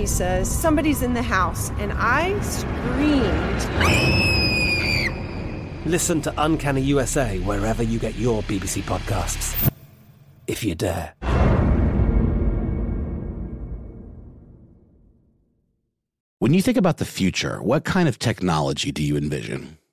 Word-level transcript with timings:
He 0.00 0.06
says, 0.06 0.50
Somebody's 0.50 1.02
in 1.02 1.12
the 1.12 1.20
house. 1.22 1.68
And 1.72 1.92
I 1.94 2.40
screamed. 2.40 3.60
Listen 5.84 6.22
to 6.22 6.32
Uncanny 6.38 6.80
USA 6.80 7.38
wherever 7.40 7.82
you 7.82 7.98
get 7.98 8.14
your 8.14 8.42
BBC 8.44 8.80
podcasts, 8.80 9.70
if 10.46 10.64
you 10.64 10.74
dare. 10.74 11.12
When 16.38 16.54
you 16.54 16.62
think 16.62 16.78
about 16.78 16.96
the 16.96 17.04
future, 17.04 17.62
what 17.62 17.84
kind 17.84 18.08
of 18.08 18.18
technology 18.18 18.92
do 18.92 19.02
you 19.02 19.18
envision? 19.18 19.76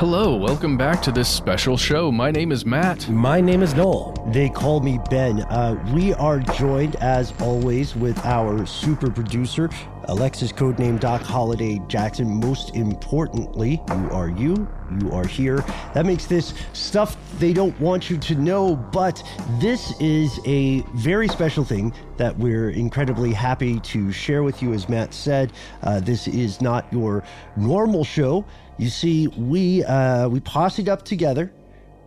Hello, 0.00 0.34
welcome 0.34 0.78
back 0.78 1.02
to 1.02 1.12
this 1.12 1.28
special 1.28 1.76
show. 1.76 2.10
My 2.10 2.30
name 2.30 2.52
is 2.52 2.64
Matt. 2.64 3.06
My 3.10 3.38
name 3.38 3.62
is 3.62 3.74
Noel. 3.74 4.14
They 4.32 4.48
call 4.48 4.80
me 4.80 4.98
Ben. 5.10 5.42
Uh, 5.42 5.76
we 5.94 6.14
are 6.14 6.38
joined, 6.38 6.96
as 6.96 7.34
always, 7.38 7.94
with 7.94 8.18
our 8.24 8.64
super 8.64 9.10
producer, 9.10 9.68
Alexis 10.04 10.52
codename 10.52 10.98
Doc 10.98 11.20
Holliday 11.20 11.82
Jackson. 11.86 12.40
Most 12.40 12.74
importantly, 12.74 13.82
you 13.90 14.10
are 14.10 14.30
you. 14.30 14.66
You 15.02 15.12
are 15.12 15.26
here. 15.26 15.62
That 15.92 16.06
makes 16.06 16.24
this 16.24 16.54
stuff 16.72 17.18
they 17.38 17.52
don't 17.52 17.78
want 17.78 18.08
you 18.08 18.16
to 18.16 18.34
know, 18.36 18.76
but 18.76 19.22
this 19.60 19.92
is 20.00 20.40
a 20.46 20.80
very 20.94 21.28
special 21.28 21.62
thing 21.62 21.92
that 22.16 22.36
we're 22.38 22.70
incredibly 22.70 23.34
happy 23.34 23.80
to 23.80 24.10
share 24.12 24.42
with 24.42 24.62
you. 24.62 24.72
As 24.72 24.88
Matt 24.88 25.12
said, 25.12 25.52
uh, 25.82 26.00
this 26.00 26.26
is 26.26 26.62
not 26.62 26.90
your 26.90 27.22
normal 27.54 28.02
show. 28.02 28.46
You 28.80 28.88
see, 28.88 29.26
we 29.28 29.84
uh, 29.84 30.26
we 30.30 30.40
posseed 30.40 30.88
up 30.88 31.04
together 31.04 31.52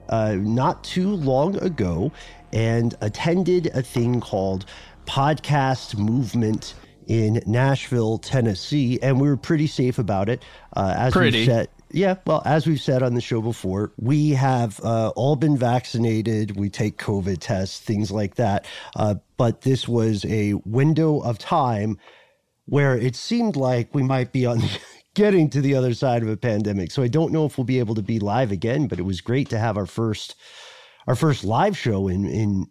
uh, 0.10 0.34
not 0.40 0.84
too 0.84 1.10
long 1.18 1.56
ago 1.58 2.12
and 2.52 2.96
attended 3.02 3.68
a 3.76 3.84
thing 3.84 4.20
called 4.20 4.66
Podcast 5.06 5.96
Movement 5.96 6.74
in 7.06 7.44
Nashville, 7.46 8.18
Tennessee, 8.18 8.98
and 9.04 9.22
we 9.22 9.28
were 9.28 9.38
pretty 9.38 9.68
safe 9.68 10.00
about 10.00 10.30
it. 10.30 10.44
Uh, 10.76 10.96
as 10.98 11.14
Pretty. 11.14 11.42
we 11.42 11.46
said, 11.46 11.70
yeah, 11.92 12.16
well, 12.26 12.42
as 12.44 12.66
we've 12.66 12.82
said 12.82 13.04
on 13.04 13.14
the 13.14 13.22
show 13.22 13.40
before, 13.40 13.92
we 14.00 14.32
have 14.32 14.80
uh, 14.84 15.10
all 15.10 15.36
been 15.36 15.56
vaccinated. 15.56 16.58
We 16.58 16.72
take 16.72 16.98
COVID 16.98 17.38
tests, 17.40 17.80
things 17.82 18.10
like 18.10 18.34
that. 18.36 18.66
Uh, 18.96 19.16
but 19.38 19.62
this 19.62 19.88
was 19.88 20.26
a 20.26 20.56
window 20.66 21.20
of 21.20 21.38
time 21.38 22.00
where 22.66 22.98
it 22.98 23.16
seemed 23.16 23.56
like 23.56 23.94
we 23.94 24.02
might 24.02 24.32
be 24.32 24.48
on 24.48 24.64
getting 25.14 25.50
to 25.50 25.62
the 25.62 25.76
other 25.76 25.94
side 25.94 26.24
of 26.24 26.30
a 26.30 26.38
pandemic. 26.38 26.92
So 26.92 27.04
I 27.04 27.08
don't 27.08 27.32
know 27.32 27.46
if 27.46 27.58
we'll 27.58 27.66
be 27.66 27.80
able 27.80 27.96
to 27.96 28.02
be 28.02 28.20
live 28.20 28.52
again, 28.52 28.88
but 28.88 29.00
it 29.00 29.04
was 29.04 29.22
great 29.22 29.50
to 29.50 29.60
have 29.60 29.78
our 29.78 29.86
first 29.86 30.36
our 31.08 31.16
first 31.16 31.44
live 31.44 31.78
show 31.78 32.08
in 32.08 32.26
in 32.26 32.68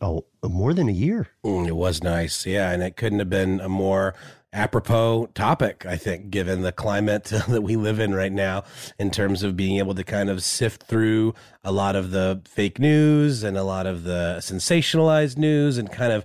oh 0.00 0.24
more 0.44 0.74
than 0.74 0.88
a 0.88 0.92
year. 0.92 1.28
Mm, 1.44 1.66
it 1.66 1.76
was 1.76 2.02
nice, 2.02 2.46
yeah, 2.46 2.70
and 2.70 2.82
it 2.82 2.96
couldn't 2.96 3.18
have 3.18 3.30
been 3.30 3.60
a 3.60 3.68
more 3.68 4.14
apropos 4.52 5.26
topic, 5.34 5.86
I 5.86 5.96
think, 5.96 6.30
given 6.30 6.62
the 6.62 6.72
climate 6.72 7.24
that 7.48 7.62
we 7.62 7.76
live 7.76 7.98
in 7.98 8.14
right 8.14 8.32
now, 8.32 8.64
in 8.98 9.10
terms 9.10 9.42
of 9.42 9.56
being 9.56 9.78
able 9.78 9.94
to 9.94 10.04
kind 10.04 10.28
of 10.28 10.42
sift 10.42 10.84
through 10.84 11.34
a 11.64 11.72
lot 11.72 11.96
of 11.96 12.10
the 12.10 12.42
fake 12.46 12.78
news 12.78 13.42
and 13.42 13.56
a 13.56 13.64
lot 13.64 13.86
of 13.86 14.04
the 14.04 14.36
sensationalized 14.40 15.38
news 15.38 15.78
and 15.78 15.90
kind 15.90 16.12
of 16.12 16.24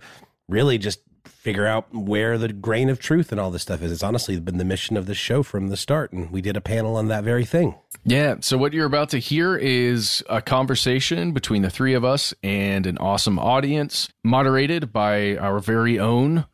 really 0.50 0.78
just 0.78 1.02
figure 1.48 1.66
out 1.66 1.88
where 1.94 2.38
the 2.38 2.52
grain 2.52 2.90
of 2.90 3.00
truth 3.00 3.32
and 3.32 3.40
all 3.40 3.50
this 3.50 3.62
stuff 3.62 3.82
is. 3.82 3.90
It's 3.90 4.04
honestly 4.04 4.38
been 4.38 4.58
the 4.58 4.66
mission 4.66 4.98
of 4.98 5.06
the 5.06 5.16
show 5.16 5.44
from 5.44 5.70
the 5.70 5.78
start, 5.78 6.12
and 6.12 6.30
we 6.30 6.42
did 6.42 6.58
a 6.58 6.62
panel 6.62 6.98
on 6.98 7.08
that 7.08 7.24
very 7.24 7.46
thing. 7.46 7.74
Yeah, 8.04 8.36
so 8.42 8.58
what 8.58 8.74
you're 8.74 8.86
about 8.86 9.08
to 9.12 9.18
hear 9.18 9.56
is 9.56 10.22
a 10.30 10.42
conversation 10.42 11.32
between 11.32 11.62
the 11.62 11.70
three 11.70 11.94
of 11.94 12.04
us 12.04 12.34
and 12.44 12.86
an 12.86 12.98
awesome 12.98 13.40
audience, 13.40 14.10
moderated 14.26 14.92
by 14.92 15.38
our 15.38 15.60
very 15.60 15.98
own 15.98 16.48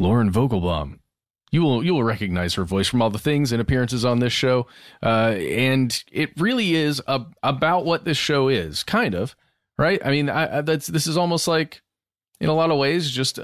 Lauren 0.00 0.32
Vogelbaum. 0.32 0.98
You 1.52 1.62
will 1.62 1.84
you 1.84 1.94
will 1.94 2.02
recognize 2.02 2.54
her 2.54 2.64
voice 2.64 2.88
from 2.88 3.00
all 3.00 3.10
the 3.10 3.20
things 3.20 3.52
and 3.52 3.60
appearances 3.60 4.04
on 4.04 4.18
this 4.18 4.32
show, 4.32 4.66
uh, 5.00 5.36
and 5.38 6.02
it 6.10 6.30
really 6.36 6.74
is 6.74 7.00
a, 7.06 7.24
about 7.44 7.84
what 7.84 8.04
this 8.04 8.18
show 8.18 8.48
is, 8.48 8.82
kind 8.82 9.14
of, 9.14 9.36
right? 9.78 10.04
I 10.04 10.10
mean, 10.10 10.28
I, 10.28 10.62
that's 10.62 10.88
this 10.88 11.06
is 11.06 11.16
almost 11.16 11.46
like, 11.46 11.82
in 12.40 12.48
a 12.48 12.54
lot 12.54 12.72
of 12.72 12.78
ways, 12.78 13.12
just 13.12 13.38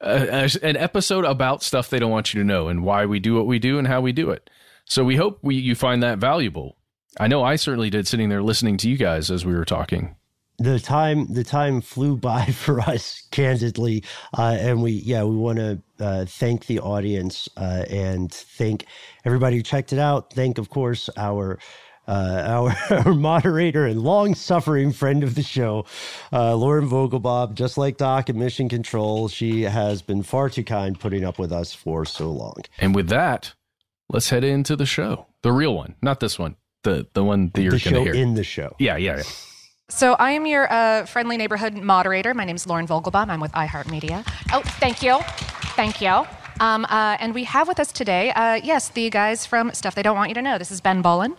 a, 0.00 0.50
an 0.62 0.76
episode 0.76 1.24
about 1.24 1.62
stuff 1.62 1.90
they 1.90 1.98
don't 1.98 2.10
want 2.10 2.32
you 2.32 2.40
to 2.40 2.46
know 2.46 2.68
and 2.68 2.82
why 2.82 3.06
we 3.06 3.20
do 3.20 3.34
what 3.34 3.46
we 3.46 3.58
do 3.58 3.78
and 3.78 3.86
how 3.86 4.00
we 4.00 4.12
do 4.12 4.30
it. 4.30 4.48
So 4.84 5.04
we 5.04 5.16
hope 5.16 5.38
we 5.42 5.56
you 5.56 5.74
find 5.74 6.02
that 6.02 6.18
valuable. 6.18 6.76
I 7.18 7.28
know 7.28 7.42
I 7.42 7.56
certainly 7.56 7.90
did 7.90 8.06
sitting 8.06 8.28
there 8.28 8.42
listening 8.42 8.76
to 8.78 8.88
you 8.90 8.96
guys 8.96 9.30
as 9.30 9.44
we 9.44 9.54
were 9.54 9.64
talking. 9.64 10.16
the 10.58 10.78
time 10.78 11.32
the 11.32 11.44
time 11.44 11.80
flew 11.80 12.16
by 12.30 12.44
for 12.46 12.80
us 12.80 13.26
candidly 13.30 14.04
uh, 14.36 14.56
and 14.58 14.82
we 14.82 14.92
yeah 14.92 15.22
we 15.24 15.36
want 15.36 15.58
to 15.58 15.82
uh, 16.00 16.24
thank 16.26 16.66
the 16.66 16.78
audience 16.80 17.48
uh, 17.56 17.84
and 17.88 18.32
thank 18.32 18.86
everybody 19.24 19.56
who 19.56 19.62
checked 19.62 19.92
it 19.92 19.98
out 19.98 20.32
thank 20.32 20.58
of 20.58 20.68
course 20.68 21.08
our 21.16 21.58
uh, 22.10 22.42
our, 22.44 22.76
our, 23.06 23.14
moderator 23.14 23.86
and 23.86 24.02
long 24.02 24.34
suffering 24.34 24.92
friend 24.92 25.22
of 25.22 25.36
the 25.36 25.42
show, 25.42 25.86
uh, 26.32 26.54
Lauren 26.56 26.88
Vogelbaum. 26.88 27.54
Just 27.54 27.78
like 27.78 27.96
Doc 27.96 28.28
and 28.28 28.38
Mission 28.38 28.68
Control, 28.68 29.28
she 29.28 29.62
has 29.62 30.02
been 30.02 30.22
far 30.24 30.50
too 30.50 30.64
kind 30.64 30.98
putting 30.98 31.24
up 31.24 31.38
with 31.38 31.52
us 31.52 31.72
for 31.72 32.04
so 32.04 32.30
long. 32.30 32.56
And 32.80 32.94
with 32.94 33.08
that, 33.10 33.54
let's 34.08 34.28
head 34.28 34.42
into 34.42 34.74
the 34.74 34.86
show, 34.86 35.26
the 35.42 35.52
real 35.52 35.74
one, 35.74 35.94
not 36.02 36.18
this 36.18 36.38
one, 36.38 36.56
the 36.82 37.06
the 37.14 37.22
one 37.22 37.52
that 37.54 37.62
you're 37.62 37.70
going 37.70 37.94
to 37.94 38.02
hear 38.02 38.14
in 38.14 38.34
the 38.34 38.44
show. 38.44 38.74
Yeah, 38.80 38.96
yeah, 38.96 39.18
yeah. 39.18 39.22
So 39.88 40.14
I 40.14 40.32
am 40.32 40.46
your 40.46 40.72
uh, 40.72 41.06
friendly 41.06 41.36
neighborhood 41.36 41.74
moderator. 41.74 42.34
My 42.34 42.44
name 42.44 42.56
is 42.56 42.66
Lauren 42.66 42.86
Vogelbaum. 42.86 43.28
I'm 43.28 43.40
with 43.40 43.52
iHeartMedia. 43.52 44.24
Oh, 44.52 44.62
thank 44.80 45.02
you, 45.02 45.18
thank 45.76 46.00
you. 46.00 46.26
Um, 46.60 46.84
uh, 46.86 47.16
and 47.20 47.34
we 47.34 47.44
have 47.44 47.68
with 47.68 47.80
us 47.80 47.90
today, 47.90 48.32
uh, 48.32 48.54
yes, 48.54 48.90
the 48.90 49.08
guys 49.10 49.46
from 49.46 49.72
Stuff 49.72 49.94
They 49.94 50.02
Don't 50.02 50.16
Want 50.16 50.28
You 50.28 50.34
to 50.34 50.42
Know. 50.42 50.58
This 50.58 50.70
is 50.70 50.80
Ben 50.80 51.00
Bowlin 51.02 51.36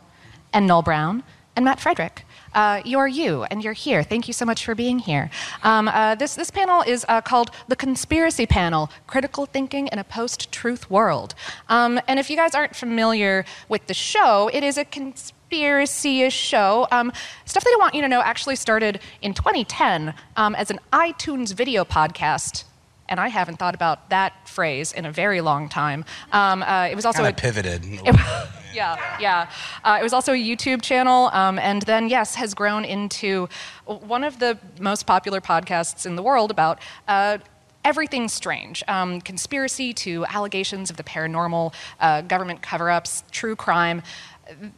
and 0.53 0.67
Noel 0.67 0.81
Brown 0.81 1.23
and 1.55 1.65
Matt 1.65 1.79
Frederick. 1.79 2.25
Uh, 2.53 2.81
you're 2.83 3.07
you, 3.07 3.43
and 3.45 3.63
you're 3.63 3.73
here. 3.73 4.03
Thank 4.03 4.27
you 4.27 4.33
so 4.33 4.45
much 4.45 4.65
for 4.65 4.75
being 4.75 4.99
here. 4.99 5.29
Um, 5.63 5.87
uh, 5.87 6.15
this, 6.15 6.35
this 6.35 6.51
panel 6.51 6.81
is 6.81 7.05
uh, 7.07 7.21
called 7.21 7.51
the 7.67 7.75
Conspiracy 7.75 8.45
Panel 8.45 8.89
Critical 9.07 9.45
Thinking 9.45 9.87
in 9.87 9.99
a 9.99 10.03
Post 10.03 10.51
Truth 10.51 10.89
World. 10.89 11.33
Um, 11.69 11.99
and 12.07 12.19
if 12.19 12.29
you 12.29 12.35
guys 12.35 12.53
aren't 12.53 12.75
familiar 12.75 13.45
with 13.69 13.87
the 13.87 13.93
show, 13.93 14.49
it 14.51 14.63
is 14.63 14.77
a 14.77 14.83
conspiracy 14.83 16.23
ish 16.23 16.35
show. 16.35 16.87
Um, 16.91 17.13
Stuff 17.45 17.63
that 17.63 17.69
Don't 17.69 17.79
Want 17.79 17.95
You 17.95 18.01
to 18.01 18.09
Know 18.09 18.21
actually 18.21 18.57
started 18.57 18.99
in 19.21 19.33
2010 19.33 20.13
um, 20.35 20.55
as 20.55 20.71
an 20.71 20.79
iTunes 20.91 21.53
video 21.53 21.85
podcast 21.85 22.65
and 23.07 23.19
I 23.19 23.27
haven't 23.27 23.57
thought 23.57 23.75
about 23.75 24.09
that 24.09 24.47
phrase 24.47 24.93
in 24.93 25.05
a 25.05 25.11
very 25.11 25.41
long 25.41 25.67
time. 25.67 26.05
Um, 26.31 26.63
uh, 26.63 26.87
it 26.89 26.95
was 26.95 27.05
also 27.05 27.23
kind 27.23 27.35
of 27.35 27.35
pivoted. 27.35 27.83
yeah, 28.73 29.17
yeah. 29.19 29.49
Uh, 29.83 29.97
it 29.99 30.03
was 30.03 30.13
also 30.13 30.33
a 30.33 30.35
YouTube 30.35 30.81
channel, 30.81 31.29
um, 31.33 31.59
and 31.59 31.81
then 31.83 32.09
yes, 32.09 32.35
has 32.35 32.53
grown 32.53 32.85
into 32.85 33.47
one 33.85 34.23
of 34.23 34.39
the 34.39 34.57
most 34.79 35.05
popular 35.05 35.41
podcasts 35.41 36.05
in 36.05 36.15
the 36.15 36.23
world 36.23 36.51
about. 36.51 36.79
Uh, 37.07 37.37
everything 37.83 38.27
strange 38.27 38.83
um, 38.87 39.19
conspiracy 39.21 39.91
to 39.91 40.23
allegations 40.25 40.91
of 40.91 40.97
the 40.97 41.03
paranormal, 41.03 41.73
uh, 41.99 42.21
government 42.21 42.61
cover 42.61 42.91
ups, 42.91 43.23
true 43.31 43.55
crime 43.55 44.03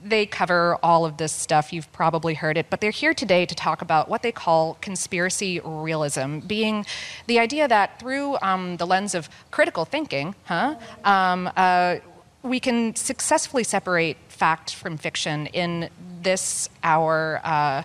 they 0.03 0.25
cover 0.25 0.77
all 0.83 1.05
of 1.05 1.17
this 1.17 1.31
stuff. 1.31 1.73
You've 1.73 1.91
probably 1.91 2.33
heard 2.33 2.57
it, 2.57 2.69
but 2.69 2.81
they're 2.81 2.91
here 2.91 3.13
today 3.13 3.45
to 3.45 3.55
talk 3.55 3.81
about 3.81 4.09
what 4.09 4.21
they 4.21 4.31
call 4.31 4.77
conspiracy 4.81 5.59
realism, 5.63 6.39
being 6.39 6.85
the 7.27 7.39
idea 7.39 7.67
that 7.67 7.99
through 7.99 8.37
um, 8.41 8.77
the 8.77 8.85
lens 8.85 9.15
of 9.15 9.29
critical 9.51 9.85
thinking, 9.85 10.35
huh, 10.45 10.75
um, 11.03 11.49
uh, 11.55 11.97
we 12.43 12.59
can 12.59 12.95
successfully 12.95 13.63
separate 13.63 14.17
fact 14.27 14.75
from 14.75 14.97
fiction 14.97 15.47
in 15.47 15.89
this 16.21 16.69
our 16.83 17.41
uh, 17.43 17.83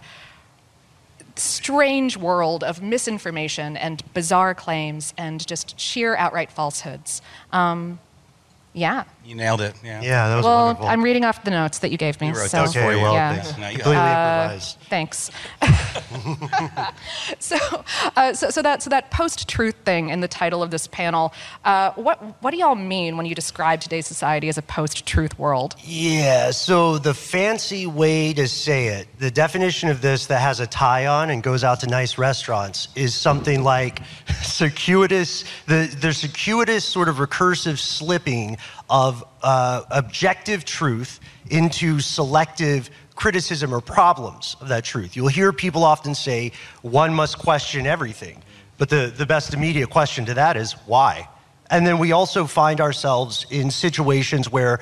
strange 1.36 2.16
world 2.16 2.64
of 2.64 2.82
misinformation 2.82 3.76
and 3.76 4.02
bizarre 4.12 4.54
claims 4.54 5.14
and 5.16 5.46
just 5.46 5.78
sheer 5.78 6.16
outright 6.16 6.50
falsehoods. 6.50 7.22
Um, 7.52 8.00
yeah. 8.72 9.04
You 9.28 9.34
nailed 9.34 9.60
it. 9.60 9.74
Yeah. 9.84 10.00
Yeah, 10.00 10.28
that 10.28 10.36
was 10.36 10.44
well, 10.46 10.66
wonderful. 10.68 10.88
I'm 10.88 11.04
reading 11.04 11.22
off 11.26 11.44
the 11.44 11.50
notes 11.50 11.80
that 11.80 11.90
you 11.90 11.98
gave 11.98 12.18
me. 12.18 12.32
We 12.32 12.38
wrote 12.38 12.48
so, 12.48 12.62
those 12.62 12.72
for 12.72 12.90
you. 12.94 13.02
well, 13.02 13.12
yeah. 13.12 13.34
thanks. 13.34 13.58
No, 13.58 13.68
you 13.68 13.74
Completely 13.74 13.96
Uh, 13.96 14.42
improvised. 14.42 14.78
Thanks. 14.88 15.30
so, 17.38 17.58
uh, 18.16 18.32
so, 18.32 18.48
so 18.48 18.62
that 18.62 18.82
so 18.82 18.88
that 18.88 19.10
post-truth 19.10 19.74
thing 19.84 20.08
in 20.08 20.20
the 20.22 20.28
title 20.28 20.62
of 20.62 20.70
this 20.70 20.86
panel. 20.86 21.34
Uh, 21.62 21.90
what 21.92 22.42
what 22.42 22.52
do 22.52 22.56
y'all 22.56 22.74
mean 22.74 23.18
when 23.18 23.26
you 23.26 23.34
describe 23.34 23.82
today's 23.82 24.06
society 24.06 24.48
as 24.48 24.56
a 24.56 24.62
post-truth 24.62 25.38
world? 25.38 25.76
Yeah, 25.84 26.50
so 26.50 26.96
the 26.96 27.12
fancy 27.12 27.86
way 27.86 28.32
to 28.32 28.48
say 28.48 28.86
it, 28.86 29.08
the 29.18 29.30
definition 29.30 29.90
of 29.90 30.00
this 30.00 30.24
that 30.28 30.40
has 30.40 30.58
a 30.60 30.66
tie 30.66 31.06
on 31.06 31.28
and 31.28 31.42
goes 31.42 31.64
out 31.64 31.80
to 31.80 31.86
nice 31.86 32.16
restaurants 32.16 32.88
is 32.96 33.14
something 33.14 33.62
like 33.62 34.00
circuitous, 34.42 35.44
the, 35.66 35.94
the 36.00 36.14
circuitous 36.14 36.86
sort 36.86 37.10
of 37.10 37.16
recursive 37.16 37.76
slipping 37.78 38.56
of 38.90 39.24
uh, 39.42 39.82
objective 39.90 40.64
truth 40.64 41.20
into 41.50 42.00
selective 42.00 42.90
criticism 43.14 43.74
or 43.74 43.80
problems 43.80 44.56
of 44.60 44.68
that 44.68 44.84
truth. 44.84 45.16
You'll 45.16 45.28
hear 45.28 45.52
people 45.52 45.84
often 45.84 46.14
say, 46.14 46.52
one 46.82 47.12
must 47.12 47.38
question 47.38 47.86
everything. 47.86 48.42
But 48.78 48.88
the, 48.88 49.12
the 49.14 49.26
best 49.26 49.52
immediate 49.52 49.90
question 49.90 50.24
to 50.26 50.34
that 50.34 50.56
is, 50.56 50.72
why? 50.86 51.28
And 51.70 51.86
then 51.86 51.98
we 51.98 52.12
also 52.12 52.46
find 52.46 52.80
ourselves 52.80 53.44
in 53.50 53.70
situations 53.70 54.50
where 54.50 54.80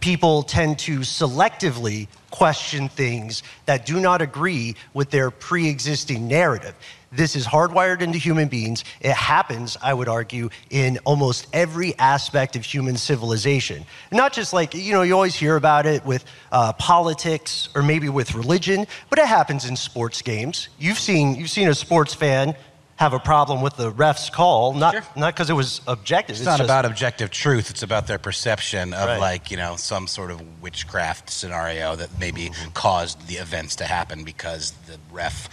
people 0.00 0.42
tend 0.42 0.78
to 0.80 1.00
selectively 1.00 2.08
question 2.30 2.88
things 2.88 3.42
that 3.66 3.86
do 3.86 4.00
not 4.00 4.22
agree 4.22 4.76
with 4.94 5.10
their 5.10 5.30
pre 5.30 5.68
existing 5.68 6.28
narrative. 6.28 6.74
This 7.10 7.36
is 7.36 7.46
hardwired 7.46 8.02
into 8.02 8.18
human 8.18 8.48
beings. 8.48 8.84
It 9.00 9.12
happens, 9.14 9.76
I 9.82 9.94
would 9.94 10.08
argue, 10.08 10.50
in 10.68 10.98
almost 11.04 11.46
every 11.54 11.98
aspect 11.98 12.54
of 12.54 12.64
human 12.64 12.98
civilization. 12.98 13.86
Not 14.12 14.32
just 14.34 14.52
like, 14.52 14.74
you 14.74 14.92
know, 14.92 15.02
you 15.02 15.14
always 15.14 15.34
hear 15.34 15.56
about 15.56 15.86
it 15.86 16.04
with 16.04 16.24
uh, 16.52 16.74
politics 16.74 17.70
or 17.74 17.82
maybe 17.82 18.08
with 18.10 18.34
religion, 18.34 18.86
but 19.08 19.18
it 19.18 19.26
happens 19.26 19.64
in 19.64 19.74
sports 19.76 20.20
games. 20.20 20.68
You've 20.78 20.98
seen, 20.98 21.34
you've 21.34 21.50
seen 21.50 21.68
a 21.68 21.74
sports 21.74 22.12
fan 22.12 22.54
have 22.96 23.12
a 23.14 23.18
problem 23.20 23.62
with 23.62 23.76
the 23.76 23.90
ref's 23.92 24.28
call, 24.28 24.74
not 24.74 24.92
Sure. 24.92 25.02
not 25.16 25.32
because 25.32 25.48
it 25.48 25.54
was 25.54 25.80
objective. 25.86 26.34
It's, 26.36 26.44
not 26.44 26.58
just- 26.58 26.66
about 26.66 26.84
objective 26.84 27.30
truth. 27.30 27.70
It's 27.70 27.84
about 27.84 28.06
their 28.08 28.18
perception 28.18 28.92
of 28.92 29.08
Right. 29.08 29.20
like 29.20 29.50
you 29.52 29.56
know 29.56 29.76
some 29.76 30.08
sort 30.08 30.30
of 30.32 30.42
witchcraft 30.60 31.30
scenario 31.30 31.94
that 31.94 32.18
maybe 32.18 32.50
caused 32.74 33.28
the 33.28 33.36
events 33.36 33.76
to 33.76 33.84
happen 33.84 34.24
because 34.24 34.72
the 34.88 34.98
ref 35.12 35.48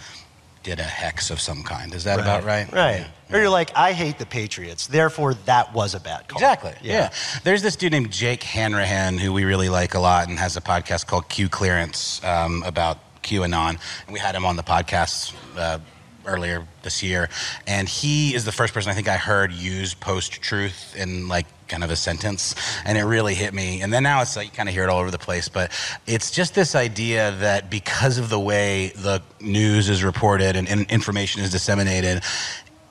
did 0.66 0.80
a 0.80 0.82
hex 0.82 1.30
of 1.30 1.40
some 1.40 1.62
kind. 1.62 1.94
Is 1.94 2.02
that 2.04 2.18
about 2.18 2.42
right? 2.42 2.70
Right. 2.72 3.06
Or 3.30 3.38
you're 3.38 3.48
like, 3.48 3.70
I 3.76 3.92
hate 3.92 4.18
the 4.18 4.26
Patriots, 4.26 4.88
therefore 4.88 5.34
that 5.46 5.72
was 5.72 5.94
a 5.94 6.00
bad 6.00 6.26
call. 6.26 6.38
Exactly. 6.38 6.74
Yeah. 6.82 7.10
There's 7.44 7.62
this 7.62 7.76
dude 7.76 7.92
named 7.92 8.10
Jake 8.10 8.42
Hanrahan 8.42 9.16
who 9.16 9.32
we 9.32 9.44
really 9.44 9.68
like 9.68 9.94
a 9.94 10.00
lot 10.00 10.28
and 10.28 10.40
has 10.40 10.56
a 10.56 10.60
podcast 10.60 11.06
called 11.06 11.28
Q 11.28 11.48
Clearance 11.48 12.20
um, 12.24 12.64
about 12.66 12.98
QAnon. 13.22 13.78
And 14.06 14.12
we 14.12 14.18
had 14.18 14.34
him 14.34 14.44
on 14.44 14.56
the 14.56 14.64
podcast 14.64 15.36
uh, 15.56 15.78
earlier 16.26 16.66
this 16.82 17.00
year. 17.00 17.30
And 17.68 17.88
he 17.88 18.34
is 18.34 18.44
the 18.44 18.50
first 18.50 18.74
person 18.74 18.90
I 18.90 18.94
think 18.96 19.06
I 19.06 19.18
heard 19.18 19.52
use 19.52 19.94
post 19.94 20.42
truth 20.42 20.96
in 20.96 21.28
like 21.28 21.46
kind 21.68 21.84
of 21.84 21.90
a 21.90 21.96
sentence. 21.96 22.54
And 22.84 22.96
it 22.98 23.04
really 23.04 23.34
hit 23.34 23.54
me. 23.54 23.82
And 23.82 23.92
then 23.92 24.02
now 24.02 24.22
it's 24.22 24.36
like 24.36 24.46
you 24.46 24.52
kind 24.52 24.68
of 24.68 24.74
hear 24.74 24.84
it 24.84 24.90
all 24.90 25.00
over 25.00 25.10
the 25.10 25.18
place. 25.18 25.48
But 25.48 25.72
it's 26.06 26.30
just 26.30 26.54
this 26.54 26.74
idea 26.74 27.32
that 27.40 27.70
because 27.70 28.18
of 28.18 28.28
the 28.28 28.40
way 28.40 28.92
the 28.96 29.22
news 29.40 29.88
is 29.88 30.02
reported 30.04 30.56
and, 30.56 30.68
and 30.68 30.90
information 30.90 31.42
is 31.42 31.50
disseminated, 31.50 32.22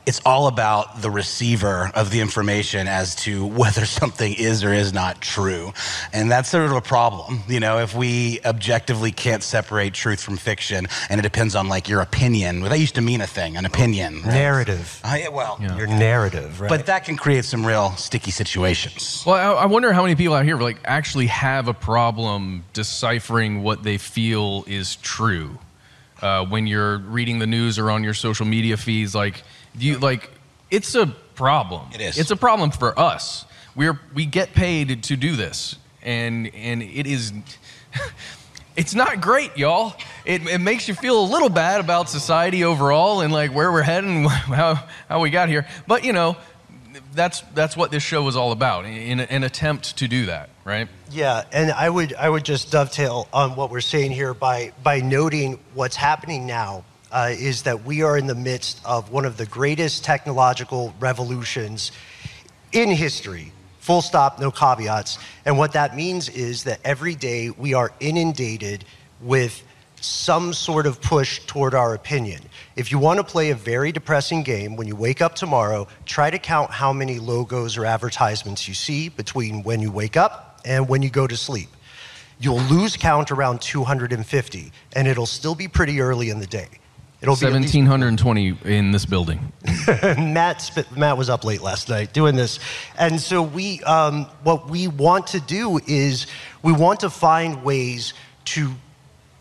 it's 0.05 0.21
all 0.25 0.47
about 0.47 1.01
the 1.01 1.09
receiver 1.09 1.91
of 1.95 2.11
the 2.11 2.19
information 2.21 2.87
as 2.87 3.15
to 3.15 3.45
whether 3.61 3.85
something 3.85 4.33
is 4.33 4.63
or 4.63 4.71
is 4.73 4.93
not 4.93 5.19
true. 5.21 5.73
And 6.13 6.29
that's 6.31 6.49
sort 6.49 6.65
of 6.65 6.71
a 6.73 6.81
problem. 6.81 7.41
You 7.47 7.59
know, 7.59 7.79
if 7.79 7.95
we 7.95 8.39
objectively 8.45 9.11
can't 9.11 9.41
separate 9.43 9.93
truth 9.93 10.21
from 10.21 10.37
fiction 10.37 10.87
and 11.09 11.19
it 11.19 11.23
depends 11.23 11.55
on 11.55 11.67
like 11.69 11.89
your 11.89 12.01
opinion, 12.01 12.61
well, 12.61 12.69
that 12.69 12.79
used 12.79 12.95
to 12.95 13.01
mean 13.01 13.21
a 13.21 13.27
thing, 13.27 13.57
an 13.57 13.65
opinion. 13.65 14.15
right? 14.21 14.25
Narrative. 14.33 15.01
Uh, 15.03 15.17
yeah, 15.19 15.29
well, 15.29 15.57
Your 15.59 15.87
narrative, 15.87 16.61
right? 16.61 16.69
but 16.69 16.85
that 16.85 17.05
can 17.05 17.17
create 17.17 17.45
some 17.45 17.65
real 17.65 17.91
sticky 17.97 18.31
situations. 18.31 19.23
Well, 19.25 19.35
I, 19.57 19.63
I 19.63 19.65
wonder 19.65 19.91
how 19.93 20.03
many 20.03 20.15
people 20.15 20.35
out 20.35 20.45
here 20.45 20.57
like 20.57 20.77
actually 20.85 21.27
have 21.27 21.67
a 21.67 21.73
problem 21.73 22.63
deciphering 22.73 23.63
what 23.63 23.83
they 23.83 23.97
feel 23.97 24.63
is 24.67 24.95
true 24.97 25.57
uh, 26.21 26.45
when 26.45 26.67
you're 26.67 26.97
reading 26.99 27.39
the 27.39 27.47
news 27.47 27.77
or 27.79 27.89
on 27.91 28.03
your 28.03 28.13
social 28.13 28.45
media 28.45 28.77
feeds. 28.77 29.13
Like, 29.15 29.37
do 29.37 29.43
you 29.79 29.99
like? 29.99 30.29
It's 30.71 30.95
a 30.95 31.07
problem. 31.35 31.89
It 31.93 32.01
is. 32.01 32.17
It's 32.17 32.31
a 32.31 32.35
problem 32.35 32.71
for 32.71 32.97
us. 32.97 33.45
We're 33.75 33.99
we 34.13 34.25
get 34.25 34.53
paid 34.53 35.03
to 35.03 35.15
do 35.15 35.35
this, 35.35 35.75
and 36.01 36.53
and 36.55 36.81
it 36.81 37.07
is. 37.07 37.33
It's 38.77 38.93
not 38.93 39.21
great, 39.21 39.57
y'all. 39.57 39.95
It, 40.25 40.45
it 40.49 40.59
makes 40.59 40.89
you 40.89 40.95
feel 40.95 41.21
a 41.21 41.23
little 41.23 41.47
bad 41.47 41.79
about 41.79 42.09
society 42.09 42.65
overall 42.65 43.21
and 43.21 43.31
like 43.31 43.53
where 43.53 43.71
we're 43.71 43.81
heading, 43.81 44.25
how, 44.29 44.83
how 45.07 45.21
we 45.21 45.29
got 45.29 45.47
here. 45.47 45.65
But 45.87 46.03
you 46.03 46.11
know, 46.11 46.35
that's 47.13 47.41
that's 47.53 47.77
what 47.77 47.91
this 47.91 48.03
show 48.03 48.23
was 48.23 48.35
all 48.35 48.51
about 48.51 48.85
in 48.85 49.21
an 49.21 49.43
attempt 49.43 49.97
to 49.97 50.07
do 50.07 50.25
that, 50.25 50.49
right? 50.65 50.87
Yeah, 51.09 51.43
and 51.51 51.71
I 51.71 51.89
would 51.89 52.13
I 52.15 52.29
would 52.29 52.43
just 52.43 52.71
dovetail 52.71 53.27
on 53.31 53.55
what 53.55 53.71
we're 53.71 53.81
saying 53.81 54.11
here 54.11 54.33
by 54.33 54.73
by 54.83 54.99
noting 54.99 55.59
what's 55.73 55.95
happening 55.95 56.45
now 56.45 56.83
uh, 57.15 57.29
is 57.29 57.63
that 57.63 57.85
we 57.85 58.03
are 58.03 58.17
in 58.17 58.27
the 58.27 58.35
midst 58.35 58.81
of 58.83 59.09
one 59.09 59.23
of 59.23 59.37
the 59.37 59.45
greatest 59.45 60.03
technological 60.03 60.93
revolutions 60.99 61.93
in 62.73 62.89
history. 62.89 63.53
Full 63.79 64.01
stop, 64.01 64.37
no 64.37 64.51
caveats. 64.51 65.17
And 65.45 65.57
what 65.57 65.71
that 65.73 65.95
means 65.95 66.27
is 66.27 66.65
that 66.65 66.81
every 66.83 67.15
day 67.15 67.51
we 67.51 67.73
are 67.73 67.93
inundated 68.01 68.83
with 69.21 69.63
some 70.01 70.51
sort 70.51 70.85
of 70.85 71.01
push 71.01 71.39
toward 71.47 71.73
our 71.73 71.93
opinion. 71.93 72.41
If 72.75 72.91
you 72.91 72.99
want 72.99 73.19
to 73.19 73.23
play 73.23 73.51
a 73.51 73.55
very 73.55 73.93
depressing 73.93 74.43
game, 74.43 74.75
when 74.75 74.85
you 74.85 74.97
wake 74.97 75.21
up 75.21 75.35
tomorrow, 75.35 75.87
try 76.05 76.29
to 76.29 76.37
count 76.37 76.69
how 76.69 76.91
many 76.91 77.19
logos 77.19 77.77
or 77.77 77.85
advertisements 77.85 78.67
you 78.67 78.73
see 78.73 79.07
between 79.07 79.63
when 79.63 79.79
you 79.79 79.89
wake 79.89 80.17
up 80.17 80.59
and 80.65 80.89
when 80.89 81.01
you 81.01 81.09
go 81.09 81.27
to 81.27 81.37
sleep. 81.37 81.69
You'll 82.39 82.59
lose 82.63 82.97
count 82.97 83.31
around 83.31 83.61
250, 83.61 84.71
and 84.93 85.07
it'll 85.07 85.25
still 85.25 85.55
be 85.55 85.69
pretty 85.69 86.01
early 86.01 86.29
in 86.29 86.39
the 86.39 86.47
day. 86.47 86.67
It'll 87.25 87.35
be 87.35 87.51
1720 87.51 88.57
in 88.65 88.91
this 88.91 89.05
building. 89.05 89.51
Matt 89.87 90.61
sp- 90.61 90.91
Matt 90.95 91.17
was 91.17 91.27
up 91.27 91.43
late 91.43 91.61
last 91.61 91.89
night 91.89 92.13
doing 92.13 92.35
this, 92.35 92.59
and 92.99 93.19
so 93.19 93.41
we 93.41 93.81
um, 93.81 94.25
what 94.43 94.69
we 94.69 94.87
want 94.87 95.25
to 95.27 95.39
do 95.39 95.79
is 95.87 96.27
we 96.61 96.71
want 96.71 96.99
to 96.99 97.09
find 97.09 97.63
ways 97.63 98.13
to 98.45 98.71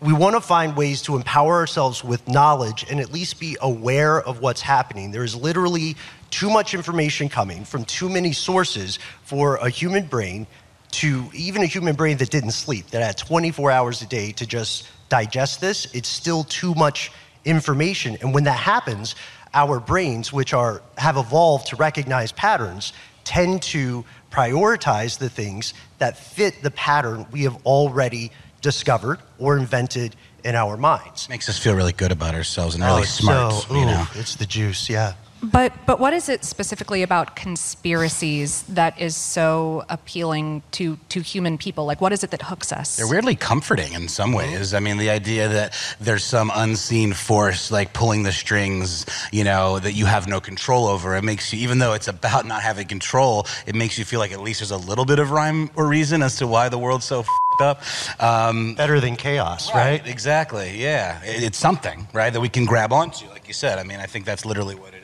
we 0.00 0.14
want 0.14 0.34
to 0.34 0.40
find 0.40 0.76
ways 0.76 1.02
to 1.02 1.16
empower 1.16 1.56
ourselves 1.56 2.02
with 2.02 2.26
knowledge 2.26 2.86
and 2.90 3.00
at 3.00 3.12
least 3.12 3.38
be 3.38 3.56
aware 3.60 4.20
of 4.20 4.40
what's 4.40 4.62
happening. 4.62 5.10
There 5.10 5.24
is 5.24 5.34
literally 5.36 5.96
too 6.30 6.50
much 6.50 6.74
information 6.74 7.28
coming 7.28 7.64
from 7.64 7.84
too 7.84 8.08
many 8.08 8.32
sources 8.32 8.98
for 9.22 9.56
a 9.56 9.68
human 9.68 10.06
brain 10.06 10.46
to 10.92 11.24
even 11.34 11.62
a 11.62 11.66
human 11.66 11.96
brain 11.96 12.16
that 12.18 12.30
didn't 12.30 12.52
sleep 12.52 12.88
that 12.88 13.02
had 13.02 13.18
24 13.18 13.70
hours 13.70 14.00
a 14.02 14.06
day 14.06 14.32
to 14.32 14.46
just 14.46 14.86
digest 15.08 15.60
this. 15.60 15.92
It's 15.94 16.08
still 16.08 16.44
too 16.44 16.74
much 16.74 17.10
information, 17.44 18.16
and 18.20 18.34
when 18.34 18.44
that 18.44 18.58
happens, 18.58 19.14
our 19.52 19.80
brains, 19.80 20.32
which 20.32 20.52
are 20.52 20.82
have 20.98 21.16
evolved 21.16 21.68
to 21.68 21.76
recognize 21.76 22.32
patterns, 22.32 22.92
tend 23.24 23.62
to 23.62 24.04
prioritize 24.30 25.18
the 25.18 25.28
things 25.28 25.74
that 25.98 26.16
fit 26.16 26.62
the 26.62 26.70
pattern 26.72 27.26
we 27.30 27.42
have 27.44 27.56
already 27.64 28.30
discovered 28.60 29.18
or 29.38 29.56
invented 29.56 30.16
in 30.44 30.54
our 30.54 30.76
minds. 30.76 31.28
Makes 31.28 31.48
us 31.48 31.58
feel 31.58 31.74
really 31.74 31.92
good 31.92 32.12
about 32.12 32.34
ourselves 32.34 32.74
and 32.74 32.84
really 32.84 33.00
oh, 33.00 33.02
it's 33.02 33.10
smart. 33.12 33.52
so- 33.52 33.74
you 33.74 33.86
know. 33.86 34.06
it's 34.14 34.36
the 34.36 34.46
juice, 34.46 34.90
yeah. 34.90 35.14
But 35.52 35.72
but 35.86 36.00
what 36.00 36.12
is 36.14 36.28
it 36.28 36.44
specifically 36.44 37.02
about 37.02 37.36
conspiracies 37.36 38.62
that 38.64 38.98
is 39.00 39.14
so 39.16 39.84
appealing 39.88 40.62
to 40.72 40.96
to 41.10 41.20
human 41.20 41.58
people? 41.58 41.84
Like 41.84 42.00
what 42.00 42.12
is 42.12 42.24
it 42.24 42.30
that 42.30 42.42
hooks 42.42 42.72
us? 42.72 42.96
They're 42.96 43.06
weirdly 43.08 43.36
comforting 43.36 43.92
in 43.92 44.08
some 44.08 44.32
ways. 44.32 44.72
I 44.74 44.80
mean, 44.80 44.96
the 44.96 45.10
idea 45.10 45.48
that 45.48 45.74
there's 46.00 46.24
some 46.24 46.50
unseen 46.54 47.12
force 47.12 47.70
like 47.70 47.92
pulling 47.92 48.22
the 48.22 48.32
strings, 48.32 49.04
you 49.32 49.44
know, 49.44 49.78
that 49.80 49.92
you 49.92 50.06
have 50.06 50.26
no 50.26 50.40
control 50.40 50.86
over. 50.86 51.14
It 51.16 51.24
makes 51.24 51.52
you, 51.52 51.58
even 51.60 51.78
though 51.78 51.92
it's 51.92 52.08
about 52.08 52.46
not 52.46 52.62
having 52.62 52.86
control, 52.88 53.46
it 53.66 53.74
makes 53.74 53.98
you 53.98 54.04
feel 54.04 54.20
like 54.20 54.32
at 54.32 54.40
least 54.40 54.60
there's 54.60 54.70
a 54.70 54.76
little 54.88 55.04
bit 55.04 55.18
of 55.18 55.30
rhyme 55.30 55.70
or 55.76 55.86
reason 55.86 56.22
as 56.22 56.36
to 56.36 56.46
why 56.46 56.68
the 56.68 56.78
world's 56.78 57.04
so 57.04 57.22
fed 57.22 57.60
up. 57.60 57.82
Um, 58.18 58.74
Better 58.74 58.98
than 59.00 59.16
chaos, 59.16 59.72
right? 59.74 60.04
Exactly. 60.06 60.80
Yeah, 60.80 61.20
It- 61.22 61.42
it's 61.44 61.58
something, 61.58 62.08
right, 62.12 62.32
that 62.32 62.40
we 62.40 62.48
can 62.48 62.64
grab 62.64 62.92
onto, 62.92 63.26
like 63.28 63.46
you 63.46 63.54
said. 63.54 63.78
I 63.78 63.82
mean, 63.84 64.00
I 64.00 64.06
think 64.06 64.24
that's 64.24 64.44
literally 64.44 64.74
what 64.74 64.94
it 64.94 65.03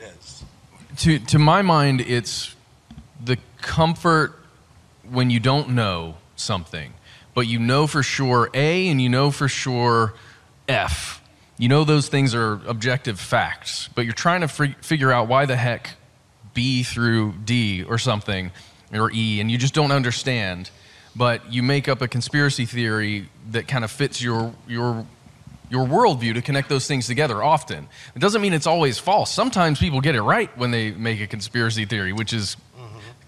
To 0.97 1.19
to 1.19 1.39
my 1.39 1.61
mind, 1.61 2.01
it's 2.01 2.55
the 3.23 3.37
comfort 3.61 4.37
when 5.09 5.29
you 5.29 5.39
don't 5.39 5.69
know 5.69 6.15
something, 6.35 6.93
but 7.33 7.47
you 7.47 7.59
know 7.59 7.87
for 7.87 8.03
sure 8.03 8.49
A 8.53 8.87
and 8.87 9.01
you 9.01 9.09
know 9.09 9.31
for 9.31 9.47
sure 9.47 10.13
F. 10.67 11.21
You 11.57 11.69
know 11.69 11.83
those 11.83 12.07
things 12.07 12.33
are 12.33 12.53
objective 12.67 13.19
facts, 13.19 13.89
but 13.93 14.05
you're 14.05 14.13
trying 14.13 14.41
to 14.41 14.47
fig- 14.47 14.77
figure 14.83 15.11
out 15.11 15.27
why 15.27 15.45
the 15.45 15.55
heck 15.55 15.91
B 16.53 16.83
through 16.83 17.33
D 17.45 17.83
or 17.83 17.97
something 17.97 18.51
or 18.93 19.11
E, 19.13 19.39
and 19.39 19.51
you 19.51 19.57
just 19.57 19.73
don't 19.73 19.91
understand. 19.91 20.69
But 21.15 21.51
you 21.51 21.61
make 21.61 21.89
up 21.89 22.01
a 22.01 22.07
conspiracy 22.07 22.65
theory 22.65 23.29
that 23.51 23.67
kind 23.67 23.83
of 23.83 23.91
fits 23.91 24.21
your 24.21 24.53
your 24.67 25.05
your 25.71 25.87
worldview 25.87 26.33
to 26.33 26.41
connect 26.41 26.69
those 26.69 26.85
things 26.85 27.07
together 27.07 27.41
often. 27.41 27.87
It 28.13 28.19
doesn't 28.19 28.41
mean 28.41 28.53
it's 28.53 28.67
always 28.67 28.99
false. 28.99 29.31
Sometimes 29.31 29.79
people 29.79 30.01
get 30.01 30.15
it 30.15 30.21
right 30.21 30.55
when 30.57 30.71
they 30.71 30.91
make 30.91 31.21
a 31.21 31.27
conspiracy 31.27 31.85
theory, 31.85 32.11
which 32.13 32.33
is 32.33 32.57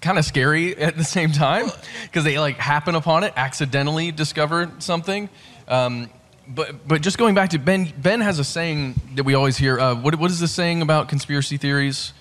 kind 0.03 0.19
of 0.19 0.25
scary 0.25 0.75
at 0.77 0.97
the 0.97 1.03
same 1.03 1.31
time 1.31 1.71
because 2.03 2.23
they 2.23 2.38
like 2.38 2.57
happen 2.57 2.93
upon 2.93 3.23
it, 3.23 3.33
accidentally 3.35 4.12
discover 4.12 4.69
something. 4.79 5.29
Um, 5.67 6.09
but 6.47 6.85
but 6.88 7.01
just 7.01 7.17
going 7.17 7.33
back 7.33 7.51
to 7.51 7.57
Ben, 7.57 7.91
Ben 7.97 8.19
has 8.19 8.38
a 8.38 8.43
saying 8.43 9.00
that 9.15 9.23
we 9.23 9.33
always 9.33 9.57
hear. 9.57 9.79
Uh, 9.79 9.95
what 9.95 10.15
what 10.15 10.29
is 10.29 10.39
the 10.39 10.47
saying 10.47 10.81
about 10.81 11.07
conspiracy 11.07 11.57
theories? 11.57 12.13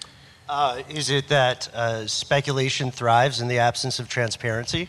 Uh, 0.49 0.83
is 0.89 1.11
it 1.11 1.29
that 1.29 1.75
uh, 1.75 2.07
speculation 2.07 2.91
thrives 2.91 3.41
in 3.41 3.49
the 3.49 3.59
absence 3.59 3.99
of 3.99 4.09
transparency? 4.09 4.89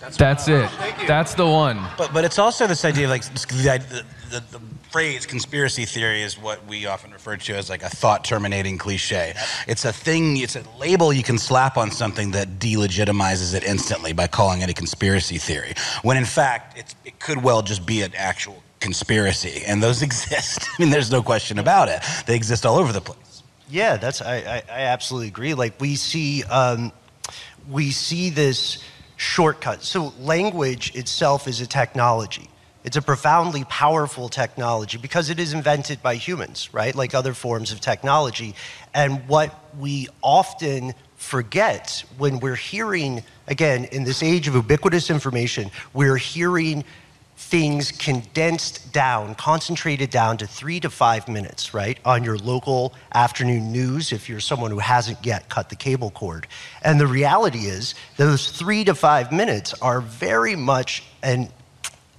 That's 0.00 0.48
it. 0.48 0.70
That's 1.06 1.34
the 1.34 1.46
one. 1.46 1.84
But 1.96 2.12
but 2.12 2.24
it's 2.24 2.38
also 2.38 2.66
this 2.66 2.84
idea 2.84 3.04
of 3.04 3.10
like 3.10 3.24
the, 3.24 4.04
the, 4.30 4.42
the 4.50 4.60
phrase 4.90 5.26
conspiracy 5.26 5.84
theory 5.84 6.22
is 6.22 6.38
what 6.38 6.64
we 6.66 6.86
often 6.86 7.12
refer 7.12 7.36
to 7.36 7.54
as 7.54 7.68
like 7.68 7.82
a 7.82 7.88
thought 7.88 8.24
terminating 8.24 8.78
cliche. 8.78 9.34
It's 9.66 9.84
a 9.84 9.92
thing, 9.92 10.38
it's 10.38 10.56
a 10.56 10.64
label 10.78 11.12
you 11.12 11.22
can 11.22 11.38
slap 11.38 11.76
on 11.76 11.90
something 11.90 12.30
that 12.30 12.58
delegitimizes 12.58 13.54
it 13.54 13.64
instantly 13.64 14.12
by 14.12 14.26
calling 14.28 14.62
it 14.62 14.70
a 14.70 14.74
conspiracy 14.74 15.38
theory. 15.38 15.74
When 16.02 16.16
in 16.16 16.24
fact, 16.24 16.78
it's, 16.78 16.94
it 17.04 17.18
could 17.18 17.42
well 17.42 17.62
just 17.62 17.84
be 17.84 18.02
an 18.02 18.12
actual 18.16 18.62
conspiracy, 18.80 19.62
and 19.66 19.82
those 19.82 20.02
exist. 20.08 20.68
I 20.78 20.82
mean, 20.82 20.90
there's 20.90 21.10
no 21.10 21.22
question 21.22 21.58
about 21.58 21.88
it. 21.88 22.02
They 22.26 22.36
exist 22.36 22.64
all 22.64 22.78
over 22.78 22.92
the 22.92 23.00
place. 23.00 23.42
Yeah, 23.70 23.98
that's 23.98 24.22
I, 24.22 24.36
I, 24.36 24.62
I 24.70 24.80
absolutely 24.82 25.28
agree. 25.28 25.52
Like 25.54 25.78
we 25.80 25.96
see 25.96 26.44
um, 26.44 26.92
we 27.68 27.90
see 27.90 28.30
this 28.30 28.82
shortcut. 29.18 29.82
So 29.82 30.14
language 30.20 30.94
itself 30.94 31.46
is 31.48 31.60
a 31.60 31.66
technology. 31.66 32.48
It's 32.84 32.96
a 32.96 33.02
profoundly 33.02 33.64
powerful 33.64 34.28
technology 34.28 34.96
because 34.96 35.28
it 35.28 35.40
is 35.40 35.52
invented 35.52 36.00
by 36.02 36.14
humans, 36.14 36.72
right? 36.72 36.94
Like 36.94 37.14
other 37.14 37.34
forms 37.34 37.72
of 37.72 37.80
technology. 37.80 38.54
And 38.94 39.28
what 39.28 39.52
we 39.78 40.08
often 40.22 40.94
forget 41.16 42.04
when 42.16 42.38
we're 42.38 42.54
hearing, 42.54 43.24
again, 43.48 43.84
in 43.86 44.04
this 44.04 44.22
age 44.22 44.46
of 44.46 44.54
ubiquitous 44.54 45.10
information, 45.10 45.72
we're 45.92 46.16
hearing 46.16 46.84
things 47.38 47.92
condensed 47.92 48.92
down, 48.92 49.32
concentrated 49.36 50.10
down 50.10 50.36
to 50.36 50.46
three 50.46 50.80
to 50.80 50.90
five 50.90 51.28
minutes, 51.28 51.72
right, 51.72 51.96
on 52.04 52.24
your 52.24 52.36
local 52.36 52.92
afternoon 53.14 53.70
news 53.70 54.12
if 54.12 54.28
you're 54.28 54.40
someone 54.40 54.72
who 54.72 54.80
hasn't 54.80 55.24
yet 55.24 55.48
cut 55.48 55.70
the 55.70 55.76
cable 55.76 56.10
cord. 56.10 56.48
And 56.82 56.98
the 57.00 57.06
reality 57.06 57.66
is, 57.66 57.94
those 58.16 58.50
three 58.50 58.82
to 58.84 58.94
five 58.94 59.30
minutes 59.30 59.72
are 59.80 60.00
very 60.00 60.56
much 60.56 61.04
an 61.22 61.48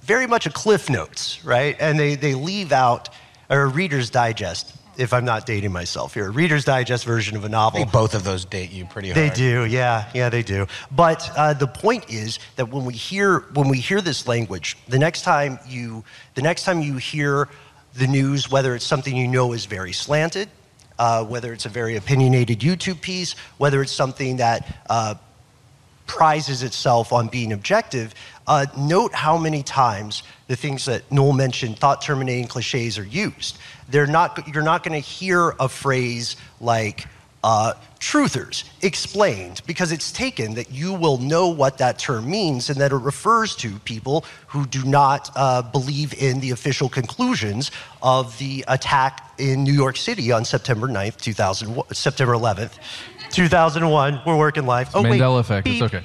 very 0.02 0.26
much 0.26 0.46
a 0.46 0.50
cliff 0.50 0.88
notes, 0.88 1.44
right? 1.44 1.76
And 1.78 1.98
they, 1.98 2.14
they 2.14 2.34
leave 2.34 2.72
out 2.72 3.10
a 3.50 3.64
reader's 3.66 4.08
digest, 4.08 4.74
if 5.00 5.14
I'm 5.14 5.24
not 5.24 5.46
dating 5.46 5.72
myself 5.72 6.14
here, 6.14 6.26
a 6.26 6.30
reader's 6.30 6.64
digest 6.64 7.04
version 7.04 7.36
of 7.36 7.44
a 7.44 7.48
novel. 7.48 7.84
both 7.86 8.14
of 8.14 8.22
those 8.22 8.44
date 8.44 8.70
you 8.70 8.84
pretty 8.84 9.10
hard. 9.10 9.30
They 9.30 9.34
do, 9.34 9.64
yeah, 9.64 10.10
yeah, 10.14 10.28
they 10.28 10.42
do. 10.42 10.66
But 10.90 11.28
uh, 11.36 11.54
the 11.54 11.66
point 11.66 12.10
is 12.10 12.38
that 12.56 12.68
when 12.68 12.84
we 12.84 12.92
hear 12.92 13.40
when 13.54 13.68
we 13.68 13.78
hear 13.78 14.00
this 14.00 14.28
language, 14.28 14.76
the 14.88 14.98
next 14.98 15.22
time 15.22 15.58
you 15.66 16.04
the 16.34 16.42
next 16.42 16.64
time 16.64 16.82
you 16.82 16.96
hear 16.98 17.48
the 17.94 18.06
news, 18.06 18.50
whether 18.50 18.74
it's 18.74 18.84
something 18.84 19.16
you 19.16 19.26
know 19.26 19.52
is 19.52 19.64
very 19.64 19.92
slanted, 19.92 20.48
uh, 20.98 21.24
whether 21.24 21.52
it's 21.52 21.66
a 21.66 21.70
very 21.70 21.96
opinionated 21.96 22.60
YouTube 22.60 23.00
piece, 23.00 23.32
whether 23.56 23.80
it's 23.82 23.92
something 23.92 24.36
that 24.36 24.82
uh, 24.88 25.14
prizes 26.10 26.64
itself 26.64 27.12
on 27.12 27.28
being 27.28 27.52
objective, 27.52 28.16
uh, 28.48 28.66
note 28.76 29.14
how 29.14 29.38
many 29.38 29.62
times 29.62 30.24
the 30.48 30.56
things 30.56 30.84
that 30.86 31.02
Noel 31.12 31.32
mentioned, 31.32 31.78
thought 31.78 32.02
terminating 32.02 32.48
cliches, 32.48 32.98
are 32.98 33.06
used. 33.06 33.58
They're 33.88 34.08
not, 34.08 34.48
you're 34.52 34.64
not 34.64 34.82
going 34.82 35.00
to 35.00 35.08
hear 35.08 35.54
a 35.60 35.68
phrase 35.68 36.34
like 36.60 37.06
uh, 37.44 37.74
truthers 38.00 38.64
explained 38.82 39.62
because 39.66 39.92
it's 39.92 40.10
taken 40.10 40.54
that 40.54 40.72
you 40.72 40.92
will 40.92 41.18
know 41.18 41.48
what 41.48 41.78
that 41.78 41.98
term 41.98 42.28
means 42.28 42.68
and 42.70 42.80
that 42.80 42.92
it 42.92 42.96
refers 42.96 43.54
to 43.56 43.78
people 43.80 44.24
who 44.48 44.66
do 44.66 44.84
not 44.84 45.30
uh, 45.36 45.62
believe 45.62 46.12
in 46.20 46.40
the 46.40 46.50
official 46.50 46.88
conclusions 46.88 47.70
of 48.02 48.36
the 48.38 48.64
attack 48.68 49.32
in 49.38 49.64
New 49.64 49.72
York 49.72 49.96
City 49.96 50.32
on 50.32 50.44
September 50.44 50.88
9th, 50.88 51.18
2000, 51.18 51.82
September 51.92 52.34
11th, 52.34 52.78
2001. 53.30 54.22
We're 54.26 54.36
working 54.36 54.66
live. 54.66 54.90
Oh, 54.94 55.02
wait. 55.02 55.20
Mandela 55.20 55.40
effect. 55.40 55.64
Beep. 55.64 55.82
It's 55.82 55.94
okay. 55.94 56.02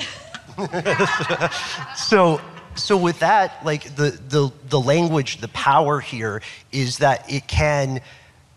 so 1.96 2.40
so 2.76 2.96
with 2.96 3.20
that 3.20 3.64
like 3.66 3.96
the 3.96 4.12
the 4.30 4.52
the 4.70 4.80
language 4.80 5.38
the 5.42 5.48
power 5.50 6.00
here 6.00 6.42
is 6.72 7.00
that 7.00 7.30
it 7.32 7.48
can 7.48 8.00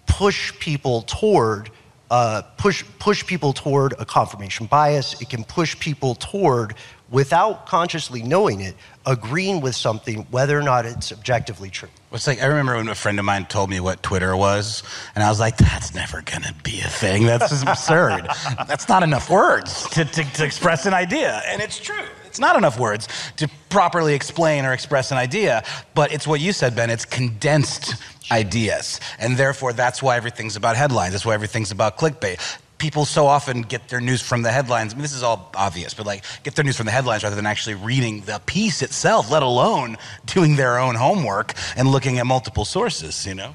push 0.07 0.57
people 0.61 1.03
toward 1.03 1.71
uh, 2.11 2.43
push 2.57 2.85
push 2.99 3.27
people 3.27 3.53
toward 3.53 3.95
a 3.99 4.05
confirmation 4.05 4.67
bias 4.67 5.21
it 5.21 5.29
can 5.29 5.45
push 5.45 5.79
people 5.79 6.15
toward 6.15 6.75
without 7.11 7.67
consciously 7.67 8.23
knowing 8.23 8.61
it 8.61 8.75
agreeing 9.05 9.61
with 9.61 9.75
something 9.75 10.27
whether 10.31 10.59
or 10.59 10.63
not 10.63 10.87
it's 10.87 11.13
objectively 11.13 11.69
true 11.69 11.91
It's 12.11 12.27
like 12.27 12.43
I 12.43 12.47
remember 12.47 12.77
when 12.77 12.89
a 12.89 12.95
friend 12.95 13.19
of 13.19 13.25
mine 13.25 13.47
told 13.47 13.69
me 13.69 13.81
what 13.81 14.03
Twitter 14.03 14.35
was, 14.35 14.83
and 15.15 15.23
I 15.23 15.29
was 15.29 15.39
like, 15.39 15.59
"That's 15.59 15.95
never 15.95 16.23
gonna 16.23 16.55
be 16.63 16.81
a 16.81 16.89
thing. 16.89 17.27
That's 17.27 17.63
absurd. 17.63 18.29
That's 18.67 18.89
not 18.89 19.03
enough 19.03 19.29
words 19.29 19.89
to, 19.91 20.05
to, 20.05 20.25
to 20.25 20.45
express 20.45 20.87
an 20.87 20.95
idea." 20.95 21.43
And 21.47 21.61
it's 21.61 21.79
true. 21.79 22.05
It's 22.25 22.39
not 22.41 22.57
enough 22.57 22.79
words 22.79 23.09
to 23.37 23.49
properly 23.69 24.15
explain 24.15 24.65
or 24.65 24.73
express 24.73 25.11
an 25.13 25.19
idea. 25.19 25.65
But 25.95 26.13
it's 26.13 26.27
what 26.27 26.41
you 26.41 26.53
said, 26.53 26.75
Ben. 26.75 26.89
It's 26.89 27.05
condensed 27.05 27.97
ideas, 28.31 29.01
and 29.19 29.37
therefore 29.37 29.75
that's 29.75 30.03
why 30.03 30.17
everything's 30.17 30.57
about 30.57 30.77
headlines. 30.77 31.13
That's 31.13 31.27
why 31.27 31.35
everything's 31.35 31.73
about 31.73 31.99
clickbait. 31.99 32.41
People 32.79 33.05
so 33.05 33.27
often 33.27 33.63
get 33.63 33.89
their 33.89 34.01
news 34.01 34.23
from 34.23 34.43
the 34.43 34.51
headlines. 34.51 34.93
I 34.93 34.97
mean, 34.97 35.03
this 35.03 35.13
is 35.15 35.23
all 35.23 35.51
obvious, 35.55 35.95
but 35.95 36.07
like 36.07 36.25
get 36.45 36.55
their 36.55 36.65
news 36.65 36.77
from 36.77 36.87
the 36.87 36.93
headlines 36.93 37.25
rather 37.25 37.37
than 37.37 37.47
actually 37.47 37.75
reading 37.75 38.23
the 38.23 38.41
piece 38.47 38.83
itself, 38.83 39.31
let 39.31 39.43
alone 39.43 39.97
doing 40.27 40.57
their 40.57 40.79
own 40.79 40.95
homework 40.95 41.55
and 41.77 41.89
looking 41.89 42.19
at 42.19 42.27
multiple 42.27 42.65
sources, 42.65 43.27
you 43.27 43.35
know? 43.35 43.55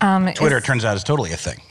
Um, 0.00 0.32
Twitter, 0.32 0.56
is- 0.56 0.62
it 0.62 0.66
turns 0.66 0.84
out, 0.84 0.96
is 0.96 1.04
totally 1.04 1.32
a 1.32 1.36
thing. 1.36 1.60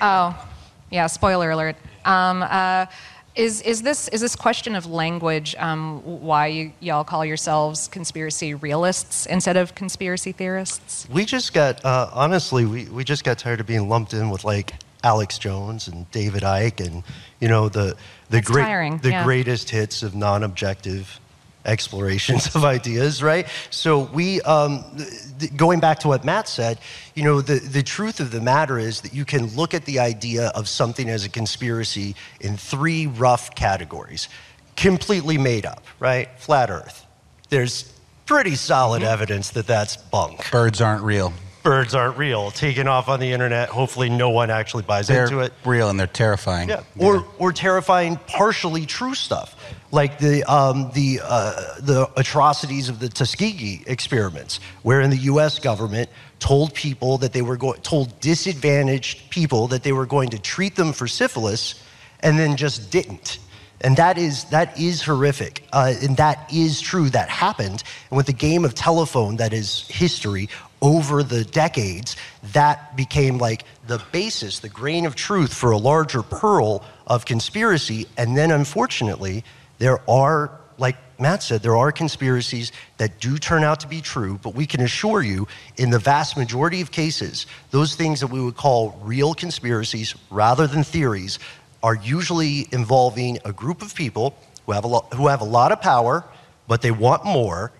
Oh, 0.00 0.48
yeah. 0.90 1.06
Spoiler 1.06 1.50
alert. 1.50 1.76
Um, 2.06 2.42
uh, 2.42 2.86
is 3.34 3.60
is 3.60 3.82
this 3.82 4.08
is 4.08 4.22
this 4.22 4.34
question 4.34 4.74
of 4.74 4.86
language 4.86 5.54
um, 5.56 6.00
why 6.02 6.46
you, 6.46 6.72
y'all 6.80 7.04
call 7.04 7.24
yourselves 7.26 7.86
conspiracy 7.88 8.54
realists 8.54 9.26
instead 9.26 9.58
of 9.58 9.74
conspiracy 9.74 10.32
theorists? 10.32 11.06
We 11.10 11.26
just 11.26 11.52
got, 11.52 11.84
uh, 11.84 12.08
honestly, 12.12 12.64
we, 12.64 12.86
we 12.86 13.04
just 13.04 13.22
got 13.22 13.38
tired 13.38 13.60
of 13.60 13.66
being 13.66 13.86
lumped 13.88 14.14
in 14.14 14.30
with 14.30 14.44
like 14.44 14.72
Alex 15.06 15.38
Jones 15.38 15.86
and 15.86 16.10
David 16.10 16.42
Icke 16.42 16.84
and, 16.84 17.04
you 17.40 17.46
know, 17.46 17.68
the, 17.68 17.80
the, 17.80 17.96
That's 18.30 18.50
great, 18.50 18.64
tiring, 18.64 18.98
the 18.98 19.10
yeah. 19.10 19.24
greatest 19.24 19.70
hits 19.70 20.02
of 20.02 20.16
non 20.16 20.42
objective 20.42 21.20
explorations 21.64 22.56
of 22.56 22.64
ideas, 22.76 23.22
right? 23.22 23.46
So 23.70 24.00
we, 24.12 24.40
um, 24.42 24.84
th- 24.96 25.08
th- 25.38 25.56
going 25.56 25.78
back 25.78 26.00
to 26.00 26.08
what 26.08 26.24
Matt 26.24 26.48
said, 26.48 26.80
you 27.14 27.22
know, 27.22 27.40
the, 27.40 27.60
the 27.60 27.84
truth 27.84 28.18
of 28.18 28.32
the 28.32 28.40
matter 28.40 28.80
is 28.80 29.02
that 29.02 29.14
you 29.14 29.24
can 29.24 29.46
look 29.54 29.74
at 29.74 29.84
the 29.84 30.00
idea 30.00 30.48
of 30.56 30.68
something 30.68 31.08
as 31.08 31.24
a 31.24 31.28
conspiracy 31.28 32.16
in 32.40 32.56
three 32.56 33.06
rough 33.06 33.54
categories. 33.54 34.28
Completely 34.74 35.38
made 35.38 35.66
up, 35.66 35.84
right? 36.00 36.28
Flat 36.38 36.68
Earth. 36.68 37.06
There's 37.48 37.92
pretty 38.26 38.56
solid 38.56 39.04
evidence 39.04 39.50
that 39.50 39.68
that's 39.68 39.96
bunk. 39.96 40.50
Birds 40.50 40.80
aren't 40.80 41.04
real. 41.04 41.32
Birds 41.66 41.96
aren't 41.96 42.16
real. 42.16 42.52
Taken 42.52 42.86
off 42.86 43.08
on 43.08 43.18
the 43.18 43.32
internet. 43.32 43.70
Hopefully, 43.70 44.08
no 44.08 44.30
one 44.30 44.50
actually 44.50 44.84
buys 44.84 45.08
They're 45.08 45.24
into 45.24 45.40
it. 45.40 45.52
real 45.64 45.90
and 45.90 45.98
they're 45.98 46.06
terrifying. 46.06 46.68
Yeah. 46.68 46.84
Or, 46.96 47.26
or 47.38 47.52
terrifying, 47.52 48.20
partially 48.28 48.86
true 48.86 49.16
stuff, 49.16 49.56
like 49.90 50.20
the, 50.20 50.44
um, 50.44 50.92
the, 50.94 51.20
uh, 51.24 51.80
the 51.80 52.08
atrocities 52.16 52.88
of 52.88 53.00
the 53.00 53.08
Tuskegee 53.08 53.82
experiments, 53.88 54.60
wherein 54.82 55.10
the 55.10 55.16
U.S. 55.16 55.58
government 55.58 56.08
told 56.38 56.72
people 56.72 57.18
that 57.18 57.32
they 57.32 57.42
were 57.42 57.56
going, 57.56 57.80
told 57.80 58.20
disadvantaged 58.20 59.28
people 59.30 59.66
that 59.66 59.82
they 59.82 59.92
were 59.92 60.06
going 60.06 60.28
to 60.30 60.38
treat 60.38 60.76
them 60.76 60.92
for 60.92 61.08
syphilis, 61.08 61.82
and 62.20 62.38
then 62.38 62.56
just 62.56 62.92
didn't. 62.92 63.40
And 63.80 63.96
that 63.96 64.16
is, 64.18 64.44
that 64.44 64.78
is 64.80 65.02
horrific. 65.02 65.66
Uh, 65.72 65.94
and 66.00 66.16
that 66.16 66.50
is 66.52 66.80
true. 66.80 67.10
That 67.10 67.28
happened. 67.28 67.82
And 68.10 68.16
with 68.16 68.26
the 68.26 68.32
game 68.32 68.64
of 68.64 68.74
telephone 68.74 69.36
that 69.36 69.52
is 69.52 69.86
history 69.88 70.48
over 70.82 71.22
the 71.22 71.44
decades, 71.44 72.16
that 72.52 72.96
became 72.96 73.38
like 73.38 73.64
the 73.86 74.02
basis, 74.12 74.60
the 74.60 74.68
grain 74.68 75.06
of 75.06 75.14
truth 75.14 75.52
for 75.52 75.70
a 75.70 75.78
larger 75.78 76.22
pearl 76.22 76.84
of 77.06 77.24
conspiracy. 77.24 78.06
And 78.16 78.36
then 78.36 78.50
unfortunately, 78.50 79.44
there 79.78 79.98
are, 80.08 80.50
like 80.78 80.96
Matt 81.18 81.42
said, 81.42 81.62
there 81.62 81.76
are 81.76 81.92
conspiracies 81.92 82.72
that 82.98 83.20
do 83.20 83.38
turn 83.38 83.64
out 83.64 83.80
to 83.80 83.88
be 83.88 84.00
true, 84.00 84.38
but 84.42 84.54
we 84.54 84.66
can 84.66 84.82
assure 84.82 85.22
you, 85.22 85.48
in 85.76 85.90
the 85.90 85.98
vast 85.98 86.36
majority 86.36 86.80
of 86.80 86.90
cases, 86.90 87.46
those 87.70 87.94
things 87.94 88.20
that 88.20 88.26
we 88.26 88.40
would 88.40 88.56
call 88.56 89.00
real 89.02 89.34
conspiracies 89.34 90.14
rather 90.30 90.66
than 90.66 90.84
theories 90.84 91.38
are 91.82 91.94
usually 91.94 92.68
involving 92.72 93.38
a 93.44 93.52
group 93.52 93.80
of 93.80 93.94
people 93.94 94.36
who 94.66 94.72
have 94.72 94.84
a 94.84 94.88
lot, 94.88 95.12
who 95.14 95.28
have 95.28 95.40
a 95.40 95.44
lot 95.44 95.72
of 95.72 95.80
power, 95.80 96.24
but 96.68 96.82
they 96.82 96.90
want 96.90 97.24
more, 97.24 97.70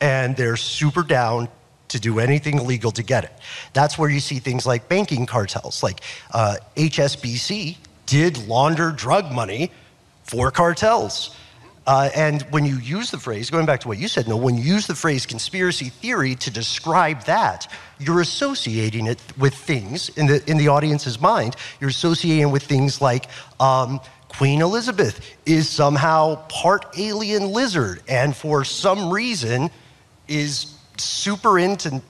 and 0.00 0.36
they're 0.36 0.56
super 0.56 1.02
down 1.02 1.48
to 1.88 2.00
do 2.00 2.18
anything 2.18 2.58
illegal 2.58 2.90
to 2.92 3.02
get 3.02 3.24
it. 3.24 3.32
That's 3.72 3.98
where 3.98 4.10
you 4.10 4.20
see 4.20 4.38
things 4.38 4.66
like 4.66 4.88
banking 4.88 5.26
cartels, 5.26 5.82
like 5.82 6.00
uh, 6.32 6.56
HSBC 6.76 7.76
did 8.06 8.46
launder 8.48 8.90
drug 8.90 9.32
money 9.32 9.70
for 10.24 10.50
cartels. 10.50 11.36
Uh, 11.86 12.10
and 12.16 12.42
when 12.50 12.66
you 12.66 12.76
use 12.78 13.12
the 13.12 13.18
phrase, 13.18 13.48
going 13.48 13.64
back 13.64 13.78
to 13.80 13.86
what 13.86 13.98
you 13.98 14.08
said, 14.08 14.26
no, 14.26 14.36
when 14.36 14.56
you 14.56 14.64
use 14.64 14.88
the 14.88 14.94
phrase 14.94 15.24
conspiracy 15.24 15.88
theory 15.88 16.34
to 16.34 16.50
describe 16.50 17.22
that, 17.24 17.72
you're 18.00 18.20
associating 18.20 19.06
it 19.06 19.22
with 19.38 19.54
things 19.54 20.08
in 20.10 20.26
the, 20.26 20.42
in 20.50 20.56
the 20.56 20.66
audience's 20.66 21.20
mind. 21.20 21.54
You're 21.80 21.90
associating 21.90 22.50
with 22.50 22.64
things 22.64 23.00
like 23.00 23.26
um, 23.60 24.00
Queen 24.28 24.62
Elizabeth 24.62 25.20
is 25.46 25.68
somehow 25.68 26.34
part 26.48 26.86
alien 26.98 27.52
lizard, 27.52 28.02
and 28.08 28.34
for 28.34 28.64
some 28.64 29.10
reason 29.10 29.70
is 30.26 30.75
super 31.00 31.58
into 31.58 32.02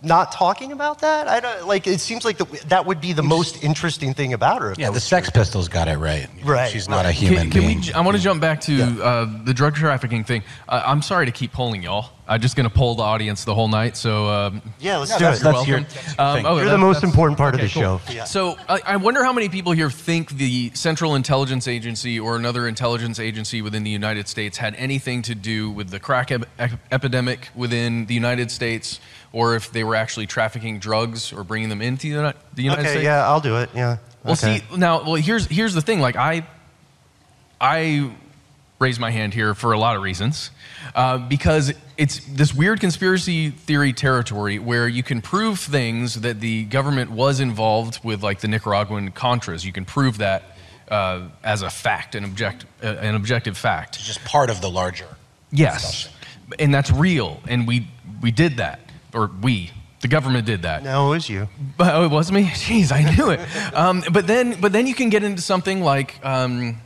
not 0.00 0.30
talking 0.32 0.70
about 0.72 1.00
that. 1.00 1.26
I 1.26 1.40
don't 1.40 1.66
like. 1.66 1.86
It 1.88 2.00
seems 2.00 2.24
like 2.24 2.38
the, 2.38 2.44
that 2.68 2.86
would 2.86 3.00
be 3.00 3.12
the 3.12 3.22
most 3.22 3.64
interesting 3.64 4.14
thing 4.14 4.32
about 4.32 4.62
her. 4.62 4.74
Yeah, 4.78 4.86
the 4.86 4.92
was 4.92 5.04
Sex 5.04 5.28
Pistols 5.30 5.68
got 5.68 5.88
it 5.88 5.98
right. 5.98 6.28
Right, 6.44 6.70
She's 6.70 6.88
not 6.88 7.04
right. 7.04 7.06
a 7.06 7.12
human 7.12 7.42
Can, 7.44 7.50
can 7.50 7.60
being. 7.62 7.76
we? 7.78 7.82
j- 7.82 7.92
I 7.94 8.00
want 8.02 8.16
to 8.16 8.22
jump 8.22 8.40
back 8.40 8.60
to 8.62 9.02
uh, 9.02 9.44
the 9.44 9.52
drug 9.52 9.74
trafficking 9.74 10.22
thing. 10.22 10.42
Uh, 10.68 10.82
I'm 10.86 11.02
sorry 11.02 11.26
to 11.26 11.32
keep 11.32 11.52
polling 11.52 11.82
y'all. 11.82 12.10
I'm 12.28 12.40
just 12.42 12.56
going 12.56 12.68
to 12.68 12.74
poll 12.74 12.94
the 12.94 13.02
audience 13.02 13.44
the 13.44 13.54
whole 13.54 13.68
night. 13.68 13.96
So 13.96 14.28
um, 14.28 14.60
Yeah, 14.78 14.98
let's 14.98 15.10
No, 15.12 15.18
do 15.18 15.24
that's- 15.24 15.40
it. 15.40 15.44
that's 15.44 15.66
your- 15.66 15.78
welcome. 15.78 15.94
that's 15.94 16.16
your 16.16 16.26
Um, 16.26 16.46
oh, 16.46 16.56
You're 16.56 16.64
that- 16.66 16.70
the 16.72 16.78
most 16.78 17.02
important 17.02 17.38
part 17.38 17.54
of 17.54 17.60
the 17.62 17.68
cool. 17.68 17.98
show. 17.98 18.00
Yeah. 18.12 18.24
So 18.24 18.56
I, 18.68 18.80
I 18.84 18.96
wonder 18.96 19.24
how 19.24 19.32
many 19.32 19.48
people 19.48 19.72
here 19.72 19.88
think 19.90 20.30
the 20.32 20.70
Central 20.74 21.14
Intelligence 21.16 21.66
Agency 21.66 22.20
or 22.20 22.36
another 22.36 22.68
intelligence 22.68 23.18
agency 23.18 23.62
within 23.62 23.82
the 23.82 23.90
United 23.90 24.28
States 24.28 24.58
had 24.58 24.74
anything 24.76 25.22
to 25.22 25.34
do 25.34 25.70
with 25.70 25.88
the 25.88 25.98
crack 25.98 26.30
ep- 26.30 26.44
ep- 26.58 26.78
epidemic 26.92 27.48
within 27.54 28.04
the 28.06 28.14
United 28.14 28.50
States, 28.50 29.00
or 29.32 29.54
if 29.56 29.70
they 29.72 29.84
were 29.84 29.94
actually 29.94 30.26
trafficking 30.26 30.78
drugs 30.78 31.32
or 31.32 31.44
bringing 31.44 31.68
them 31.68 31.82
into 31.82 32.08
the 32.08 32.14
Uni- 32.14 32.32
the 32.54 32.62
United 32.62 32.80
Okay, 32.82 32.90
States. 32.90 33.04
yeah, 33.04 33.26
I'll 33.28 33.40
do 33.40 33.56
it. 33.58 33.70
Yeah. 33.74 33.98
Well, 34.24 34.32
okay. 34.34 34.58
see 34.58 34.76
now. 34.76 35.02
Well, 35.02 35.14
here's 35.14 35.46
here's 35.46 35.74
the 35.74 35.80
thing. 35.82 36.00
Like 36.00 36.16
I, 36.16 36.46
I 37.60 38.10
raise 38.78 38.98
my 38.98 39.10
hand 39.10 39.34
here 39.34 39.54
for 39.54 39.72
a 39.72 39.78
lot 39.78 39.96
of 39.96 40.02
reasons, 40.02 40.50
uh, 40.94 41.18
because 41.18 41.72
it's 41.96 42.20
this 42.26 42.54
weird 42.54 42.80
conspiracy 42.80 43.50
theory 43.50 43.92
territory 43.92 44.58
where 44.58 44.86
you 44.86 45.02
can 45.02 45.20
prove 45.20 45.58
things 45.58 46.20
that 46.20 46.40
the 46.40 46.64
government 46.64 47.10
was 47.10 47.40
involved 47.40 48.04
with, 48.04 48.22
like 48.22 48.40
the 48.40 48.48
Nicaraguan 48.48 49.10
Contras. 49.10 49.64
You 49.64 49.72
can 49.72 49.84
prove 49.84 50.18
that 50.18 50.44
uh, 50.88 51.22
as 51.42 51.62
a 51.62 51.70
fact, 51.70 52.14
an 52.14 52.24
object, 52.24 52.66
uh, 52.82 52.86
an 52.86 53.14
objective 53.14 53.56
fact. 53.58 53.96
It's 53.96 54.06
just 54.06 54.24
part 54.24 54.48
of 54.50 54.60
the 54.60 54.70
larger. 54.70 55.08
Yes, 55.50 56.08
and 56.58 56.72
that's 56.72 56.90
real, 56.90 57.40
and 57.48 57.66
we 57.66 57.88
we 58.20 58.30
did 58.30 58.58
that, 58.58 58.80
or 59.14 59.30
we. 59.42 59.70
The 60.00 60.08
government 60.08 60.46
did 60.46 60.62
that. 60.62 60.84
No, 60.84 61.08
it 61.08 61.16
was 61.16 61.28
you. 61.28 61.48
But 61.76 61.94
oh, 61.94 62.04
it 62.04 62.10
was 62.10 62.30
me. 62.30 62.44
Jeez, 62.44 62.92
I 62.92 63.14
knew 63.14 63.30
it. 63.30 63.40
Um, 63.74 64.04
but 64.12 64.26
then, 64.26 64.60
but 64.60 64.72
then 64.72 64.86
you 64.86 64.94
can 64.94 65.08
get 65.10 65.24
into 65.24 65.42
something 65.42 65.80
like, 65.80 66.24
um, 66.24 66.80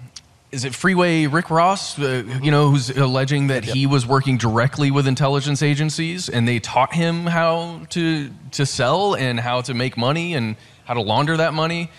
is 0.51 0.65
it 0.65 0.75
Freeway 0.75 1.27
Rick 1.27 1.51
Ross? 1.51 1.99
Uh, 1.99 2.25
you 2.43 2.51
know, 2.51 2.71
who's 2.71 2.91
alleging 2.91 3.47
that 3.49 3.65
he 3.65 3.87
was 3.87 4.07
working 4.07 4.37
directly 4.37 4.91
with 4.91 5.07
intelligence 5.07 5.63
agencies, 5.63 6.29
and 6.29 6.47
they 6.47 6.59
taught 6.59 6.95
him 6.95 7.27
how 7.27 7.81
to 7.91 8.31
to 8.53 8.67
sell 8.67 9.15
and 9.15 9.41
how 9.41 9.63
to 9.63 9.73
make 9.73 9.97
money 9.97 10.35
and 10.35 10.57
how 10.85 10.93
to 10.95 11.01
launder 11.01 11.39
that 11.39 11.55
money. 11.55 11.91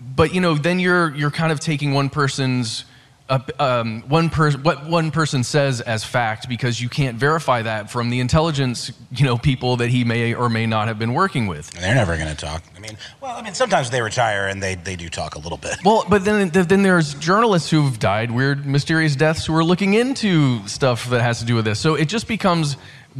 But 0.00 0.34
you 0.34 0.40
know, 0.40 0.54
then 0.54 0.80
you're 0.80 1.14
you're 1.14 1.30
kind 1.30 1.52
of 1.52 1.60
taking 1.60 1.94
one 1.94 2.10
person's. 2.10 2.84
Uh, 3.28 3.38
um, 3.58 4.02
one 4.08 4.28
per- 4.28 4.52
what 4.58 4.86
one 4.86 5.10
person 5.10 5.44
says 5.44 5.80
as 5.80 6.04
fact 6.04 6.48
because 6.48 6.80
you 6.80 6.88
can't 6.88 7.16
verify 7.16 7.62
that 7.62 7.90
from 7.90 8.10
the 8.10 8.20
intelligence 8.20 8.92
you 9.12 9.24
know 9.24 9.38
people 9.38 9.76
that 9.76 9.88
he 9.88 10.04
may 10.04 10.34
or 10.34 10.48
may 10.50 10.66
not 10.66 10.88
have 10.88 10.98
been 10.98 11.14
working 11.14 11.46
with. 11.46 11.70
They're 11.70 11.94
never 11.94 12.16
going 12.16 12.28
to 12.28 12.34
talk. 12.34 12.62
I 12.76 12.80
mean, 12.80 12.98
well, 13.20 13.36
I 13.36 13.42
mean, 13.42 13.54
sometimes 13.54 13.90
they 13.90 14.02
retire 14.02 14.48
and 14.48 14.62
they, 14.62 14.74
they 14.74 14.96
do 14.96 15.08
talk 15.08 15.36
a 15.36 15.38
little 15.38 15.56
bit. 15.56 15.76
Well, 15.84 16.04
but 16.08 16.24
then 16.24 16.50
then 16.50 16.82
there's 16.82 17.14
journalists 17.14 17.70
who've 17.70 17.98
died 17.98 18.30
weird, 18.30 18.66
mysterious 18.66 19.16
deaths 19.16 19.46
who 19.46 19.54
are 19.56 19.64
looking 19.64 19.94
into 19.94 20.66
stuff 20.66 21.08
that 21.10 21.22
has 21.22 21.38
to 21.38 21.44
do 21.44 21.54
with 21.54 21.64
this. 21.64 21.78
So 21.78 21.94
it 21.94 22.08
just 22.08 22.26
becomes 22.26 22.76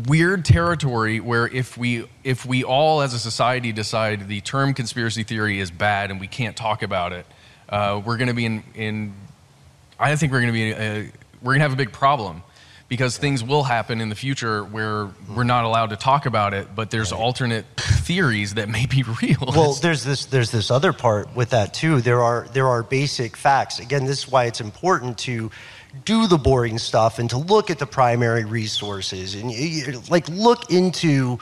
weird 0.09 0.45
territory 0.45 1.21
where 1.21 1.47
if 1.47 1.77
we 1.77 2.07
if 2.25 2.45
we 2.45 2.65
all 2.65 3.03
as 3.03 3.15
a 3.15 3.19
society 3.19 3.73
decide 3.73 4.29
the 4.29 4.41
term 4.41 4.75
conspiracy 4.75 5.23
theory 5.23 5.61
is 5.61 5.71
bad 5.71 6.11
and 6.11 6.19
we 6.19 6.27
can't 6.27 6.57
talk 6.57 6.83
about 6.83 7.13
it, 7.13 7.27
uh, 7.69 8.01
we're 8.05 8.17
going 8.17 8.29
to 8.29 8.35
be 8.35 8.47
in 8.47 8.65
in. 8.75 9.15
I 10.03 10.17
think 10.17 10.33
we're 10.33 10.41
going 10.41 10.53
to 10.53 10.59
be 10.59 10.75
uh 10.75 11.11
we're 11.43 11.53
going 11.53 11.59
to 11.59 11.63
have 11.63 11.73
a 11.73 11.77
big 11.77 11.93
problem. 11.93 12.43
Because 12.89 13.17
things 13.17 13.43
will 13.43 13.63
happen 13.63 14.03
in 14.03 14.11
the 14.11 14.15
future 14.15 14.65
where 14.65 15.09
we're 15.35 15.45
not 15.45 15.65
allowed 15.65 15.91
to 15.91 15.97
talk 15.97 16.27
about 16.27 16.53
it, 16.53 16.75
but 16.75 16.91
there's 16.91 17.11
alternate 17.11 17.65
theories 17.79 18.53
that 18.55 18.69
may 18.69 18.85
be 18.85 19.03
real. 19.23 19.39
Well, 19.49 19.73
there's 19.73 20.05
this 20.05 20.27
there's 20.27 20.51
this 20.51 20.71
other 20.71 20.93
part 20.93 21.35
with 21.35 21.51
that 21.51 21.73
too. 21.73 22.03
There 22.03 22.23
are 22.23 22.47
there 22.53 22.69
are 22.69 22.83
basic 22.83 23.35
facts. 23.35 23.79
Again, 23.79 24.05
this 24.05 24.25
is 24.25 24.29
why 24.31 24.45
it's 24.45 24.61
important 24.61 25.17
to 25.19 25.51
do 26.05 26.27
the 26.27 26.37
boring 26.37 26.79
stuff 26.79 27.19
and 27.19 27.31
to 27.31 27.39
look 27.39 27.71
at 27.71 27.79
the 27.79 27.87
primary 27.87 28.45
resources 28.45 29.35
and 29.35 30.11
like 30.11 30.29
look 30.29 30.71
into 30.71 31.39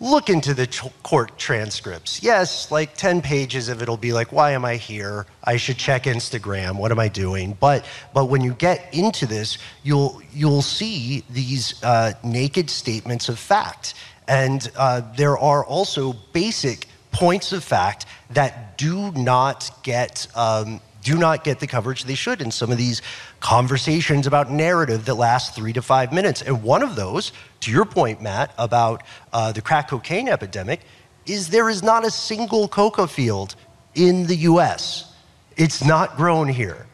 look 0.00 0.30
into 0.30 0.54
the 0.54 0.66
court 1.02 1.38
transcripts. 1.38 2.22
Yes, 2.22 2.70
like 2.70 2.96
10 2.96 3.20
pages 3.20 3.68
of 3.68 3.82
it'll 3.82 3.96
be 3.96 4.12
like 4.12 4.32
why 4.32 4.52
am 4.52 4.64
I 4.64 4.76
here? 4.76 5.26
I 5.44 5.56
should 5.56 5.76
check 5.76 6.04
Instagram. 6.04 6.76
What 6.76 6.90
am 6.90 6.98
I 6.98 7.08
doing? 7.08 7.56
But 7.60 7.84
but 8.14 8.26
when 8.26 8.40
you 8.40 8.54
get 8.54 8.92
into 8.92 9.26
this, 9.26 9.58
you'll 9.82 10.20
you'll 10.32 10.62
see 10.62 11.24
these 11.30 11.82
uh, 11.82 12.12
naked 12.24 12.70
statements 12.70 13.28
of 13.28 13.38
fact. 13.38 13.94
And 14.26 14.70
uh, 14.76 15.02
there 15.16 15.36
are 15.36 15.64
also 15.64 16.12
basic 16.32 16.86
points 17.12 17.52
of 17.52 17.64
fact 17.64 18.06
that 18.30 18.78
do 18.78 19.10
not 19.12 19.70
get 19.82 20.26
um, 20.36 20.80
do 21.02 21.16
not 21.16 21.44
get 21.44 21.60
the 21.60 21.66
coverage 21.66 22.04
they 22.04 22.14
should 22.14 22.40
in 22.40 22.50
some 22.50 22.70
of 22.70 22.78
these 22.78 23.02
conversations 23.40 24.26
about 24.26 24.50
narrative 24.50 25.04
that 25.06 25.14
last 25.14 25.54
three 25.54 25.72
to 25.72 25.82
five 25.82 26.12
minutes. 26.12 26.42
And 26.42 26.62
one 26.62 26.82
of 26.82 26.96
those, 26.96 27.32
to 27.60 27.70
your 27.70 27.84
point, 27.84 28.20
Matt, 28.20 28.52
about 28.58 29.02
uh, 29.32 29.52
the 29.52 29.62
crack 29.62 29.88
cocaine 29.88 30.28
epidemic, 30.28 30.80
is 31.26 31.48
there 31.48 31.68
is 31.68 31.82
not 31.82 32.04
a 32.04 32.10
single 32.10 32.68
coca 32.68 33.06
field 33.06 33.54
in 33.94 34.26
the 34.26 34.36
U.S. 34.36 35.14
It's 35.56 35.84
not 35.84 36.16
grown 36.16 36.48
here 36.48 36.86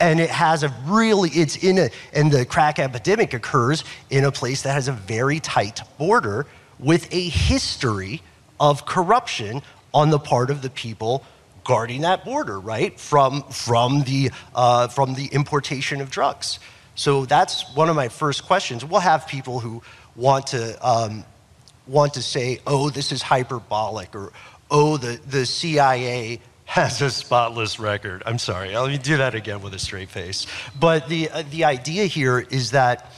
and 0.00 0.18
it 0.18 0.30
has 0.30 0.62
a 0.62 0.74
really 0.86 1.28
it's 1.30 1.56
in 1.56 1.78
a 1.78 1.90
and 2.12 2.32
the 2.32 2.44
crack 2.44 2.78
epidemic 2.78 3.34
occurs 3.34 3.84
in 4.08 4.24
a 4.24 4.32
place 4.32 4.62
that 4.62 4.72
has 4.72 4.88
a 4.88 4.92
very 4.92 5.38
tight 5.38 5.82
border 5.98 6.46
with 6.78 7.12
a 7.12 7.28
history 7.28 8.22
of 8.58 8.86
corruption 8.86 9.62
on 9.92 10.10
the 10.10 10.18
part 10.18 10.50
of 10.50 10.62
the 10.62 10.70
people 10.70 11.24
guarding 11.70 12.00
that 12.00 12.24
border 12.24 12.58
right 12.58 12.98
from 12.98 13.44
from 13.44 14.02
the 14.02 14.28
uh, 14.56 14.88
from 14.88 15.14
the 15.14 15.26
importation 15.26 16.00
of 16.00 16.10
drugs 16.10 16.58
so 16.96 17.24
that's 17.24 17.72
one 17.76 17.88
of 17.88 17.94
my 17.94 18.08
first 18.08 18.44
questions 18.44 18.84
we'll 18.84 18.98
have 18.98 19.24
people 19.28 19.60
who 19.60 19.80
want 20.16 20.48
to 20.48 20.62
um, 20.84 21.24
want 21.86 22.12
to 22.14 22.22
say 22.22 22.58
oh 22.66 22.90
this 22.90 23.12
is 23.12 23.22
hyperbolic 23.22 24.12
or 24.16 24.32
oh 24.68 24.96
the, 24.96 25.20
the 25.28 25.46
cia 25.46 26.40
has 26.64 27.02
a 27.02 27.10
spotless 27.10 27.80
record. 27.80 28.22
I'm 28.24 28.38
sorry, 28.38 28.76
let 28.76 28.88
me 28.88 28.98
do 28.98 29.16
that 29.16 29.34
again 29.34 29.60
with 29.60 29.74
a 29.74 29.78
straight 29.80 30.08
face. 30.08 30.46
But 30.78 31.08
the, 31.08 31.28
uh, 31.28 31.42
the 31.50 31.64
idea 31.64 32.04
here 32.04 32.38
is 32.38 32.70
that 32.70 33.10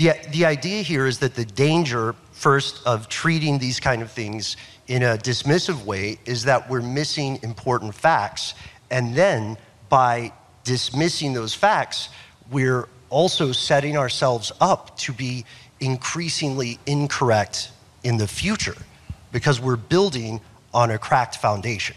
the, 0.00 0.14
the 0.30 0.46
idea 0.46 0.80
here 0.82 1.06
is 1.06 1.18
that 1.18 1.34
the 1.34 1.44
danger, 1.44 2.14
first, 2.32 2.80
of 2.86 3.10
treating 3.10 3.58
these 3.58 3.78
kind 3.78 4.00
of 4.00 4.10
things 4.10 4.56
in 4.88 5.02
a 5.02 5.18
dismissive 5.18 5.84
way 5.84 6.18
is 6.24 6.44
that 6.44 6.70
we're 6.70 6.80
missing 6.80 7.38
important 7.42 7.94
facts. 7.94 8.54
And 8.90 9.14
then 9.14 9.58
by 9.90 10.32
dismissing 10.64 11.34
those 11.34 11.54
facts, 11.54 12.08
we're 12.50 12.88
also 13.10 13.52
setting 13.52 13.98
ourselves 13.98 14.52
up 14.58 14.96
to 15.00 15.12
be 15.12 15.44
increasingly 15.80 16.78
incorrect 16.86 17.70
in 18.02 18.16
the 18.16 18.26
future 18.26 18.76
because 19.32 19.60
we're 19.60 19.76
building 19.76 20.40
on 20.72 20.92
a 20.92 20.98
cracked 20.98 21.36
foundation. 21.36 21.96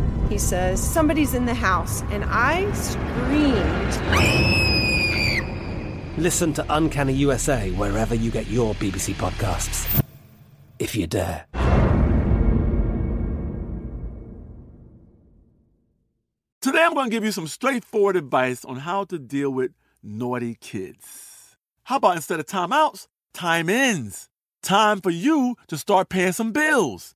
He 0.31 0.37
says, 0.37 0.81
Somebody's 0.81 1.33
in 1.33 1.45
the 1.45 1.53
house, 1.53 2.03
and 2.03 2.23
I 2.25 2.71
screamed. 2.71 3.57
Listen 6.17 6.53
to 6.53 6.65
Uncanny 6.69 7.11
USA 7.15 7.69
wherever 7.71 8.15
you 8.15 8.31
get 8.31 8.47
your 8.47 8.73
BBC 8.75 9.13
podcasts, 9.15 10.01
if 10.79 10.95
you 10.95 11.05
dare. 11.05 11.47
Today, 16.61 16.81
I'm 16.81 16.93
going 16.93 17.09
to 17.09 17.11
give 17.11 17.25
you 17.25 17.33
some 17.33 17.47
straightforward 17.47 18.15
advice 18.15 18.63
on 18.63 18.77
how 18.77 19.03
to 19.03 19.19
deal 19.19 19.49
with 19.49 19.71
naughty 20.01 20.55
kids. 20.55 21.57
How 21.83 21.97
about 21.97 22.15
instead 22.15 22.39
of 22.39 22.45
timeouts, 22.45 23.07
time 23.33 23.67
ins? 23.67 24.29
Time 24.63 25.01
for 25.01 25.09
you 25.09 25.57
to 25.67 25.77
start 25.77 26.07
paying 26.07 26.31
some 26.31 26.53
bills. 26.53 27.15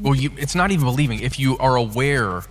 well, 0.00 0.14
you, 0.14 0.30
it's 0.36 0.54
not 0.54 0.70
even 0.70 0.84
believing, 0.84 1.20
if 1.20 1.38
you 1.38 1.58
are 1.58 1.76
aware 1.76 2.42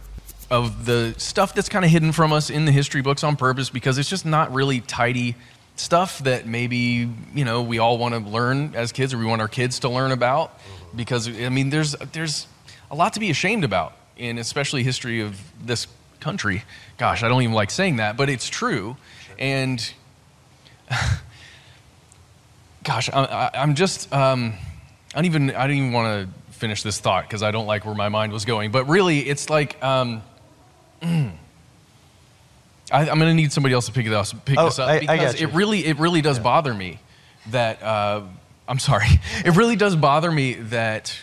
of 0.51 0.85
the 0.85 1.13
stuff 1.17 1.53
that's 1.53 1.69
kind 1.69 1.85
of 1.85 1.91
hidden 1.91 2.11
from 2.11 2.33
us 2.33 2.49
in 2.49 2.65
the 2.65 2.71
history 2.71 3.01
books 3.01 3.23
on 3.23 3.35
purpose 3.35 3.69
because 3.69 3.97
it's 3.97 4.09
just 4.09 4.25
not 4.25 4.51
really 4.53 4.81
tidy 4.81 5.35
stuff 5.75 6.19
that 6.19 6.45
maybe, 6.45 7.09
you 7.35 7.45
know, 7.45 7.61
we 7.61 7.79
all 7.79 7.97
want 7.97 8.13
to 8.13 8.29
learn 8.29 8.73
as 8.75 8.91
kids 8.91 9.13
or 9.13 9.17
we 9.17 9.25
want 9.25 9.41
our 9.41 9.47
kids 9.47 9.79
to 9.79 9.89
learn 9.89 10.11
about 10.11 10.59
because 10.95 11.27
I 11.27 11.49
mean 11.49 11.69
there's 11.69 11.91
there's 12.13 12.47
a 12.89 12.95
lot 12.95 13.13
to 13.13 13.19
be 13.19 13.29
ashamed 13.29 13.63
about 13.63 13.93
in 14.17 14.37
especially 14.37 14.83
history 14.83 15.21
of 15.21 15.39
this 15.63 15.87
country. 16.19 16.63
Gosh, 16.97 17.23
I 17.23 17.29
don't 17.29 17.41
even 17.43 17.53
like 17.53 17.71
saying 17.71 17.97
that, 17.97 18.17
but 18.17 18.29
it's 18.29 18.49
true. 18.49 18.97
And 19.37 19.93
gosh, 22.83 23.09
I, 23.13 23.51
am 23.53 23.75
just 23.75 24.11
um, 24.11 24.53
I 25.13 25.17
don't 25.17 25.25
even 25.25 25.51
I 25.51 25.67
don't 25.67 25.77
even 25.77 25.91
want 25.93 26.27
to 26.27 26.48
finish 26.59 26.83
this 26.83 26.99
thought 26.99 27.23
because 27.23 27.41
I 27.41 27.51
don't 27.51 27.65
like 27.65 27.85
where 27.85 27.95
my 27.95 28.09
mind 28.09 28.33
was 28.33 28.45
going. 28.45 28.71
But 28.71 28.85
really, 28.87 29.19
it's 29.19 29.49
like 29.49 29.81
um, 29.83 30.21
I, 31.01 31.31
am 32.91 33.05
going 33.17 33.19
to 33.21 33.33
need 33.33 33.51
somebody 33.51 33.73
else 33.73 33.85
to 33.87 33.91
pick, 33.91 34.05
it 34.05 34.13
up, 34.13 34.27
pick 34.45 34.57
Oh, 34.59 34.65
this 34.65 34.79
up 34.79 34.89
I- 34.89 34.95
I 34.95 34.99
because 34.99 35.39
you. 35.39 35.47
it 35.47 35.53
really 35.53 35.85
it 35.85 35.97
really 35.97 36.21
does 36.21 36.39
bother 36.39 36.73
me 36.73 36.99
that 37.47 37.81
uh, 37.81 38.21
I'm 38.67 38.79
sorry. 38.79 39.07
It 39.45 39.55
really 39.55 39.75
does 39.75 39.95
bother 39.95 40.31
me 40.31 40.55
that 40.55 41.15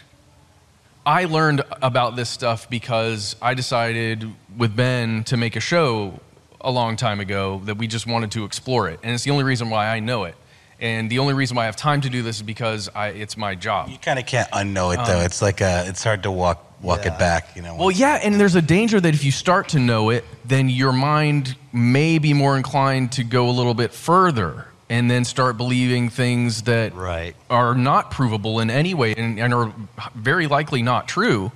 I 1.04 1.26
learned 1.26 1.62
about 1.82 2.16
this 2.16 2.30
stuff 2.30 2.68
because 2.68 3.36
I 3.40 3.54
decided 3.54 4.28
with 4.56 4.74
Ben 4.74 5.22
to 5.24 5.36
make 5.36 5.54
a 5.54 5.60
show 5.60 6.20
a 6.60 6.70
long 6.70 6.96
time 6.96 7.20
ago 7.20 7.60
that 7.66 7.76
we 7.76 7.86
just 7.86 8.06
wanted 8.06 8.32
to 8.32 8.44
explore 8.44 8.88
it. 8.88 8.98
And 9.02 9.12
it's 9.14 9.22
the 9.22 9.30
only 9.30 9.44
reason 9.44 9.70
why 9.70 9.86
I 9.88 10.00
know 10.00 10.24
it. 10.24 10.34
And 10.80 11.10
the 11.10 11.18
only 11.20 11.34
reason 11.34 11.56
why 11.56 11.62
I 11.62 11.66
have 11.66 11.76
time 11.76 12.02
to 12.02 12.10
do 12.10 12.22
this 12.22 12.36
is 12.36 12.42
because 12.42 12.90
I, 12.94 13.08
it's 13.08 13.36
my 13.36 13.54
job. 13.54 13.88
You 13.88 13.98
kind 13.98 14.18
of 14.18 14.26
can't 14.26 14.50
unknow 14.50 14.92
it 14.94 15.06
though. 15.06 15.20
Um, 15.20 15.24
it's 15.24 15.40
like 15.40 15.60
a, 15.60 15.84
it's 15.86 16.04
hard 16.04 16.22
to 16.24 16.30
walk 16.30 16.62
walk 16.82 17.06
it 17.06 17.18
back. 17.18 17.56
You 17.56 17.62
know. 17.62 17.76
Well, 17.76 17.90
yeah, 17.90 18.20
and 18.22 18.38
there's 18.38 18.54
a 18.54 18.62
danger 18.62 19.00
that 19.00 19.14
if 19.14 19.24
you 19.24 19.32
start 19.32 19.68
to 19.70 19.78
know 19.78 20.10
it, 20.10 20.24
then 20.44 20.68
your 20.68 20.92
mind 20.92 21.56
may 21.72 22.18
be 22.18 22.34
more 22.34 22.56
inclined 22.56 23.12
to 23.12 23.24
go 23.24 23.48
a 23.48 23.52
little 23.52 23.74
bit 23.74 23.92
further 23.92 24.66
and 24.88 25.10
then 25.10 25.24
start 25.24 25.56
believing 25.56 26.08
things 26.08 26.62
that 26.62 26.92
are 27.50 27.74
not 27.74 28.10
provable 28.10 28.60
in 28.60 28.70
any 28.70 28.94
way 28.94 29.14
and, 29.14 29.40
and 29.40 29.52
are 29.52 29.72
very 30.14 30.46
likely 30.46 30.82
not 30.82 31.08
true. 31.08 31.50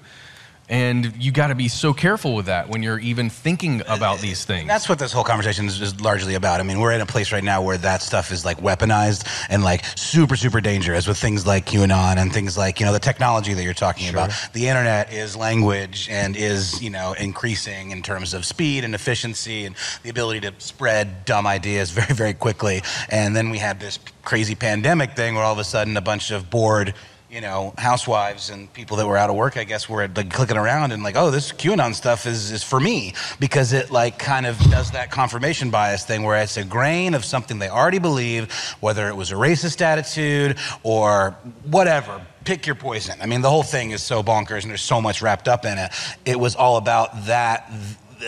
And 0.71 1.13
you 1.19 1.33
got 1.33 1.49
to 1.49 1.57
be 1.57 1.67
so 1.67 1.93
careful 1.93 2.37
with 2.37 2.47
that 2.47 2.69
when 2.69 2.81
you're 2.81 3.01
even 3.01 3.29
thinking 3.29 3.83
uh, 3.83 3.97
about 3.97 4.21
these 4.21 4.45
things. 4.45 4.69
That's 4.69 4.89
what 4.89 5.01
this 5.01 5.13
whole 5.13 5.25
conversation 5.25 5.67
is, 5.67 5.81
is 5.81 6.01
largely 6.01 6.37
about. 6.37 6.61
I 6.61 6.63
mean, 6.63 6.79
we're 6.79 6.93
in 6.93 7.01
a 7.01 7.07
place 7.07 7.33
right 7.33 7.43
now 7.43 7.61
where 7.61 7.77
that 7.79 8.03
stuff 8.03 8.31
is 8.31 8.45
like 8.45 8.59
weaponized 8.59 9.27
and 9.51 9.65
like 9.65 9.85
super, 9.97 10.37
super 10.37 10.61
dangerous 10.61 11.09
with 11.09 11.19
things 11.19 11.45
like 11.45 11.67
QAnon 11.67 12.19
and 12.19 12.33
things 12.33 12.57
like, 12.57 12.79
you 12.79 12.87
know, 12.87 12.93
the 12.93 13.01
technology 13.01 13.53
that 13.53 13.65
you're 13.65 13.75
talking 13.75 14.09
about. 14.11 14.31
The 14.53 14.69
internet 14.69 15.13
is 15.13 15.37
language 15.37 16.09
and 16.09 16.37
is, 16.37 16.81
you 16.81 16.91
know, 16.91 17.15
increasing 17.19 17.91
in 17.91 18.01
terms 18.01 18.33
of 18.33 18.45
speed 18.45 18.85
and 18.85 18.95
efficiency 18.95 19.65
and 19.65 19.75
the 20.05 20.11
ability 20.11 20.41
to 20.43 20.55
spread 20.59 21.25
dumb 21.25 21.49
ideas 21.49 21.91
very, 21.91 22.15
very 22.15 22.35
quickly. 22.35 22.83
And 23.09 23.35
then 23.35 23.51
we 23.51 23.59
had 23.59 23.81
this 23.81 23.99
crazy 24.23 24.55
pandemic 24.55 25.17
thing 25.17 25.35
where 25.35 25.43
all 25.43 25.53
of 25.53 25.59
a 25.59 25.65
sudden 25.65 25.97
a 25.97 26.01
bunch 26.01 26.31
of 26.31 26.49
bored, 26.49 26.95
you 27.31 27.41
know, 27.41 27.73
housewives 27.79 28.51
and 28.51 28.73
people 28.73 28.97
that 28.97 29.07
were 29.07 29.17
out 29.17 29.31
of 29.31 29.37
work, 29.37 29.57
I 29.57 29.65
guess, 29.65 29.89
were 29.89 30.09
like 30.09 30.33
clicking 30.33 30.57
around 30.57 30.91
and 30.93 31.03
like, 31.03 31.17
oh, 31.17 31.31
this 31.31 31.53
QAnon 31.53 31.95
stuff 31.95 32.27
is, 32.27 32.51
is 32.51 32.65
for 32.65 32.81
me 32.81 33.15
because 33.39 33.73
it 33.73 33.91
like 33.91 34.19
kind 34.19 34.47
of 34.47 34.59
does 34.59 34.91
that 34.91 35.11
confirmation 35.11 35.71
bias 35.71 36.05
thing 36.05 36.25
where 36.25 36.43
it's 36.43 36.57
a 36.57 36.65
grain 36.65 37.15
of 37.15 37.25
something 37.25 37.61
they 37.61 37.69
already 37.69 38.01
believe, 38.01 38.53
whether 38.81 39.09
it 39.09 39.17
was 39.17 39.31
a 39.31 39.37
racist 39.37 39.81
attitude 39.81 40.59
or 40.83 41.37
whatever. 41.65 42.21
Pick 42.45 42.67
your 42.67 42.75
poison. 42.75 43.17
I 43.21 43.27
mean, 43.27 43.43
the 43.43 43.51
whole 43.51 43.63
thing 43.63 43.93
is 43.93 44.03
so 44.03 44.23
bonkers 44.23 44.63
and 44.63 44.71
there's 44.71 44.83
so 44.83 45.01
much 45.01 45.23
wrapped 45.23 45.47
up 45.47 45.65
in 45.65 45.79
it. 45.79 45.93
It 46.25 46.41
was 46.41 46.57
all 46.57 46.79
about 46.79 47.27
that 47.27 47.71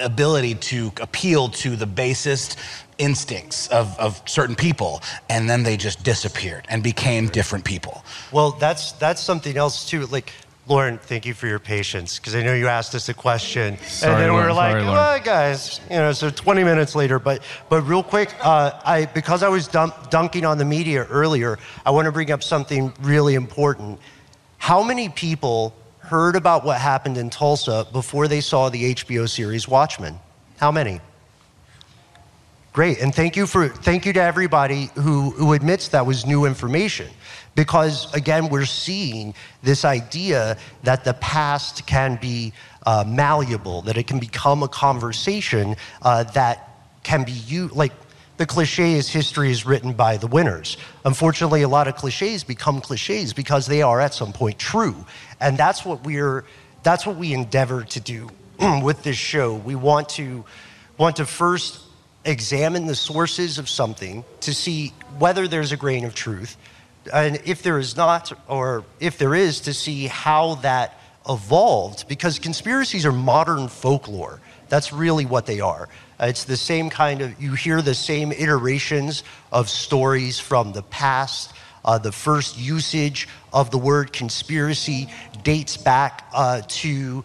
ability 0.01 0.55
to 0.55 0.93
appeal 1.01 1.49
to 1.49 1.77
the 1.77 1.87
basest 1.87 2.59
instincts 3.03 3.67
of, 3.69 3.99
of 3.99 4.23
certain 4.27 4.55
people 4.55 5.03
and 5.29 5.51
then 5.51 5.63
they 5.63 5.77
just 5.77 6.03
disappeared 6.05 6.65
and 6.69 6.83
became 6.83 7.29
different 7.29 7.65
people 7.65 8.05
Well, 8.31 8.53
that's 8.53 8.93
that's 8.93 9.21
something 9.21 9.57
else 9.57 9.77
too. 9.91 10.07
Like 10.07 10.33
Lauren, 10.69 10.99
thank 10.99 11.27
you 11.27 11.35
for 11.35 11.49
your 11.49 11.59
patience 11.59 12.19
because 12.19 12.35
I 12.37 12.43
know 12.43 12.55
you 12.55 12.69
asked 12.69 12.95
us 12.95 13.09
a 13.09 13.15
question, 13.15 13.77
Sorry, 13.79 14.13
and 14.13 14.23
then 14.23 14.33
we 14.33 14.39
Lauren, 14.39 14.57
like, 14.57 14.73
sorry, 14.73 14.83
Lauren. 14.85 14.95
"Well, 14.95 15.21
guys," 15.21 15.81
you 15.91 15.97
know. 15.97 16.13
So 16.13 16.31
20 16.31 16.63
minutes 16.63 16.95
later, 16.95 17.19
but 17.19 17.43
but 17.69 17.81
real 17.83 18.03
quick, 18.05 18.33
uh, 18.41 18.71
I 18.85 19.07
because 19.07 19.43
I 19.43 19.49
was 19.49 19.67
dump, 19.67 20.11
dunking 20.11 20.45
on 20.45 20.59
the 20.59 20.65
media 20.65 21.05
earlier, 21.11 21.59
I 21.85 21.91
want 21.91 22.07
to 22.07 22.13
bring 22.13 22.31
up 22.31 22.43
something 22.45 22.93
really 23.01 23.35
important. 23.35 23.99
How 24.59 24.85
many 24.85 25.09
people 25.09 25.75
heard 25.99 26.37
about 26.37 26.65
what 26.65 26.81
happened 26.81 27.19
in 27.19 27.29
Tulsa 27.29 27.85
before 27.93 28.29
they 28.29 28.41
saw 28.41 28.69
the 28.69 28.95
HBO 28.95 29.29
series 29.29 29.67
Watchmen? 29.67 30.15
How 30.59 30.71
many? 30.71 31.01
Great, 32.73 33.03
and 33.03 33.15
thank 33.15 33.37
you 33.37 33.47
for 33.47 33.69
thank 33.69 34.07
you 34.07 34.15
to 34.15 34.23
everybody 34.23 34.89
who 34.95 35.33
who 35.33 35.53
admits 35.53 35.89
that 35.89 36.07
was 36.07 36.25
new 36.25 36.47
information, 36.47 37.07
because 37.55 38.13
again 38.15 38.49
we're 38.49 38.65
seeing 38.65 39.35
this 39.63 39.85
idea 39.85 40.57
that 40.83 41.05
the 41.05 41.13
past 41.15 41.87
can 41.87 42.17
be 42.17 42.51
uh, 42.87 43.05
malleable, 43.07 43.83
that 43.83 43.99
it 43.99 44.07
can 44.07 44.19
become 44.19 44.63
a 44.63 44.69
conversation 44.69 45.77
uh, 46.01 46.25
that 46.25 46.71
can 47.03 47.25
be 47.25 47.33
used 47.33 47.75
like. 47.75 47.93
The 48.39 48.47
cliche 48.47 48.95
is 48.95 49.11
history 49.11 49.51
is 49.51 49.67
written 49.67 49.93
by 49.93 50.17
the 50.17 50.27
winners. 50.27 50.79
Unfortunately, 51.05 51.63
a 51.63 51.69
lot 51.69 51.87
of 51.87 51.95
cliches 51.95 52.43
become 52.43 52.81
cliches 52.81 53.35
because 53.35 53.67
they 53.67 53.83
are 53.83 54.01
at 54.01 54.15
some 54.15 54.33
point 54.33 54.59
true, 54.59 55.05
and 55.41 55.59
that's 55.59 55.85
what 55.85 56.05
we're 56.05 56.47
that's 56.83 57.05
what 57.05 57.17
we 57.17 57.35
endeavor 57.35 57.85
to 57.85 58.01
do 58.01 58.31
with 58.83 59.03
this 59.03 59.19
show. 59.19 59.57
We 59.57 59.75
want 59.75 60.09
to 60.11 60.47
want 60.97 61.17
to 61.17 61.27
first 61.27 61.92
examine 62.25 62.87
the 62.87 62.95
sources 62.95 63.59
of 63.59 63.69
something 63.69 64.25
to 64.41 64.55
see 64.55 64.93
whether 65.19 65.49
there's 65.49 65.73
a 65.73 65.77
grain 65.77 66.05
of 66.05 66.15
truth, 66.15 66.57
and 67.13 67.41
if 67.45 67.63
there 67.63 67.79
is 67.79 67.97
not, 67.97 68.33
or 68.49 68.85
if 69.01 69.19
there 69.19 69.35
is, 69.35 69.61
to 69.63 69.75
see 69.75 70.07
how 70.07 70.55
that 70.57 70.99
evolved. 71.29 72.07
Because 72.09 72.39
conspiracies 72.39 73.05
are 73.05 73.13
modern 73.13 73.69
folklore. 73.69 74.41
That's 74.69 74.93
really 74.93 75.27
what 75.27 75.47
they 75.47 75.61
are. 75.61 75.89
It's 76.21 76.45
the 76.45 76.57
same 76.57 76.91
kind 76.91 77.21
of, 77.21 77.43
you 77.43 77.55
hear 77.55 77.83
the 77.83 77.95
same 77.95 78.31
iterations 78.31 79.25
of 79.51 79.69
stories 79.69 80.39
from 80.39 80.73
the 80.73 80.83
past. 80.83 81.53
Uh, 81.85 81.99
the 81.99 82.13
first 82.13 82.57
usage 82.57 83.29
of 83.53 83.73
the 83.73 83.79
word 83.79 84.13
conspiracy 84.13 85.09
dates 85.43 85.77
back 85.77 86.25
uh, 86.33 86.63
to 86.69 87.25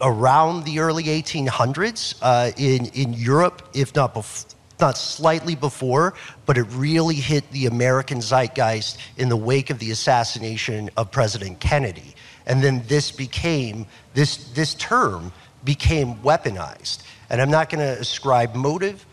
around 0.00 0.64
the 0.64 0.80
early 0.80 1.04
1800s 1.04 2.16
uh, 2.22 2.50
in, 2.56 2.86
in 2.86 3.12
Europe, 3.12 3.68
if 3.74 3.94
not, 3.94 4.14
bef- 4.14 4.54
not 4.78 4.98
slightly 4.98 5.54
before, 5.54 6.14
but 6.44 6.58
it 6.58 6.64
really 6.64 7.14
hit 7.14 7.50
the 7.50 7.66
American 7.66 8.20
zeitgeist 8.20 8.98
in 9.16 9.28
the 9.28 9.36
wake 9.36 9.70
of 9.70 9.78
the 9.78 9.90
assassination 9.90 10.90
of 10.96 11.10
President 11.10 11.60
Kennedy. 11.60 12.14
And 12.46 12.62
then 12.62 12.82
this 12.86 13.10
became, 13.10 13.86
this, 14.14 14.36
this 14.50 14.74
term 14.74 15.32
became 15.64 16.16
weaponized. 16.16 17.02
And 17.30 17.40
I'm 17.40 17.50
not 17.50 17.70
going 17.70 17.80
to 17.80 18.00
ascribe 18.00 18.54
motive 18.54 19.04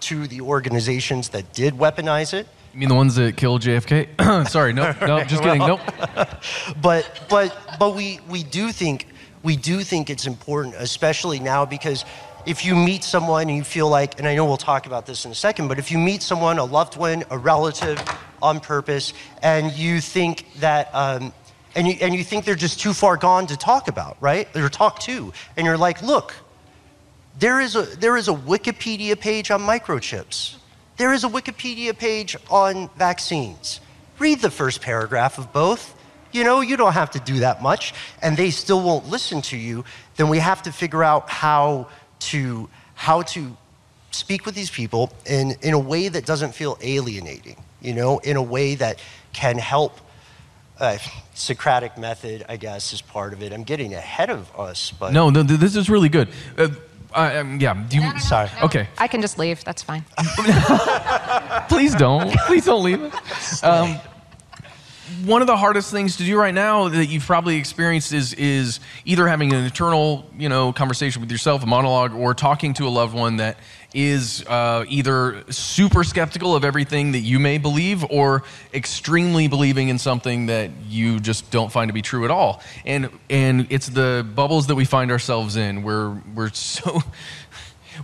to 0.00 0.26
the 0.26 0.40
organizations 0.40 1.28
that 1.30 1.52
did 1.52 1.74
weaponize 1.74 2.32
it. 2.34 2.48
You 2.72 2.80
mean 2.80 2.88
the 2.88 2.94
ones 2.94 3.16
that 3.16 3.36
killed 3.36 3.62
JFK? 3.62 4.48
Sorry, 4.48 4.72
no, 4.72 4.94
no, 5.00 5.24
just 5.24 5.42
kidding. 5.42 5.58
Nope. 5.58 5.80
but 6.80 7.26
but 7.28 7.56
but 7.80 7.96
we 7.96 8.20
we 8.28 8.44
do 8.44 8.70
think 8.70 9.06
we 9.42 9.56
do 9.56 9.82
think 9.82 10.10
it's 10.10 10.26
important, 10.26 10.74
especially 10.76 11.40
now 11.40 11.64
because 11.64 12.04
if 12.46 12.64
you 12.64 12.74
meet 12.74 13.04
someone 13.04 13.48
and 13.48 13.56
you 13.56 13.64
feel 13.64 13.88
like, 13.88 14.18
and 14.18 14.26
I 14.26 14.34
know 14.34 14.44
we'll 14.44 14.56
talk 14.56 14.86
about 14.86 15.06
this 15.06 15.24
in 15.24 15.30
a 15.30 15.34
second, 15.34 15.68
but 15.68 15.78
if 15.78 15.90
you 15.90 15.98
meet 15.98 16.22
someone, 16.22 16.58
a 16.58 16.64
loved 16.64 16.96
one, 16.96 17.24
a 17.30 17.38
relative, 17.38 17.98
on 18.42 18.60
purpose, 18.60 19.12
and 19.42 19.72
you 19.72 20.00
think 20.00 20.46
that. 20.60 20.94
Um, 20.94 21.32
and 21.76 21.86
you, 21.86 21.94
and 22.00 22.12
you 22.12 22.24
think 22.24 22.44
they're 22.44 22.56
just 22.56 22.80
too 22.80 22.92
far 22.92 23.16
gone 23.16 23.46
to 23.46 23.56
talk 23.56 23.86
about, 23.86 24.16
right? 24.20 24.48
Or 24.56 24.68
talk 24.68 24.98
to. 25.00 25.32
And 25.56 25.64
you're 25.64 25.78
like, 25.78 26.02
look, 26.02 26.34
there 27.38 27.60
is 27.60 27.76
a, 27.76 27.82
there 27.82 28.16
is 28.16 28.26
a 28.26 28.32
Wikipedia 28.32 29.18
page 29.18 29.52
on 29.52 29.60
microchips. 29.60 30.56
There 30.96 31.12
is 31.12 31.22
a 31.22 31.28
Wikipedia 31.28 31.96
page 31.96 32.36
on 32.50 32.90
vaccines. 32.96 33.80
Read 34.18 34.40
the 34.40 34.50
first 34.50 34.80
paragraph 34.80 35.38
of 35.38 35.52
both. 35.52 35.94
You 36.32 36.44
know, 36.44 36.60
you 36.60 36.76
don't 36.76 36.92
have 36.92 37.10
to 37.12 37.20
do 37.20 37.40
that 37.40 37.62
much, 37.62 37.94
and 38.22 38.36
they 38.36 38.50
still 38.50 38.82
won't 38.82 39.08
listen 39.08 39.42
to 39.42 39.56
you. 39.56 39.84
Then 40.16 40.28
we 40.28 40.38
have 40.38 40.62
to 40.62 40.72
figure 40.72 41.02
out 41.02 41.28
how 41.30 41.88
to, 42.20 42.68
how 42.94 43.22
to 43.22 43.56
speak 44.10 44.46
with 44.46 44.54
these 44.54 44.70
people 44.70 45.12
in, 45.26 45.52
in 45.62 45.74
a 45.74 45.78
way 45.78 46.08
that 46.08 46.26
doesn't 46.26 46.54
feel 46.54 46.78
alienating, 46.82 47.56
you 47.80 47.94
know, 47.94 48.18
in 48.18 48.36
a 48.36 48.42
way 48.42 48.74
that 48.76 49.00
can 49.32 49.58
help. 49.58 50.00
Uh, 50.78 50.96
Socratic 51.34 51.98
method, 51.98 52.44
I 52.48 52.56
guess, 52.56 52.92
is 52.92 53.02
part 53.02 53.32
of 53.32 53.42
it. 53.42 53.52
I'm 53.52 53.64
getting 53.64 53.92
ahead 53.94 54.30
of 54.30 54.50
us, 54.58 54.92
but 54.92 55.12
No, 55.12 55.28
no, 55.30 55.42
this 55.42 55.76
is 55.76 55.88
really 55.90 56.08
good. 56.08 56.28
Uh, 56.56 56.68
I, 57.14 57.36
um, 57.38 57.60
yeah. 57.60 57.74
Do 57.88 57.98
you, 57.98 58.18
Sorry. 58.20 58.48
Okay. 58.62 58.88
I 58.98 59.08
can 59.08 59.20
just 59.20 59.38
leave. 59.38 59.64
That's 59.64 59.82
fine. 59.82 60.04
Please 61.68 61.94
don't. 61.94 62.30
Please 62.46 62.64
don't 62.64 62.84
leave. 62.84 63.00
Um, 63.62 63.98
one 65.24 65.40
of 65.40 65.46
the 65.46 65.56
hardest 65.56 65.90
things 65.90 66.16
to 66.16 66.24
do 66.24 66.38
right 66.38 66.54
now 66.54 66.88
that 66.88 67.06
you've 67.06 67.26
probably 67.26 67.56
experienced 67.56 68.12
is 68.12 68.32
is 68.34 68.80
either 69.04 69.26
having 69.28 69.52
an 69.52 69.64
internal, 69.64 70.28
you 70.38 70.48
know, 70.48 70.72
conversation 70.72 71.20
with 71.20 71.30
yourself, 71.30 71.62
a 71.62 71.66
monologue, 71.66 72.14
or 72.14 72.34
talking 72.34 72.74
to 72.74 72.86
a 72.86 72.88
loved 72.88 73.14
one 73.14 73.36
that 73.36 73.58
is 73.92 74.44
uh, 74.46 74.84
either 74.88 75.42
super 75.50 76.04
skeptical 76.04 76.54
of 76.54 76.64
everything 76.64 77.12
that 77.12 77.20
you 77.20 77.38
may 77.38 77.58
believe 77.58 78.04
or 78.04 78.44
extremely 78.72 79.48
believing 79.48 79.88
in 79.88 79.98
something 79.98 80.46
that 80.46 80.70
you 80.88 81.18
just 81.18 81.50
don't 81.50 81.72
find 81.72 81.88
to 81.88 81.92
be 81.92 82.02
true 82.02 82.24
at 82.24 82.30
all. 82.30 82.62
And 82.84 83.10
and 83.28 83.66
it's 83.70 83.88
the 83.88 84.26
bubbles 84.34 84.68
that 84.68 84.76
we 84.76 84.84
find 84.84 85.10
ourselves 85.10 85.56
in 85.56 85.82
where 85.82 86.10
we're 86.34 86.50
so 86.52 87.02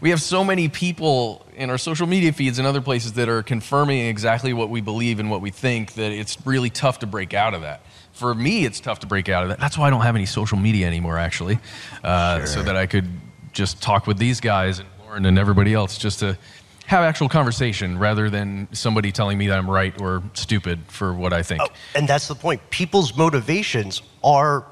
we 0.01 0.11
have 0.11 0.21
so 0.21 0.45
many 0.45 0.69
people 0.69 1.47
in 1.55 1.71
our 1.71 1.79
social 1.79 2.07
media 2.07 2.33
feeds 2.33 2.59
and 2.59 2.67
other 2.67 2.81
places 2.81 3.15
that 3.15 3.29
are 3.29 3.43
confirming 3.43 4.07
exactly 4.07 4.53
what 4.53 4.69
we 4.71 4.81
believe 4.81 5.19
and 5.19 5.31
what 5.31 5.41
we 5.41 5.51
think 5.51 5.95
that 5.95 6.13
it's 6.13 6.37
really 6.47 6.71
tough 6.71 6.99
to 7.01 7.07
break 7.07 7.35
out 7.35 7.55
of 7.55 7.63
that. 7.63 7.83
For 8.13 8.35
me, 8.35 8.65
it's 8.65 8.81
tough 8.81 9.01
to 9.01 9.07
break 9.07 9.29
out 9.29 9.43
of 9.43 9.51
that. 9.51 9.61
That's 9.61 9.77
why 9.77 9.87
I 9.87 9.91
don't 9.91 10.03
have 10.03 10.17
any 10.17 10.27
social 10.27 10.59
media 10.59 10.87
anymore, 10.87 11.19
actually, 11.19 11.59
uh, 12.03 12.45
so 12.47 12.63
that 12.63 12.77
I 12.77 12.87
could 12.87 13.09
just 13.53 13.83
talk 13.83 14.07
with 14.07 14.19
these 14.19 14.41
guys 14.41 14.79
and 14.79 14.89
Lauren 15.03 15.27
and 15.27 15.39
everybody 15.39 15.75
else 15.75 15.99
just 15.99 16.21
to 16.21 16.39
have 16.87 17.03
actual 17.03 17.29
conversation 17.29 17.99
rather 17.99 18.31
than 18.31 18.69
somebody 18.73 19.11
telling 19.11 19.37
me 19.37 19.49
that 19.49 19.59
I'm 19.59 19.69
right 19.69 19.99
or 20.01 20.23
stupid 20.35 20.81
for 20.87 21.13
what 21.13 21.33
I 21.33 21.43
think. 21.43 21.63
And 21.95 22.07
that's 22.07 22.29
the 22.29 22.35
point. 22.35 22.61
People's 22.71 23.17
motivations 23.17 24.03
are 24.23 24.65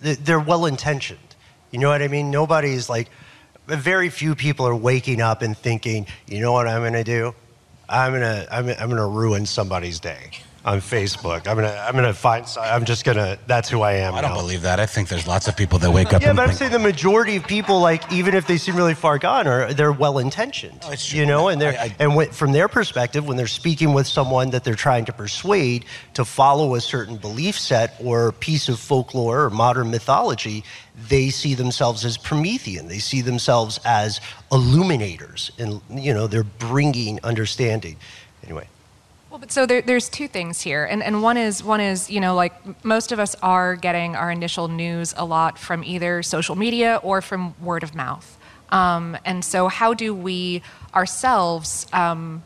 They're 0.00 0.38
well 0.40 0.66
intentioned. 0.66 1.18
You 1.70 1.80
know 1.80 1.88
what 1.88 2.00
I 2.00 2.08
mean? 2.08 2.30
Nobody's 2.30 2.88
like, 2.88 3.08
very 3.76 4.08
few 4.08 4.34
people 4.34 4.66
are 4.66 4.74
waking 4.74 5.20
up 5.20 5.42
and 5.42 5.56
thinking, 5.56 6.06
you 6.26 6.40
know 6.40 6.52
what 6.52 6.66
I'm 6.66 6.80
going 6.80 6.94
to 6.94 7.04
do? 7.04 7.34
I'm 7.88 8.12
going 8.12 8.22
to 8.22 8.48
I'm, 8.50 8.68
I'm 8.68 8.88
going 8.88 8.96
to 8.96 9.06
ruin 9.06 9.46
somebody's 9.46 10.00
day 10.00 10.30
on 10.64 10.80
Facebook. 10.80 11.46
I'm 11.46 11.58
to 11.58 11.78
I'm 11.80 11.96
to 11.96 12.12
find 12.12 12.44
I'm 12.60 12.84
just 12.84 13.04
going 13.04 13.16
to 13.16 13.38
that's 13.46 13.68
who 13.68 13.82
I 13.82 13.92
am. 13.94 14.14
I 14.14 14.20
don't 14.20 14.30
now. 14.30 14.36
believe 14.36 14.62
that. 14.62 14.80
I 14.80 14.86
think 14.86 15.08
there's 15.08 15.26
lots 15.26 15.48
of 15.48 15.56
people 15.56 15.78
that 15.78 15.90
wake 15.90 16.12
up 16.12 16.20
Yeah, 16.20 16.32
but 16.32 16.48
I'm 16.48 16.54
saying 16.54 16.72
the 16.72 16.78
majority 16.78 17.36
of 17.36 17.46
people, 17.46 17.80
like 17.80 18.10
even 18.12 18.34
if 18.34 18.46
they 18.46 18.58
seem 18.58 18.76
really 18.76 18.94
far 18.94 19.18
gone, 19.18 19.46
are 19.46 19.72
they're 19.72 19.92
well 19.92 20.18
intentioned. 20.18 20.80
Oh, 20.84 20.94
you 21.08 21.26
know, 21.26 21.48
and 21.48 21.60
they're 21.60 21.92
and 21.98 22.16
when, 22.16 22.30
from 22.30 22.52
their 22.52 22.68
perspective, 22.68 23.26
when 23.26 23.36
they're 23.36 23.46
speaking 23.46 23.92
with 23.92 24.06
someone 24.06 24.50
that 24.50 24.64
they're 24.64 24.74
trying 24.74 25.04
to 25.06 25.12
persuade 25.12 25.84
to 26.14 26.24
follow 26.24 26.74
a 26.74 26.80
certain 26.80 27.16
belief 27.16 27.58
set 27.58 27.94
or 28.02 28.32
piece 28.32 28.68
of 28.68 28.78
folklore 28.78 29.44
or 29.44 29.50
modern 29.50 29.90
mythology, 29.90 30.64
they 31.08 31.30
see 31.30 31.54
themselves 31.54 32.04
as 32.04 32.16
Promethean. 32.16 32.88
They 32.88 32.98
see 32.98 33.20
themselves 33.20 33.78
as 33.84 34.20
illuminators, 34.50 35.52
and 35.58 35.80
you 35.90 36.12
know, 36.12 36.26
they're 36.26 36.42
bringing 36.42 37.20
understanding. 37.22 37.96
Anyway. 38.44 38.68
Well, 39.30 39.38
but 39.38 39.52
so 39.52 39.66
there, 39.66 39.82
there's 39.82 40.08
two 40.08 40.26
things 40.26 40.62
here, 40.62 40.86
and 40.86 41.02
and 41.02 41.22
one 41.22 41.36
is 41.36 41.62
one 41.62 41.80
is 41.80 42.08
you 42.08 42.18
know 42.18 42.34
like 42.34 42.54
most 42.82 43.12
of 43.12 43.20
us 43.20 43.34
are 43.42 43.76
getting 43.76 44.16
our 44.16 44.30
initial 44.30 44.68
news 44.68 45.12
a 45.18 45.24
lot 45.24 45.58
from 45.58 45.84
either 45.84 46.22
social 46.22 46.56
media 46.56 46.98
or 47.02 47.20
from 47.20 47.54
word 47.60 47.82
of 47.82 47.94
mouth, 47.94 48.38
um, 48.70 49.18
and 49.26 49.44
so 49.44 49.68
how 49.68 49.92
do 49.92 50.14
we 50.14 50.62
ourselves 50.94 51.86
um, 51.92 52.42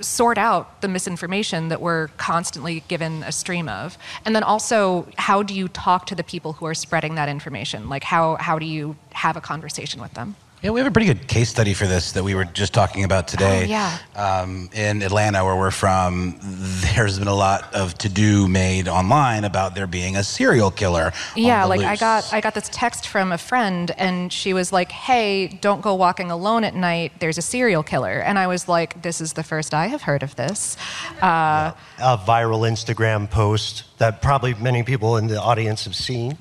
sort 0.00 0.38
out 0.38 0.80
the 0.80 0.86
misinformation 0.86 1.68
that 1.68 1.80
we're 1.80 2.06
constantly 2.18 2.84
given 2.86 3.24
a 3.24 3.32
stream 3.32 3.68
of, 3.68 3.98
and 4.24 4.36
then 4.36 4.44
also 4.44 5.08
how 5.18 5.42
do 5.42 5.54
you 5.54 5.66
talk 5.66 6.06
to 6.06 6.14
the 6.14 6.22
people 6.22 6.52
who 6.52 6.66
are 6.66 6.74
spreading 6.74 7.16
that 7.16 7.28
information? 7.28 7.88
Like 7.88 8.04
how 8.04 8.36
how 8.36 8.60
do 8.60 8.66
you 8.66 8.94
have 9.10 9.36
a 9.36 9.40
conversation 9.40 10.00
with 10.00 10.14
them? 10.14 10.36
Yeah, 10.60 10.70
we 10.70 10.80
have 10.80 10.88
a 10.88 10.90
pretty 10.90 11.06
good 11.06 11.28
case 11.28 11.48
study 11.48 11.72
for 11.72 11.86
this 11.86 12.10
that 12.12 12.24
we 12.24 12.34
were 12.34 12.44
just 12.44 12.74
talking 12.74 13.04
about 13.04 13.28
today. 13.28 13.62
Oh, 13.62 13.66
yeah. 13.66 13.98
Um, 14.16 14.68
in 14.72 15.02
Atlanta, 15.02 15.44
where 15.44 15.54
we're 15.54 15.70
from, 15.70 16.36
there's 16.42 17.16
been 17.20 17.28
a 17.28 17.34
lot 17.34 17.72
of 17.74 17.96
to 17.98 18.08
do 18.08 18.48
made 18.48 18.88
online 18.88 19.44
about 19.44 19.76
there 19.76 19.86
being 19.86 20.16
a 20.16 20.24
serial 20.24 20.72
killer. 20.72 21.12
on 21.36 21.42
Yeah, 21.42 21.62
the 21.62 21.68
like 21.68 21.80
I 21.82 21.94
got 21.94 22.32
I 22.32 22.40
got 22.40 22.54
this 22.54 22.68
text 22.72 23.06
from 23.06 23.30
a 23.30 23.38
friend 23.38 23.92
and 23.98 24.32
she 24.32 24.52
was 24.52 24.72
like, 24.72 24.90
"Hey, 24.90 25.46
don't 25.46 25.80
go 25.80 25.94
walking 25.94 26.32
alone 26.32 26.64
at 26.64 26.74
night. 26.74 27.12
There's 27.20 27.38
a 27.38 27.42
serial 27.42 27.84
killer." 27.84 28.18
And 28.18 28.36
I 28.36 28.48
was 28.48 28.66
like, 28.66 29.00
"This 29.02 29.20
is 29.20 29.34
the 29.34 29.44
first 29.44 29.72
I 29.72 29.86
have 29.86 30.02
heard 30.02 30.24
of 30.24 30.34
this." 30.34 30.76
Uh, 31.22 31.72
a 31.98 32.18
viral 32.18 32.68
Instagram 32.68 33.30
post 33.30 33.84
that 33.98 34.22
probably 34.22 34.54
many 34.54 34.82
people 34.82 35.18
in 35.18 35.28
the 35.28 35.40
audience 35.40 35.84
have 35.84 35.94
seen. 35.94 36.36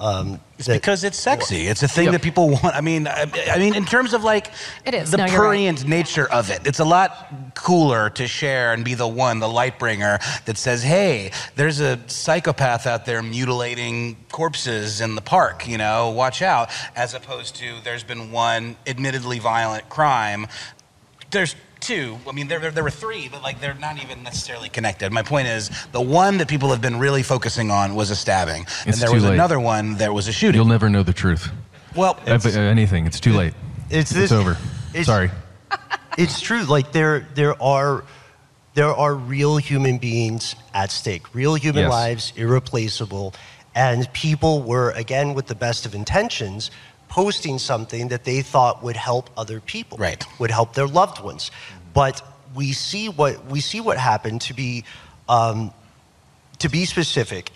Um, 0.00 0.40
It's 0.58 0.66
because 0.66 1.04
it's 1.04 1.18
sexy. 1.18 1.66
It's 1.66 1.82
a 1.82 1.88
thing 1.88 2.10
that 2.12 2.22
people 2.22 2.48
want. 2.48 2.74
I 2.74 2.80
mean, 2.80 3.06
I, 3.06 3.30
I 3.52 3.58
mean, 3.58 3.74
in 3.74 3.84
terms 3.84 4.14
of 4.14 4.24
like 4.24 4.50
It 4.86 4.94
is. 4.94 5.10
the 5.10 5.18
No, 5.18 5.26
you're 5.26 5.32
right. 5.34 5.48
prurient 5.48 5.86
nature 5.86 6.26
of 6.32 6.48
it, 6.50 6.66
it's 6.66 6.78
a 6.80 6.84
lot 6.84 7.54
cooler 7.54 8.08
to 8.10 8.26
share 8.26 8.72
and 8.72 8.82
be 8.82 8.94
the 8.94 9.06
one, 9.06 9.40
the 9.40 9.48
light 9.48 9.78
bringer 9.78 10.18
that 10.46 10.56
says, 10.56 10.82
"Hey, 10.82 11.32
there's 11.54 11.80
a 11.80 11.98
psychopath 12.08 12.86
out 12.86 13.04
there 13.04 13.22
mutilating 13.22 14.16
corpses 14.32 15.02
in 15.02 15.14
the 15.16 15.22
park. 15.22 15.68
You 15.68 15.76
know, 15.76 16.08
watch 16.10 16.40
out." 16.40 16.70
As 16.96 17.12
opposed 17.12 17.56
to, 17.56 17.74
there's 17.84 18.02
been 18.02 18.32
one 18.32 18.76
admittedly 18.86 19.38
violent 19.38 19.88
crime. 19.90 20.46
There's 21.30 21.54
two. 21.80 22.18
I 22.28 22.32
mean, 22.32 22.48
there, 22.48 22.58
there, 22.60 22.70
there 22.70 22.84
were 22.84 22.90
three, 22.90 23.28
but 23.28 23.42
like 23.42 23.60
they're 23.60 23.74
not 23.74 24.02
even 24.02 24.22
necessarily 24.22 24.68
connected. 24.68 25.12
My 25.12 25.22
point 25.22 25.48
is, 25.48 25.70
the 25.92 26.00
one 26.00 26.38
that 26.38 26.48
people 26.48 26.70
have 26.70 26.80
been 26.80 26.98
really 26.98 27.22
focusing 27.22 27.70
on 27.70 27.94
was 27.94 28.10
a 28.10 28.16
stabbing, 28.16 28.66
and 28.86 28.94
there 28.94 29.12
was 29.12 29.24
late. 29.24 29.34
another 29.34 29.58
one 29.58 29.94
that 29.96 30.12
was 30.12 30.28
a 30.28 30.32
shooting. 30.32 30.56
You'll 30.56 30.66
never 30.66 30.88
know 30.88 31.02
the 31.02 31.12
truth. 31.12 31.50
Well, 31.96 32.18
uh, 32.26 32.34
If- 32.34 32.46
uh, 32.46 32.60
anything. 32.60 33.06
It's 33.06 33.18
too 33.20 33.32
late. 33.32 33.54
It's 33.90 34.10
this- 34.10 34.30
over. 34.32 34.52
it's- 34.90 35.06
Sorry. 35.06 35.30
it's 36.18 36.40
true. 36.40 36.62
Like 36.64 36.92
there, 36.92 37.26
there 37.34 37.60
are, 37.62 38.04
there 38.74 38.94
are 38.94 39.14
real 39.14 39.56
human 39.56 39.98
beings 39.98 40.54
at 40.74 40.90
stake. 40.90 41.34
Real 41.34 41.54
human 41.54 41.84
Yes. 41.84 41.90
lives, 41.90 42.32
irreplaceable, 42.36 43.34
and 43.74 44.12
people 44.12 44.62
were 44.62 44.90
again 44.92 45.34
with 45.34 45.46
the 45.46 45.54
best 45.54 45.86
of 45.86 45.94
intentions 45.94 46.70
posting 47.10 47.58
something 47.58 48.08
that 48.08 48.24
they 48.24 48.40
thought 48.40 48.82
would 48.82 48.96
help 48.96 49.28
other 49.36 49.60
people. 49.60 49.98
Right. 49.98 50.24
Would 50.38 50.50
help 50.50 50.74
their 50.74 50.86
loved 50.86 51.22
ones, 51.22 51.50
but 51.92 52.22
we 52.54 52.72
see 52.72 53.08
what 53.08 53.44
we 53.46 53.60
see 53.60 53.80
what 53.80 53.98
happened 53.98 54.40
to 54.42 54.54
be. 54.54 54.84
Um, 55.28 55.72
to 56.60 56.68
be 56.68 56.84
specific, 56.84 57.50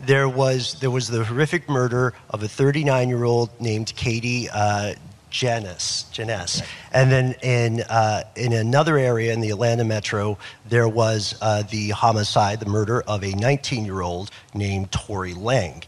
there 0.00 0.28
was 0.28 0.78
there 0.80 0.90
was 0.90 1.08
the 1.08 1.24
horrific 1.24 1.68
murder 1.68 2.14
of 2.30 2.42
a 2.42 2.48
39 2.48 3.08
year 3.08 3.24
old 3.24 3.50
named 3.60 3.92
Katie 3.96 4.48
uh, 4.50 4.94
Janness, 5.30 6.04
Janness, 6.10 6.62
and 6.92 7.10
then 7.10 7.34
in 7.42 7.82
uh, 7.82 8.24
in 8.36 8.52
another 8.52 8.98
area 8.98 9.32
in 9.32 9.40
the 9.40 9.50
Atlanta 9.50 9.84
metro, 9.84 10.38
there 10.68 10.88
was 10.88 11.36
uh, 11.40 11.62
the 11.70 11.90
homicide, 11.90 12.60
the 12.60 12.66
murder 12.66 13.02
of 13.02 13.22
a 13.22 13.32
19 13.32 13.84
year 13.84 14.00
old 14.00 14.30
named 14.54 14.90
Tori 14.90 15.34
Lang. 15.34 15.82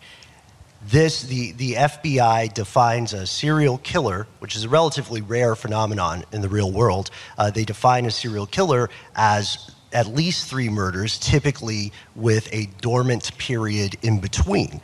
This, 0.90 1.22
the, 1.22 1.53
the 1.53 1.74
FBI 1.74 2.53
defines 2.53 3.12
a 3.12 3.24
serial 3.24 3.79
killer, 3.79 4.26
which 4.40 4.57
is 4.57 4.64
a 4.64 4.68
relatively 4.68 5.20
rare 5.20 5.55
phenomenon 5.55 6.24
in 6.33 6.40
the 6.40 6.48
real 6.48 6.72
world. 6.72 7.11
Uh, 7.38 7.48
they 7.48 7.64
define 7.64 8.07
a 8.07 8.11
serial 8.11 8.46
killer 8.46 8.90
as 9.14 9.70
at 9.92 10.09
least 10.09 10.50
three 10.50 10.68
murders, 10.68 11.16
typically 11.20 11.92
with 12.16 12.53
a 12.53 12.66
dormant 12.81 13.37
period 13.38 13.96
in 14.03 14.18
between. 14.18 14.81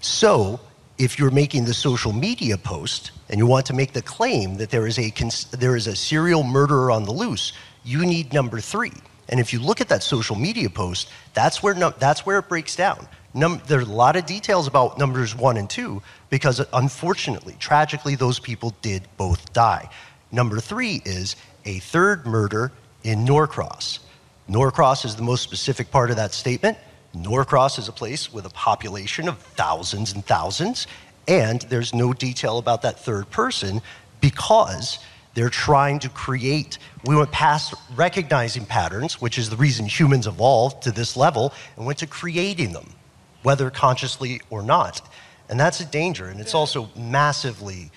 So, 0.00 0.58
if 0.96 1.18
you're 1.18 1.30
making 1.30 1.66
the 1.66 1.74
social 1.74 2.14
media 2.14 2.56
post 2.56 3.10
and 3.28 3.38
you 3.38 3.46
want 3.46 3.66
to 3.66 3.74
make 3.74 3.92
the 3.92 4.00
claim 4.00 4.56
that 4.56 4.70
there 4.70 4.86
is 4.86 4.98
a, 4.98 5.12
there 5.50 5.76
is 5.76 5.86
a 5.86 5.96
serial 5.96 6.44
murderer 6.44 6.90
on 6.90 7.04
the 7.04 7.12
loose, 7.12 7.52
you 7.84 8.06
need 8.06 8.32
number 8.32 8.58
three. 8.58 8.92
And 9.28 9.38
if 9.38 9.52
you 9.52 9.60
look 9.60 9.82
at 9.82 9.88
that 9.88 10.02
social 10.02 10.36
media 10.36 10.70
post, 10.70 11.10
that's 11.34 11.62
where, 11.62 11.74
num- 11.74 11.94
that's 11.98 12.24
where 12.24 12.38
it 12.38 12.48
breaks 12.48 12.74
down. 12.74 13.06
Num- 13.36 13.60
there's 13.66 13.86
a 13.86 13.92
lot 13.92 14.16
of 14.16 14.24
details 14.24 14.66
about 14.66 14.98
numbers 14.98 15.36
one 15.36 15.58
and 15.58 15.68
two 15.68 16.02
because 16.30 16.64
unfortunately, 16.72 17.54
tragically, 17.60 18.14
those 18.14 18.38
people 18.38 18.74
did 18.80 19.02
both 19.18 19.52
die. 19.52 19.90
Number 20.32 20.58
three 20.58 21.02
is 21.04 21.36
a 21.66 21.78
third 21.80 22.26
murder 22.26 22.72
in 23.04 23.26
Norcross. 23.26 24.00
Norcross 24.48 25.04
is 25.04 25.16
the 25.16 25.22
most 25.22 25.42
specific 25.42 25.90
part 25.90 26.10
of 26.10 26.16
that 26.16 26.32
statement. 26.32 26.78
Norcross 27.14 27.78
is 27.78 27.88
a 27.88 27.92
place 27.92 28.32
with 28.32 28.46
a 28.46 28.50
population 28.50 29.28
of 29.28 29.38
thousands 29.38 30.14
and 30.14 30.24
thousands, 30.24 30.86
and 31.28 31.60
there's 31.62 31.92
no 31.92 32.14
detail 32.14 32.56
about 32.56 32.82
that 32.82 32.98
third 32.98 33.30
person 33.30 33.82
because 34.22 34.98
they're 35.34 35.50
trying 35.50 35.98
to 35.98 36.08
create. 36.08 36.78
We 37.04 37.14
went 37.16 37.32
past 37.32 37.74
recognizing 37.94 38.64
patterns, 38.64 39.20
which 39.20 39.36
is 39.36 39.50
the 39.50 39.56
reason 39.56 39.84
humans 39.84 40.26
evolved 40.26 40.84
to 40.84 40.90
this 40.90 41.18
level, 41.18 41.52
and 41.76 41.84
went 41.84 41.98
to 41.98 42.06
creating 42.06 42.72
them, 42.72 42.88
whether 43.46 43.70
consciously 43.70 44.40
or 44.50 44.60
not. 44.60 45.00
And 45.48 45.60
that's 45.60 45.78
a 45.78 45.84
danger, 45.84 46.26
and 46.26 46.40
it's 46.40 46.52
also 46.52 46.90
massively, 46.96 47.92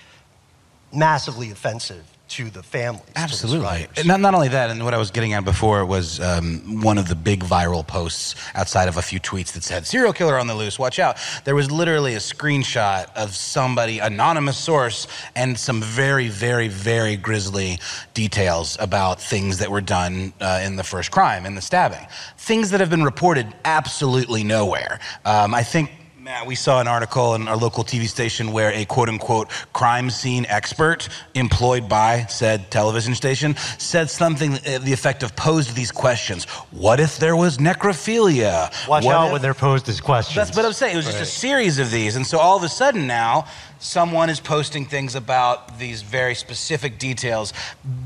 massively 0.94 1.50
offensive 1.50 2.04
to 2.30 2.48
the 2.50 2.62
families. 2.62 3.02
Absolutely. 3.16 3.88
Not, 4.04 4.20
not 4.20 4.34
only 4.34 4.48
that, 4.48 4.70
and 4.70 4.84
what 4.84 4.94
I 4.94 4.98
was 4.98 5.10
getting 5.10 5.32
at 5.32 5.44
before 5.44 5.84
was 5.84 6.20
um, 6.20 6.80
one 6.82 6.96
of 6.96 7.08
the 7.08 7.14
big 7.14 7.42
viral 7.42 7.86
posts 7.86 8.34
outside 8.54 8.88
of 8.88 8.96
a 8.96 9.02
few 9.02 9.20
tweets 9.20 9.52
that 9.52 9.62
said, 9.62 9.86
serial 9.86 10.12
killer 10.12 10.38
on 10.38 10.46
the 10.46 10.54
loose, 10.54 10.78
watch 10.78 10.98
out. 10.98 11.18
There 11.44 11.54
was 11.54 11.70
literally 11.70 12.14
a 12.14 12.18
screenshot 12.18 13.14
of 13.16 13.34
somebody, 13.34 13.98
anonymous 13.98 14.56
source, 14.56 15.08
and 15.34 15.58
some 15.58 15.82
very, 15.82 16.28
very, 16.28 16.68
very 16.68 17.16
grisly 17.16 17.78
details 18.14 18.76
about 18.80 19.20
things 19.20 19.58
that 19.58 19.70
were 19.70 19.80
done 19.80 20.32
uh, 20.40 20.62
in 20.64 20.76
the 20.76 20.84
first 20.84 21.10
crime, 21.10 21.46
in 21.46 21.54
the 21.54 21.60
stabbing. 21.60 22.06
Things 22.38 22.70
that 22.70 22.80
have 22.80 22.90
been 22.90 23.04
reported 23.04 23.46
absolutely 23.64 24.44
nowhere. 24.44 25.00
Um, 25.24 25.52
I 25.54 25.62
think 25.62 25.90
Matt, 26.22 26.46
we 26.46 26.54
saw 26.54 26.82
an 26.82 26.86
article 26.86 27.34
in 27.34 27.48
our 27.48 27.56
local 27.56 27.82
TV 27.82 28.06
station 28.06 28.52
where 28.52 28.70
a 28.72 28.84
quote 28.84 29.08
unquote 29.08 29.48
crime 29.72 30.10
scene 30.10 30.44
expert 30.50 31.08
employed 31.34 31.88
by 31.88 32.26
said 32.26 32.70
television 32.70 33.14
station 33.14 33.56
said 33.78 34.10
something 34.10 34.52
uh, 34.52 34.80
the 34.82 34.92
effect 34.92 35.22
of 35.22 35.34
posed 35.34 35.74
these 35.74 35.90
questions. 35.90 36.44
What 36.72 37.00
if 37.00 37.16
there 37.16 37.36
was 37.36 37.56
necrophilia? 37.56 38.70
Watch 38.86 39.04
What 39.04 39.14
out 39.14 39.26
if- 39.28 39.32
when 39.32 39.40
they're 39.40 39.54
posed 39.54 39.88
as 39.88 39.98
questions. 40.02 40.36
That's 40.36 40.54
what 40.54 40.66
I'm 40.66 40.74
saying. 40.74 40.92
It 40.92 40.96
was 40.98 41.06
just 41.06 41.22
a 41.22 41.24
series 41.24 41.78
of 41.78 41.90
these. 41.90 42.16
And 42.16 42.26
so 42.26 42.38
all 42.38 42.58
of 42.58 42.64
a 42.64 42.68
sudden 42.68 43.06
now, 43.06 43.46
someone 43.80 44.28
is 44.30 44.38
posting 44.38 44.84
things 44.84 45.14
about 45.14 45.78
these 45.78 46.02
very 46.02 46.34
specific 46.34 46.98
details 46.98 47.52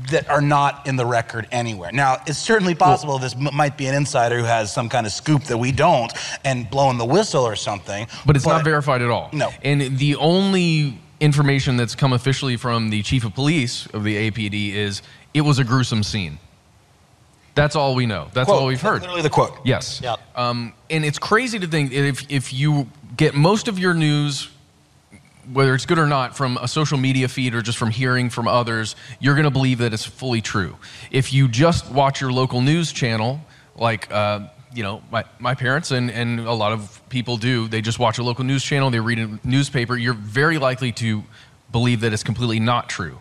that 0.09 0.27
are 0.29 0.41
not 0.41 0.87
in 0.87 0.95
the 0.95 1.05
record 1.05 1.47
anywhere. 1.51 1.91
Now, 1.91 2.17
it's 2.25 2.39
certainly 2.39 2.73
possible 2.75 3.19
this 3.19 3.35
m- 3.35 3.49
might 3.53 3.77
be 3.77 3.85
an 3.87 3.93
insider 3.95 4.37
who 4.39 4.45
has 4.45 4.73
some 4.73 4.89
kind 4.89 5.05
of 5.05 5.11
scoop 5.11 5.43
that 5.43 5.57
we 5.57 5.71
don't 5.71 6.11
and 6.43 6.69
blowing 6.69 6.97
the 6.97 7.05
whistle 7.05 7.43
or 7.43 7.55
something. 7.55 8.07
But 8.25 8.35
it's 8.35 8.45
not 8.45 8.63
verified 8.63 9.01
at 9.01 9.09
all. 9.09 9.29
No. 9.33 9.51
And 9.63 9.97
the 9.99 10.15
only 10.15 10.99
information 11.19 11.77
that's 11.77 11.95
come 11.95 12.13
officially 12.13 12.57
from 12.57 12.89
the 12.89 13.01
chief 13.03 13.25
of 13.25 13.33
police 13.35 13.85
of 13.87 14.03
the 14.03 14.31
APD 14.31 14.73
is 14.73 15.01
it 15.33 15.41
was 15.41 15.59
a 15.59 15.63
gruesome 15.63 16.03
scene. 16.03 16.39
That's 17.53 17.75
all 17.75 17.95
we 17.95 18.05
know. 18.05 18.27
That's 18.33 18.47
Quote. 18.47 18.61
all 18.61 18.67
we've 18.67 18.81
heard. 18.81 19.01
Literally 19.01 19.21
the 19.21 19.29
quote. 19.29 19.57
Yes. 19.63 20.01
Yep. 20.01 20.19
Um, 20.35 20.73
and 20.89 21.05
it's 21.05 21.19
crazy 21.19 21.57
to 21.59 21.67
think 21.67 21.93
if 21.93 22.29
if 22.29 22.51
you 22.53 22.87
get 23.15 23.33
most 23.33 23.69
of 23.69 23.79
your 23.79 23.93
news 23.93 24.49
whether 25.51 25.73
it's 25.73 25.85
good 25.85 25.99
or 25.99 26.07
not 26.07 26.35
from 26.35 26.57
a 26.57 26.67
social 26.67 26.97
media 26.97 27.27
feed 27.27 27.53
or 27.55 27.61
just 27.61 27.77
from 27.77 27.91
hearing 27.91 28.29
from 28.29 28.47
others 28.47 28.95
you're 29.19 29.35
going 29.35 29.45
to 29.45 29.51
believe 29.51 29.79
that 29.79 29.93
it's 29.93 30.05
fully 30.05 30.41
true. 30.41 30.77
If 31.11 31.33
you 31.33 31.47
just 31.47 31.91
watch 31.91 32.21
your 32.21 32.31
local 32.31 32.61
news 32.61 32.91
channel 32.91 33.41
like 33.75 34.11
uh, 34.11 34.47
you 34.73 34.83
know 34.83 35.01
my, 35.11 35.23
my 35.39 35.55
parents 35.55 35.91
and, 35.91 36.11
and 36.11 36.39
a 36.39 36.53
lot 36.53 36.71
of 36.71 37.01
people 37.09 37.37
do 37.37 37.67
they 37.67 37.81
just 37.81 37.99
watch 37.99 38.17
a 38.17 38.23
local 38.23 38.43
news 38.43 38.63
channel 38.63 38.89
they 38.89 38.99
read 38.99 39.19
a 39.19 39.39
newspaper 39.43 39.97
you're 39.97 40.13
very 40.13 40.57
likely 40.57 40.91
to 40.91 41.23
believe 41.71 42.01
that 42.01 42.13
it's 42.13 42.23
completely 42.23 42.59
not 42.59 42.89
true 42.89 43.19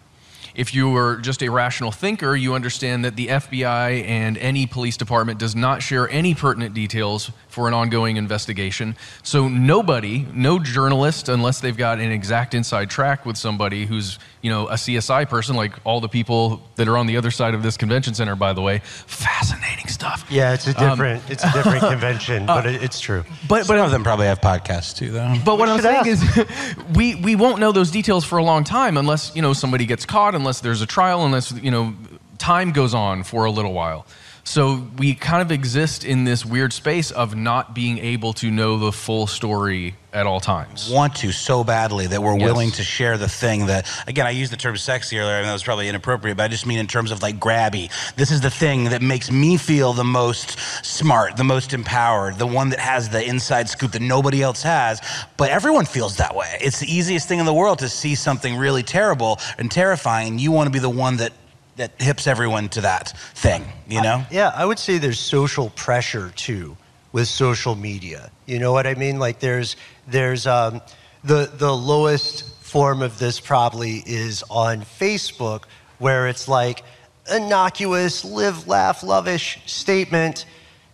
if 0.55 0.75
you 0.75 0.95
are 0.97 1.17
just 1.17 1.43
a 1.43 1.49
rational 1.49 1.91
thinker, 1.91 2.37
you 2.37 2.55
understand 2.55 3.05
that 3.05 3.17
the 3.17 3.29
FBI 3.29 4.07
and 4.07 4.39
any 4.39 4.67
police 4.67 4.97
department 4.97 5.39
does 5.39 5.57
not 5.57 5.83
share 5.83 6.09
any 6.11 6.35
pertinent 6.35 6.75
details 6.75 7.31
for 7.49 7.67
an 7.69 7.75
ongoing 7.75 8.17
investigation. 8.17 8.97
So 9.23 9.49
nobody, 9.49 10.27
no 10.33 10.59
journalist, 10.59 11.29
unless 11.29 11.61
they've 11.61 11.77
got 11.77 11.99
an 11.99 12.11
exact 12.11 12.55
inside 12.55 12.91
track 12.91 13.27
with 13.27 13.37
somebody 13.37 13.87
who's, 13.87 14.19
you 14.43 14.51
know, 14.51 14.69
a 14.69 14.75
CSI 14.75 15.29
person, 15.29 15.57
like 15.57 15.73
all 15.85 16.01
the 16.01 16.09
people 16.09 16.63
that 16.77 16.89
are 16.89 16.97
on 16.97 17.07
the 17.07 17.17
other 17.17 17.31
side 17.31 17.55
of 17.55 17.63
this 17.63 17.77
convention 17.77 18.15
center, 18.15 18.37
by 18.37 18.53
the 18.53 18.63
way, 18.63 18.81
fascinating 19.07 19.89
stuff. 19.89 20.27
Yeah, 20.31 20.53
it's 20.55 20.67
a 20.67 20.71
Um, 20.81 20.91
different, 20.91 21.31
it's 21.31 21.45
a 21.45 21.53
different 21.53 21.81
convention, 21.95 22.47
but 22.47 22.67
it, 22.67 22.83
it's 22.83 23.01
true. 23.01 23.25
But 23.49 23.67
but 23.67 23.77
Some 23.77 23.87
of 23.87 23.91
them 23.91 24.03
probably 24.03 24.27
have 24.27 24.41
podcasts 24.41 24.95
too, 24.97 25.11
though. 25.11 25.35
But 25.45 25.59
what 25.59 25.69
I'm 25.69 25.81
should 25.81 25.85
saying 25.85 26.07
is, 26.07 26.47
we 26.95 27.15
we 27.17 27.37
won't 27.37 27.59
know 27.61 27.73
those 27.73 27.91
details 27.91 28.25
for 28.25 28.39
a 28.39 28.45
long 28.45 28.65
time 28.65 28.97
unless 28.97 29.35
you 29.35 29.43
know 29.43 29.53
somebody 29.53 29.87
gets 29.87 30.05
caught, 30.05 30.35
unless 30.35 30.44
there's 30.61 30.83
a 30.83 30.87
trial, 30.87 31.25
unless 31.25 31.53
you 31.53 31.71
know 31.71 31.95
time 32.39 32.73
goes 32.73 32.95
on 32.95 33.25
for 33.25 33.45
a 33.45 33.51
little 33.51 33.73
while. 33.73 34.07
So 34.47 34.87
we 34.99 35.15
kind 35.15 35.41
of 35.41 35.51
exist 35.51 36.05
in 36.05 36.25
this 36.25 36.45
weird 36.45 36.73
space 36.75 37.11
of 37.11 37.35
not 37.35 37.75
being 37.75 37.99
able 37.99 38.35
to 38.35 38.51
know 38.51 38.79
the 38.79 38.93
full 38.93 39.27
story 39.27 39.97
at 40.13 40.27
all 40.27 40.39
times. 40.39 40.89
want 40.91 41.17
to 41.17 41.33
so 41.33 41.65
badly 41.65 42.07
that 42.07 42.23
we're 42.23 42.37
Yes. 42.39 42.45
willing 42.45 42.71
to 42.73 42.85
share 42.85 43.17
the 43.19 43.29
thing 43.29 43.67
that 43.67 43.89
again 44.07 44.27
I 44.27 44.31
used 44.31 44.53
the 44.53 44.57
term 44.57 44.77
sexy 44.77 45.19
earlier 45.19 45.39
and 45.39 45.47
that 45.49 45.53
was 45.53 45.65
probably 45.65 45.89
inappropriate 45.89 46.37
but 46.37 46.45
I 46.45 46.49
just 46.49 46.67
mean 46.67 46.79
in 46.79 46.87
terms 46.87 47.11
of 47.11 47.21
like 47.21 47.41
grabby 47.41 47.91
this 48.15 48.31
is 48.31 48.41
the 48.41 48.51
thing 48.51 48.85
that 48.91 49.03
makes 49.03 49.29
me 49.33 49.57
feel 49.57 49.93
the 49.93 50.05
most 50.05 50.57
smart 50.85 51.37
the 51.37 51.43
most 51.43 51.73
empowered 51.73 52.39
the 52.39 52.47
one 52.47 52.69
that 52.69 52.79
has 52.79 53.09
the 53.09 53.25
inside 53.27 53.69
scoop 53.69 53.91
that 53.93 54.03
nobody 54.03 54.41
else 54.41 54.63
has 54.63 55.01
but 55.37 55.51
everyone 55.51 55.85
feels 55.85 56.17
that 56.19 56.37
way 56.37 56.59
it's 56.61 56.79
the 56.79 56.87
easiest 56.95 57.27
thing 57.27 57.41
in 57.41 57.47
the 57.47 57.55
world 57.55 57.81
to 57.81 57.89
see 57.89 58.15
something 58.15 58.57
really 58.57 58.85
terrible 58.85 59.41
and 59.59 59.69
terrifying 59.73 60.39
you 60.39 60.53
want 60.53 60.67
to 60.69 60.71
be 60.73 60.79
the 60.79 60.89
one 60.91 61.17
that 61.17 61.33
that 61.77 61.93
hips 62.01 62.27
everyone 62.27 62.69
to 62.69 62.81
that 62.81 63.17
thing 63.35 63.65
you 63.89 64.01
know 64.03 64.25
Yeah, 64.31 64.53
I 64.55 64.65
would 64.65 64.79
say 64.79 64.99
there's 64.99 65.21
social 65.21 65.71
pressure 65.71 66.31
too 66.37 66.77
with 67.15 67.29
social 67.29 67.77
media. 67.77 68.29
You 68.45 68.59
know 68.59 68.73
what 68.73 68.89
I 68.89 68.95
mean? 68.95 69.21
Like 69.21 69.39
there's 69.39 69.77
there's 70.09 70.47
um, 70.47 70.83
the 71.23 71.51
the 71.57 71.75
lowest 71.75 72.63
form 72.63 73.03
of 73.03 73.19
this 73.21 73.39
probably 73.39 74.03
is 74.05 74.43
on 74.51 74.81
Facebook, 74.83 75.63
where 75.99 76.29
it's 76.29 76.49
like 76.49 76.83
innocuous, 77.33 78.25
live, 78.25 78.67
laugh, 78.67 79.03
lovish 79.03 79.67
statement. 79.67 80.45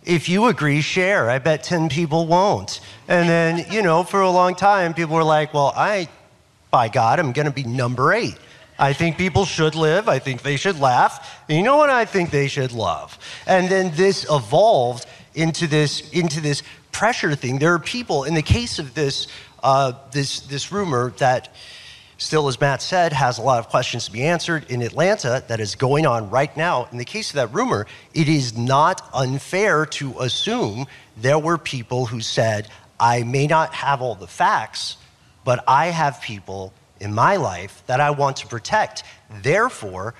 If 0.05 0.29
you 0.29 0.45
agree, 0.45 0.81
share. 0.81 1.27
I 1.29 1.39
bet 1.39 1.63
ten 1.63 1.89
people 1.89 2.27
won't. 2.27 2.81
And 3.07 3.27
then 3.27 3.65
you 3.71 3.81
know, 3.81 4.03
for 4.03 4.21
a 4.21 4.29
long 4.29 4.53
time, 4.53 4.93
people 4.93 5.15
were 5.15 5.23
like, 5.23 5.55
"Well, 5.55 5.73
I, 5.75 6.07
by 6.69 6.87
God, 6.87 7.19
I'm 7.19 7.31
going 7.31 7.47
to 7.47 7.51
be 7.51 7.63
number 7.63 8.13
eight. 8.13 8.37
I 8.81 8.93
think 8.93 9.15
people 9.15 9.45
should 9.45 9.75
live. 9.75 10.09
I 10.09 10.17
think 10.17 10.41
they 10.41 10.57
should 10.57 10.79
laugh. 10.79 11.39
And 11.47 11.55
you 11.55 11.63
know 11.63 11.77
what? 11.77 11.91
I 11.91 12.03
think 12.03 12.31
they 12.31 12.47
should 12.47 12.71
love. 12.71 13.17
And 13.45 13.69
then 13.69 13.91
this 13.95 14.25
evolved 14.27 15.05
into 15.35 15.67
this 15.67 16.09
into 16.09 16.41
this 16.41 16.63
pressure 16.91 17.35
thing. 17.35 17.59
There 17.59 17.75
are 17.75 17.79
people 17.79 18.23
in 18.23 18.33
the 18.33 18.41
case 18.41 18.79
of 18.79 18.95
this 18.95 19.27
uh, 19.61 19.93
this 20.11 20.39
this 20.41 20.71
rumor 20.71 21.11
that 21.19 21.53
still, 22.17 22.47
as 22.47 22.59
Matt 22.59 22.81
said, 22.81 23.13
has 23.13 23.37
a 23.37 23.43
lot 23.43 23.59
of 23.59 23.69
questions 23.69 24.05
to 24.05 24.11
be 24.11 24.23
answered 24.23 24.65
in 24.71 24.81
Atlanta 24.81 25.43
that 25.47 25.59
is 25.59 25.75
going 25.75 26.07
on 26.07 26.31
right 26.31 26.55
now. 26.57 26.87
In 26.91 26.97
the 26.97 27.05
case 27.05 27.29
of 27.29 27.35
that 27.35 27.53
rumor, 27.53 27.85
it 28.15 28.27
is 28.27 28.57
not 28.57 29.07
unfair 29.13 29.85
to 29.85 30.19
assume 30.19 30.87
there 31.17 31.37
were 31.37 31.59
people 31.59 32.07
who 32.07 32.19
said, 32.19 32.67
I 32.99 33.21
may 33.21 33.45
not 33.45 33.75
have 33.75 34.01
all 34.01 34.15
the 34.15 34.27
facts, 34.27 34.97
but 35.43 35.63
I 35.67 35.87
have 35.87 36.19
people 36.19 36.73
in 37.01 37.13
my 37.13 37.35
life 37.35 37.83
that 37.87 37.99
I 37.99 38.11
want 38.11 38.37
to 38.37 38.47
protect. 38.47 39.03
Therefore, 39.41 40.13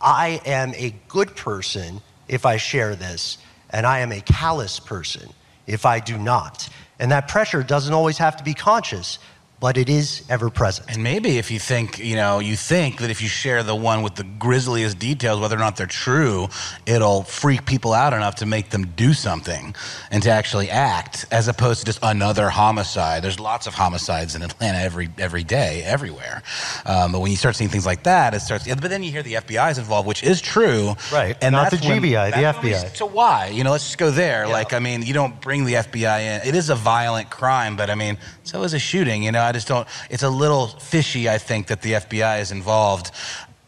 I 0.00 0.40
am 0.44 0.74
a 0.74 0.94
good 1.08 1.34
person 1.34 2.00
if 2.28 2.46
I 2.46 2.58
share 2.58 2.94
this, 2.94 3.38
and 3.70 3.84
I 3.86 4.00
am 4.00 4.12
a 4.12 4.20
callous 4.20 4.78
person 4.78 5.30
if 5.66 5.84
I 5.86 5.98
do 5.98 6.16
not. 6.16 6.68
And 7.00 7.10
that 7.10 7.26
pressure 7.26 7.62
doesn't 7.62 7.92
always 7.92 8.18
have 8.18 8.36
to 8.36 8.44
be 8.44 8.54
conscious, 8.54 9.18
but 9.60 9.76
it 9.76 9.88
is 9.88 10.22
ever 10.30 10.50
present. 10.50 10.88
And 10.90 11.02
maybe 11.02 11.38
if 11.38 11.50
you 11.50 11.58
think, 11.58 11.98
you 11.98 12.14
know, 12.14 12.38
you 12.38 12.54
think 12.56 12.98
that 12.98 13.10
if 13.10 13.20
you 13.20 13.28
share 13.28 13.62
the 13.64 13.74
one 13.74 14.02
with 14.02 14.14
the 14.14 14.22
grisliest 14.22 14.98
details, 14.98 15.40
whether 15.40 15.56
or 15.56 15.58
not 15.58 15.76
they're 15.76 15.86
true, 15.86 16.48
it'll 16.86 17.24
freak 17.24 17.66
people 17.66 17.92
out 17.92 18.12
enough 18.12 18.36
to 18.36 18.46
make 18.46 18.70
them 18.70 18.86
do 18.96 19.12
something 19.12 19.74
and 20.12 20.22
to 20.22 20.30
actually 20.30 20.70
act, 20.70 21.26
as 21.32 21.48
opposed 21.48 21.80
to 21.80 21.86
just 21.86 21.98
another 22.02 22.48
homicide. 22.50 23.22
There's 23.22 23.40
lots 23.40 23.66
of 23.66 23.74
homicides 23.74 24.34
in 24.36 24.42
Atlanta 24.42 24.78
every 24.78 25.08
every 25.18 25.42
day, 25.44 25.82
everywhere. 25.84 26.42
Um, 26.86 27.10
but 27.12 27.20
when 27.20 27.30
you 27.32 27.36
start 27.36 27.56
seeing 27.56 27.70
things 27.70 27.86
like 27.86 28.04
that, 28.04 28.34
it 28.34 28.40
starts. 28.40 28.66
But 28.66 28.90
then 28.90 29.02
you 29.02 29.10
hear 29.10 29.22
the 29.24 29.34
FBI 29.34 29.72
is 29.72 29.78
involved, 29.78 30.06
which 30.06 30.22
is 30.22 30.40
true, 30.40 30.94
Right. 31.12 31.36
And 31.42 31.52
Not 31.52 31.70
that's 31.70 31.82
the 31.82 31.88
GBI, 31.88 32.30
the 32.30 32.42
when 32.42 32.62
we- 32.62 32.70
FBI. 32.72 32.96
So 32.96 33.06
why? 33.06 33.46
You 33.48 33.64
know, 33.64 33.72
let's 33.72 33.84
just 33.84 33.98
go 33.98 34.10
there. 34.10 34.46
Like, 34.46 34.72
I 34.72 34.78
mean, 34.78 35.02
you 35.02 35.14
don't 35.14 35.40
bring 35.40 35.64
the 35.64 35.74
FBI 35.74 36.20
in. 36.20 36.48
It 36.48 36.54
is 36.54 36.70
a 36.70 36.74
violent 36.74 37.30
crime, 37.30 37.76
but 37.76 37.90
I 37.90 37.94
mean, 37.94 38.18
so 38.48 38.62
is 38.62 38.74
a 38.74 38.78
shooting. 38.78 39.22
You 39.22 39.32
know, 39.32 39.42
I 39.42 39.52
just 39.52 39.68
don't. 39.68 39.86
It's 40.10 40.22
a 40.22 40.30
little 40.30 40.66
fishy. 40.68 41.28
I 41.28 41.38
think 41.38 41.66
that 41.68 41.82
the 41.82 41.92
FBI 41.92 42.40
is 42.40 42.50
involved. 42.52 43.10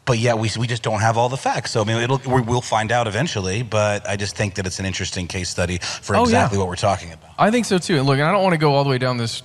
But 0.06 0.18
yet 0.18 0.38
we, 0.38 0.50
we 0.58 0.66
just 0.66 0.82
don't 0.82 1.00
have 1.00 1.16
all 1.16 1.28
the 1.28 1.36
facts. 1.36 1.70
So 1.70 1.82
I 1.82 1.84
mean, 1.84 1.98
it'll, 1.98 2.18
we- 2.26 2.40
we'll 2.40 2.60
find 2.62 2.90
out 2.90 3.06
eventually. 3.06 3.62
But 3.62 4.08
I 4.08 4.16
just 4.16 4.34
think 4.34 4.54
that 4.56 4.66
it's 4.66 4.80
an 4.80 4.86
interesting 4.86 5.28
case 5.28 5.48
study 5.48 5.78
for 5.78 6.16
Oh, 6.16 6.20
yeah. 6.20 6.24
exactly 6.24 6.58
what 6.58 6.66
we're 6.66 6.74
talking 6.76 7.12
about. 7.12 7.30
I 7.38 7.50
think 7.52 7.66
so 7.66 7.78
too. 7.78 7.98
And 7.98 8.06
look, 8.06 8.18
and 8.18 8.24
I 8.24 8.32
don't 8.32 8.42
want 8.42 8.54
to 8.54 8.58
go 8.58 8.74
all 8.74 8.82
the 8.82 8.90
way 8.90 8.98
down 8.98 9.18
this 9.18 9.42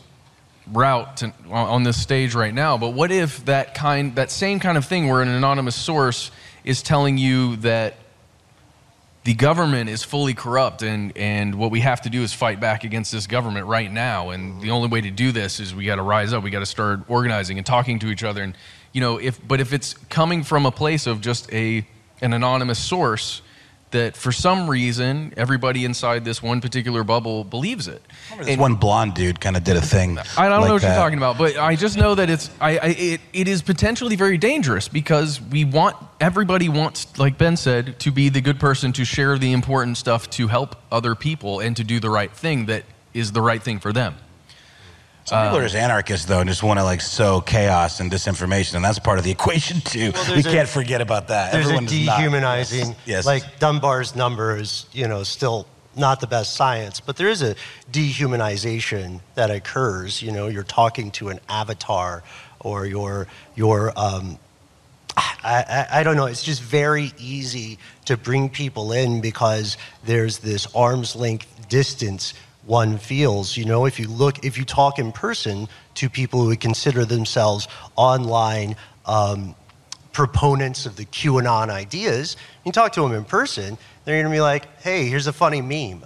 route 0.72 1.18
to, 1.18 1.26
on 1.52 1.68
on 1.68 1.84
this 1.84 2.02
stage 2.02 2.34
right 2.34 2.54
now, 2.54 2.78
but 2.78 2.90
what 2.94 3.12
if 3.12 3.46
that 3.46 3.76
kind, 3.76 4.16
that 4.16 4.32
same 4.32 4.60
kind 4.60 4.78
of 4.80 4.86
thing, 4.86 5.08
where 5.08 5.22
an 5.22 5.28
anonymous 5.28 5.76
source 5.76 6.32
is 6.64 6.82
telling 6.82 7.20
you 7.20 7.58
that 7.58 7.94
the 9.26 9.34
government 9.34 9.90
is 9.90 10.04
fully 10.04 10.36
corrupt 10.36 10.84
and, 10.84 11.12
and 11.18 11.56
what 11.56 11.72
we 11.72 11.80
have 11.80 12.00
to 12.04 12.12
do 12.12 12.22
is 12.22 12.32
fight 12.32 12.60
back 12.60 12.84
against 12.84 13.12
this 13.12 13.26
government 13.26 13.66
right 13.66 13.92
now. 13.92 14.30
And 14.30 14.62
the 14.62 14.70
only 14.70 14.88
way 14.88 15.02
to 15.02 15.10
do 15.10 15.32
this 15.32 15.60
is 15.60 15.74
we 15.74 15.84
got 15.84 15.96
to 15.96 16.04
rise 16.04 16.32
up 16.32 16.44
we 16.44 16.52
got 16.52 16.60
to 16.60 16.66
start 16.66 17.02
organizing 17.08 17.58
and 17.58 17.66
talking 17.66 17.98
to 18.00 18.08
each 18.08 18.24
other. 18.24 18.44
And 18.44 18.56
you 18.94 19.02
know 19.02 19.18
if 19.18 19.46
but 19.46 19.60
if 19.60 19.74
it's 19.74 19.96
coming 20.10 20.44
from 20.44 20.68
a 20.68 20.72
place 20.72 21.08
of 21.08 21.22
just 21.22 21.52
a 21.52 21.86
an 22.22 22.34
anonymous 22.34 22.78
source 22.78 23.42
that 23.92 24.18
for 24.18 24.32
some 24.32 24.70
reason 24.70 25.34
everybody 25.38 25.86
inside 25.86 26.26
this 26.26 26.42
one 26.44 26.60
particular 26.60 27.04
bubble 27.04 27.44
believes 27.44 27.88
it 27.88 28.02
This 28.40 28.58
one 28.58 28.76
blonde 28.76 29.14
dude 29.14 29.40
kind 29.40 29.56
of 29.56 29.64
did 29.64 29.78
a 29.78 29.82
thing. 29.82 30.18
I 30.38 30.50
don't 30.50 30.62
like 30.62 30.68
know 30.68 30.74
what 30.74 30.82
that. 30.82 30.88
you're 30.90 30.98
talking 30.98 31.18
about, 31.18 31.38
but 31.38 31.58
I 31.58 31.76
just 31.76 31.98
know 31.98 32.16
that 32.16 32.30
it's 32.30 32.50
I, 32.60 32.78
I 32.78 32.88
it, 32.98 33.22
it 33.34 33.48
is 33.48 33.62
potentially 33.62 34.16
very 34.16 34.38
dangerous 34.38 34.88
because 34.88 35.40
we 35.40 35.64
want 35.66 35.96
everybody 36.20 36.70
wants, 36.70 37.18
like 37.18 37.38
Ben 37.38 37.56
said, 37.58 38.00
to 38.00 38.12
be 38.12 38.30
the 38.30 38.42
good 38.42 38.60
person 38.60 38.92
to 38.94 39.06
share 39.06 39.38
the 39.38 39.52
important 39.54 39.98
stuff 39.98 40.30
to 40.32 40.48
help 40.48 40.76
other 40.92 41.16
people 41.16 41.60
and 41.60 41.78
to 41.78 41.84
do 41.84 42.00
the 42.00 42.10
right 42.10 42.32
thing 42.32 42.66
that 42.66 42.84
is 43.14 43.32
the 43.32 43.42
right 43.42 43.62
thing 43.62 43.80
for 43.80 43.94
them. 43.94 44.16
Some 45.26 45.40
people 45.42 45.58
Um, 45.58 45.62
are 45.64 45.66
just 45.66 45.76
anarchists 45.76 46.26
though, 46.28 46.40
and 46.40 46.48
just 46.48 46.62
want 46.62 46.80
to 46.80 46.84
like 46.84 47.02
sow 47.02 47.42
chaos 47.42 48.00
and 48.00 48.12
disinformation, 48.12 48.76
and 48.76 48.86
that's 48.86 49.00
part 49.00 49.18
of 49.18 49.24
the 49.24 49.32
equation 49.32 49.82
too. 49.82 50.14
we 50.30 50.40
a- 50.42 50.44
can't 50.44 50.70
forget 50.70 51.02
about 51.02 51.30
that. 51.30 51.52
There's 51.52 51.66
Everyone 51.66 51.86
a 51.86 51.88
does 51.88 52.06
not- 52.06 52.18
dehumanizing, 52.18 52.88
Yes. 52.90 52.96
yes. 53.06 53.26
like 53.26 53.60
Dunbar's 53.60 54.16
number 54.16 54.56
is, 54.58 54.86
you 54.94 55.08
know, 55.08 55.24
still 55.24 55.66
not 55.96 56.20
the 56.20 56.28
best 56.28 56.54
science, 56.54 57.00
but 57.00 57.16
there 57.16 57.30
is 57.30 57.42
a 57.42 57.56
dehumanization 57.92 59.22
that 59.34 59.50
occurs. 59.50 60.22
You 60.22 60.32
know, 60.32 60.48
you're 60.48 60.64
talking 60.64 61.10
to 61.12 61.30
an 61.30 61.40
avatar 61.50 62.22
or 62.60 62.86
you're, 62.86 63.28
you're 63.56 63.94
um, 63.96 64.38
I, 65.18 65.32
I, 65.44 66.00
I 66.00 66.04
don't 66.04 66.18
know. 66.18 66.26
It's 66.26 66.44
just 66.44 66.62
very 66.62 67.14
easy 67.18 67.80
to 68.06 68.18
bring 68.18 68.50
people 68.50 68.92
in 68.92 69.22
because 69.22 69.78
there's 70.04 70.40
this 70.40 70.68
arm's 70.76 71.16
length 71.16 71.48
distance 71.70 72.34
one 72.66 72.98
feels. 72.98 73.56
You 73.58 73.66
know, 73.66 73.86
if 73.86 74.00
you 74.00 74.08
look, 74.08 74.44
if 74.44 74.58
you 74.58 74.66
talk 74.66 75.00
in 75.00 75.12
person 75.12 75.68
to 75.96 76.10
people 76.10 76.42
who 76.42 76.48
would 76.48 76.60
consider 76.60 77.06
themselves 77.06 77.68
online 77.96 78.76
um, 79.06 79.56
proponents 80.12 80.86
of 80.86 80.96
the 80.96 81.06
QAnon 81.06 81.70
ideas, 81.70 82.38
you 82.66 82.72
talk 82.72 82.94
to 82.94 83.02
them 83.02 83.14
in 83.14 83.26
person, 83.26 83.78
they're 84.04 84.22
going 84.22 84.32
to 84.32 84.36
be 84.36 84.42
like, 84.42 84.66
hey, 84.82 85.08
here's 85.08 85.28
a 85.28 85.34
funny 85.34 85.62
meme. 85.62 86.04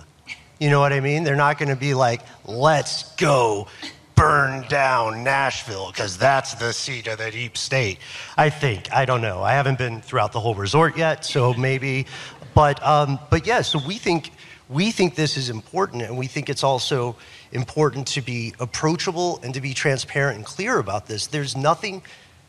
You 0.59 0.69
know 0.69 0.79
what 0.79 0.91
I 0.91 0.99
mean? 0.99 1.23
They're 1.23 1.35
not 1.35 1.57
going 1.57 1.69
to 1.69 1.75
be 1.75 1.93
like, 1.93 2.21
let's 2.45 3.15
go 3.15 3.67
burn 4.15 4.67
down 4.67 5.23
Nashville 5.23 5.91
because 5.91 6.17
that's 6.17 6.53
the 6.55 6.73
seat 6.73 7.07
of 7.07 7.19
the 7.19 7.31
deep 7.31 7.55
state. 7.55 7.99
I 8.37 8.49
think. 8.49 8.91
I 8.91 9.05
don't 9.05 9.21
know. 9.21 9.41
I 9.41 9.53
haven't 9.53 9.77
been 9.77 10.01
throughout 10.01 10.33
the 10.33 10.41
whole 10.41 10.55
resort 10.55 10.97
yet, 10.97 11.23
so 11.23 11.53
maybe. 11.53 12.05
But, 12.53 12.85
um, 12.85 13.17
but 13.29 13.47
yeah, 13.47 13.61
so 13.61 13.79
we 13.87 13.95
think 13.95 14.31
we 14.69 14.91
think 14.91 15.15
this 15.15 15.35
is 15.35 15.49
important, 15.49 16.03
and 16.03 16.15
we 16.15 16.27
think 16.27 16.47
it's 16.47 16.63
also 16.63 17.15
important 17.51 18.07
to 18.09 18.21
be 18.21 18.53
approachable 18.59 19.39
and 19.43 19.53
to 19.55 19.61
be 19.61 19.73
transparent 19.73 20.37
and 20.37 20.45
clear 20.45 20.77
about 20.77 21.07
this. 21.07 21.25
There's 21.25 21.57
nothing, 21.57 22.03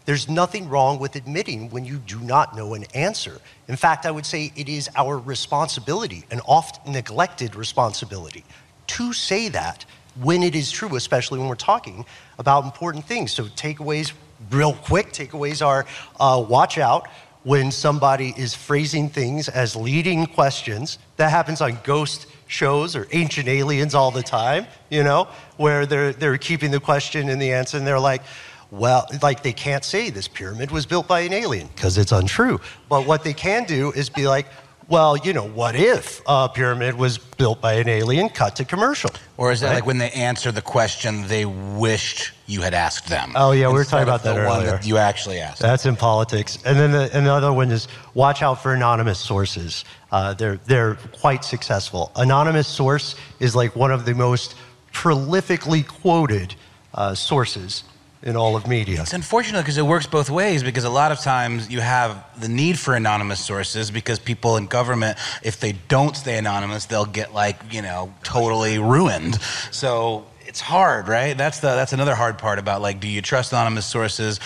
there's 0.05 0.29
nothing 0.29 0.69
wrong 0.69 0.99
with 0.99 1.17
admitting 1.17 1.71
when 1.71 1.87
you 1.87 1.97
do 1.97 2.21
not 2.21 2.55
know 2.55 2.75
an 2.75 2.85
answer. 2.95 3.41
In 3.69 3.77
fact, 3.77 4.05
I 4.05 4.11
would 4.11 4.27
say 4.27 4.53
it 4.55 4.69
is 4.69 4.91
our 4.97 5.17
responsibility, 5.17 6.25
an 6.31 6.41
oft 6.41 6.87
neglected 6.87 7.57
responsibility, 7.57 8.45
to 8.89 9.15
say 9.15 9.49
that 9.49 9.87
when 10.21 10.43
it 10.43 10.55
is 10.55 10.71
true, 10.71 10.95
especially 10.97 11.39
when 11.39 11.49
we're 11.49 11.55
talking 11.55 12.05
about 12.39 12.65
important 12.65 13.07
things. 13.07 13.33
So, 13.33 13.45
takeaways, 13.45 14.13
real 14.51 14.75
quick 14.75 15.13
takeaways 15.13 15.65
are 15.65 15.87
uh, 16.19 16.45
watch 16.47 16.77
out 16.77 17.09
when 17.43 17.71
somebody 17.71 18.35
is 18.37 18.55
phrasing 18.55 19.09
things 19.09 19.49
as 19.49 19.75
leading 19.75 20.27
questions. 20.27 20.99
That 21.17 21.31
happens 21.31 21.61
on 21.61 21.79
ghost 21.85 22.27
shows 22.47 22.97
or 22.97 23.07
ancient 23.13 23.49
aliens 23.49 23.95
all 23.95 24.11
the 24.11 24.23
time, 24.23 24.67
you 24.91 25.05
know, 25.05 25.29
where 25.57 25.87
they're, 25.87 26.13
they're 26.13 26.39
keeping 26.39 26.71
the 26.71 26.81
question 26.81 27.29
and 27.29 27.41
the 27.41 27.53
answer 27.53 27.77
and 27.77 27.87
they're 27.87 28.01
like, 28.01 28.23
well, 28.71 29.07
like 29.23 29.43
they 29.43 29.53
can't 29.53 29.85
say 29.85 30.11
this 30.11 30.29
pyramid 30.29 30.71
was 30.71 30.87
built 30.87 31.09
by 31.09 31.21
an 31.21 31.33
alien 31.33 31.69
because 31.75 31.99
it's 31.99 32.13
untrue. 32.13 32.61
But 32.89 33.07
what 33.07 33.25
they 33.25 33.33
can 33.33 33.65
do 33.65 33.91
is 33.93 34.11
be 34.11 34.29
like, 34.29 34.47
well, 34.89 35.17
you 35.17 35.33
know, 35.33 35.47
what 35.47 35.77
if 35.77 36.21
a 36.27 36.49
pyramid 36.49 36.97
was 36.97 37.17
built 37.19 37.61
by 37.61 37.75
an 37.75 37.89
alien, 37.89 38.29
cut 38.29 38.57
to 38.57 38.65
commercial? 38.65 39.11
Or 39.37 39.53
is 39.53 39.61
that 39.61 39.69
Right? 39.69 39.75
like 39.77 39.87
when 39.87 39.99
they 39.99 40.11
answer 40.11 40.51
the 40.53 40.63
question 40.63 41.27
they 41.29 41.45
wished 41.47 42.33
you 42.51 42.61
had 42.63 42.75
asked 42.75 43.09
them? 43.09 43.33
Oh, 43.35 43.53
yeah, 43.53 43.69
we 43.69 43.75
were 43.75 43.85
talking 43.85 44.03
about 44.03 44.23
that 44.25 44.35
the 44.35 44.45
one 44.45 44.59
earlier. 44.59 44.73
that 44.73 44.87
you 44.87 44.97
actually 44.99 45.39
asked. 45.39 45.63
That's 45.63 45.87
in 45.87 45.97
politics. 45.97 46.59
And 46.65 46.79
then 46.79 46.91
the, 46.91 47.17
another 47.17 47.53
one 47.53 47.71
is 47.71 47.89
watch 48.15 48.43
out 48.43 48.63
for 48.63 48.75
anonymous 48.75 49.19
sources. 49.19 49.85
Uh, 50.11 50.35
they're, 50.35 50.57
they're 50.67 50.97
quite 51.13 51.45
successful. 51.45 52.11
Anonymous 52.17 52.67
source 52.67 53.15
is 53.39 53.55
like 53.55 53.77
one 53.77 53.93
of 53.93 54.05
the 54.05 54.15
most 54.15 54.57
prolifically 54.93 55.87
quoted 55.87 56.55
uh, 56.95 57.15
sources 57.15 57.85
in 58.23 58.37
all 58.37 58.55
of 58.55 58.67
media. 58.67 59.01
It's 59.01 59.15
unfortunate 59.15 59.61
because 59.63 59.79
it 59.79 59.87
works 59.87 60.07
both 60.07 60.29
ways 60.29 60.63
because 60.63 60.85
a 60.85 60.91
lot 60.91 61.11
of 61.11 61.21
times 61.21 61.71
you 61.71 61.81
have 61.81 62.23
the 62.39 62.49
need 62.49 62.79
for 62.79 62.95
anonymous 62.95 63.43
sources 63.43 63.91
because 63.91 64.19
people 64.19 64.57
in 64.57 64.67
government, 64.67 65.17
if 65.43 65.59
they 65.59 65.73
don't 65.89 66.15
stay 66.17 66.37
anonymous, 66.37 66.85
they'll 66.85 67.07
get 67.07 67.33
like, 67.33 67.73
you 67.73 67.81
know, 67.81 68.13
totally 68.23 68.79
ruined. 68.79 69.41
So 69.71 70.27
it's 70.51 70.61
hard, 70.61 71.07
right? 71.07 71.39
That's 71.39 71.61
the 71.61 71.69
that's 71.69 71.93
another 71.93 72.17
hard 72.17 72.37
part 72.37 72.59
about 72.59 72.83
like 72.83 72.99
do 72.99 73.07
you 73.07 73.23
trust 73.23 73.53
anonymous 73.53 73.87
sources? 73.87 74.41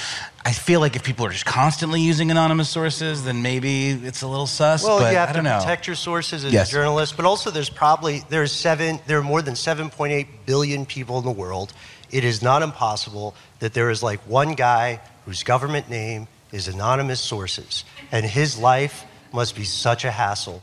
I 0.45 0.53
feel 0.53 0.81
like 0.81 0.97
if 0.97 1.03
people 1.03 1.25
are 1.25 1.31
just 1.31 1.47
constantly 1.47 2.03
using 2.03 2.31
anonymous 2.31 2.69
sources, 2.69 3.25
then 3.25 3.41
maybe 3.41 3.89
it's 3.93 4.21
a 4.21 4.29
little 4.29 4.47
sus. 4.47 4.85
Well, 4.85 4.99
you 5.11 5.17
have 5.17 5.31
I 5.31 5.33
to 5.33 5.43
know. 5.43 5.59
protect 5.61 5.87
your 5.87 5.97
sources 5.97 6.45
as 6.45 6.53
Yes. 6.53 6.69
a 6.69 6.73
journalist, 6.73 7.17
but 7.17 7.25
also 7.25 7.51
there's 7.51 7.71
probably 7.71 8.23
there's 8.29 8.53
seven 8.53 9.01
there 9.07 9.19
are 9.19 9.23
more 9.23 9.41
than 9.41 9.55
7.8 9.55 10.27
billion 10.45 10.85
people 10.85 11.17
in 11.19 11.25
the 11.25 11.31
world. 11.31 11.73
It 12.11 12.23
is 12.23 12.43
not 12.43 12.61
impossible 12.61 13.35
that 13.61 13.73
there 13.73 13.89
is 13.89 14.03
like 14.03 14.21
one 14.29 14.53
guy 14.53 15.01
whose 15.25 15.43
government 15.43 15.89
name 15.89 16.29
is 16.53 16.69
anonymous 16.69 17.21
sources, 17.21 17.83
and 18.13 18.27
his 18.27 18.59
life 18.59 19.05
must 19.33 19.57
be 19.57 19.65
such 19.65 20.05
a 20.05 20.11
hassle. 20.11 20.63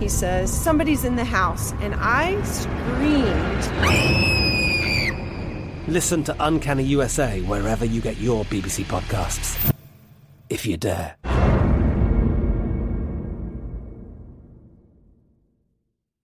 He 0.00 0.08
says, 0.08 0.52
Somebody's 0.52 1.04
in 1.04 1.16
the 1.16 1.24
house. 1.24 1.72
And 1.80 1.94
I 1.96 2.40
screamed. 2.42 3.68
Listen 5.88 6.22
to 6.24 6.36
Uncanny 6.38 6.84
USA 6.84 7.40
wherever 7.42 7.84
you 7.84 8.00
get 8.00 8.18
your 8.18 8.44
BBC 8.44 8.84
podcasts, 8.84 9.74
if 10.50 10.66
you 10.66 10.76
dare. 10.76 11.16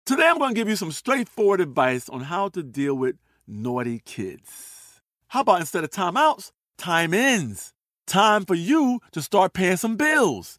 Today 0.04 0.26
I'm 0.26 0.38
going 0.38 0.50
to 0.50 0.60
give 0.60 0.68
you 0.68 0.76
some 0.76 0.90
straightforward 0.92 1.60
advice 1.60 2.08
on 2.08 2.22
how 2.22 2.48
to 2.50 2.62
deal 2.62 2.94
with 2.94 3.16
naughty 3.46 4.00
kids. 4.04 5.00
How 5.28 5.40
about 5.40 5.60
instead 5.60 5.84
of 5.84 5.90
timeouts, 5.90 6.50
time 6.76 7.14
ins? 7.14 7.72
Time 8.06 8.44
for 8.44 8.54
you 8.54 9.00
to 9.12 9.22
start 9.22 9.54
paying 9.54 9.76
some 9.76 9.96
bills. 9.96 10.58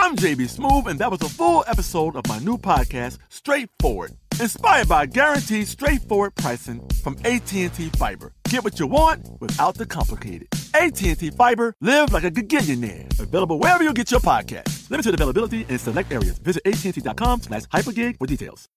I'm 0.00 0.14
JB 0.14 0.42
Smoove, 0.56 0.86
and 0.86 0.98
that 1.00 1.10
was 1.10 1.20
a 1.22 1.28
full 1.28 1.64
episode 1.66 2.14
of 2.14 2.24
my 2.28 2.38
new 2.38 2.56
podcast, 2.56 3.18
Straightforward, 3.30 4.12
inspired 4.40 4.88
by 4.88 5.06
guaranteed 5.06 5.66
straightforward 5.66 6.36
pricing 6.36 6.80
from 7.02 7.16
AT&T 7.24 7.68
Fiber. 7.98 8.32
Get 8.48 8.62
what 8.62 8.78
you 8.78 8.86
want 8.86 9.26
without 9.40 9.74
the 9.74 9.84
complicated. 9.86 10.46
AT&T 10.74 11.30
Fiber, 11.30 11.74
live 11.80 12.12
like 12.12 12.22
a 12.22 12.30
gigillionaire. 12.30 13.18
Available 13.18 13.58
wherever 13.58 13.82
you 13.82 13.92
get 13.92 14.10
your 14.12 14.20
podcast. 14.20 14.88
Limited 14.88 15.14
availability 15.14 15.66
in 15.68 15.78
select 15.78 16.12
areas. 16.12 16.38
Visit 16.38 16.62
AT&T.com 16.64 17.42
slash 17.42 17.62
hypergig 17.64 18.18
for 18.18 18.26
details. 18.28 18.68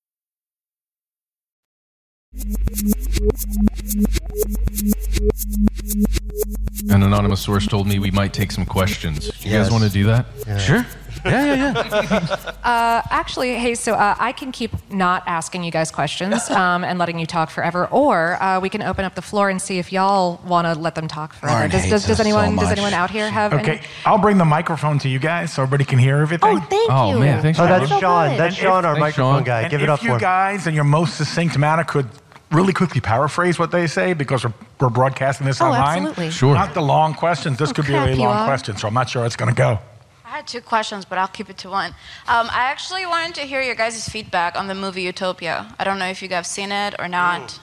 An 6.90 7.04
anonymous 7.04 7.42
source 7.42 7.68
told 7.68 7.88
me 7.88 8.00
we 8.00 8.12
might 8.12 8.34
take 8.34 8.52
some 8.52 8.66
questions. 8.66 9.28
You 9.44 9.52
Yes. 9.52 9.66
guys 9.66 9.72
want 9.72 9.84
to 9.84 9.90
do 9.90 10.04
that? 10.06 10.26
Yeah. 10.48 10.58
Sure. 10.58 10.86
Yeah, 11.26 11.54
yeah, 11.56 11.74
yeah. 12.02 12.52
uh, 12.64 13.02
actually, 13.10 13.54
hey, 13.56 13.76
so 13.76 13.94
uh, 13.94 14.16
I 14.20 14.32
can 14.32 14.52
keep 14.52 14.72
not 14.92 15.24
asking 15.28 15.64
you 15.64 15.72
guys 15.72 15.92
questions 15.92 16.50
um, 16.50 16.84
and 16.84 16.98
letting 17.00 17.20
you 17.20 17.26
talk 17.26 17.50
forever, 17.50 17.88
or 17.88 18.42
uh, 18.42 18.60
we 18.60 18.70
can 18.70 18.82
open 18.82 19.06
up 19.06 19.16
the 19.16 19.22
floor 19.22 19.50
and 19.50 19.62
see 19.62 19.78
if 19.80 19.92
y'all 19.92 20.42
want 20.46 20.66
to 20.68 20.74
let 20.74 20.96
them 20.96 21.08
talk 21.08 21.34
forever. 21.34 21.68
Does, 21.68 21.84
does, 21.84 21.90
does 22.06 22.10
us 22.12 22.18
so 22.18 22.24
anyone 22.24 22.56
does 22.56 22.72
anyone 22.72 22.94
out 22.94 23.10
here 23.12 23.30
have? 23.30 23.54
Okay, 23.54 23.78
Any? 23.78 23.82
I'll 24.06 24.18
bring 24.18 24.38
the 24.38 24.46
microphone 24.46 25.00
to 25.00 25.10
you 25.10 25.20
guys 25.20 25.54
so 25.54 25.62
everybody 25.64 25.86
can 25.86 26.00
hear 26.00 26.18
everything. 26.18 26.58
Oh, 26.58 26.60
thank 26.70 26.92
Oh, 26.92 27.14
you. 27.14 27.20
man, 27.20 27.42
thanks, 27.42 27.60
Oh, 27.60 27.66
that's 27.68 27.88
Sean. 27.90 28.00
Sean. 28.00 28.38
That's 28.38 28.56
Sean, 28.56 28.86
our 28.86 28.96
microphone 28.98 29.44
guy. 29.44 29.62
And 29.62 29.72
Give 29.72 29.82
it 29.82 29.90
up 29.90 30.02
you 30.02 30.10
for 30.10 30.14
him. 30.16 30.20
guys 30.22 30.68
in 30.68 30.74
your 30.74 30.84
most 30.84 31.18
succinct 31.18 31.58
manner 31.58 31.84
could 31.84 32.08
really 32.52 32.74
quickly 32.74 33.00
paraphrase 33.00 33.58
what 33.58 33.72
they 33.72 33.88
say 33.88 34.14
because 34.14 34.44
we're, 34.44 34.54
we're 34.80 34.90
broadcasting 34.90 35.48
this 35.48 35.62
Oh, 35.62 35.68
online. 35.68 36.00
absolutely. 36.00 36.32
Sure. 36.32 36.54
Not 36.54 36.74
the 36.74 36.82
long 36.82 37.14
questions. 37.14 37.58
This 37.58 37.72
could 37.72 37.86
be 37.86 37.94
a 37.94 37.98
crap, 37.98 38.08
really 38.08 38.20
long 38.20 38.46
question, 38.46 38.76
so 38.76 38.88
I'm 38.90 38.94
not 38.94 39.10
sure 39.10 39.26
it's 39.26 39.38
going 39.38 39.54
to 39.54 39.58
go. 39.58 39.80
I 40.32 40.36
had 40.36 40.48
two 40.48 40.62
questions, 40.62 41.04
but 41.04 41.18
I'll 41.18 41.28
keep 41.28 41.50
it 41.50 41.58
to 41.58 41.70
one. 41.70 41.90
Um, 42.26 42.48
I 42.50 42.72
actually 42.72 43.06
wanted 43.06 43.36
to 43.36 43.42
hear 43.42 43.62
your 43.62 43.76
guys' 43.76 44.08
feedback 44.08 44.56
on 44.56 44.68
the 44.68 44.74
movie 44.74 45.02
Utopia. 45.02 45.76
I 45.78 45.84
don't 45.84 46.00
know 46.00 46.06
if 46.06 46.22
you 46.22 46.30
guys 46.30 46.38
have 46.38 46.46
seen 46.46 46.72
it 46.72 46.96
or 47.00 47.10
not. 47.10 47.60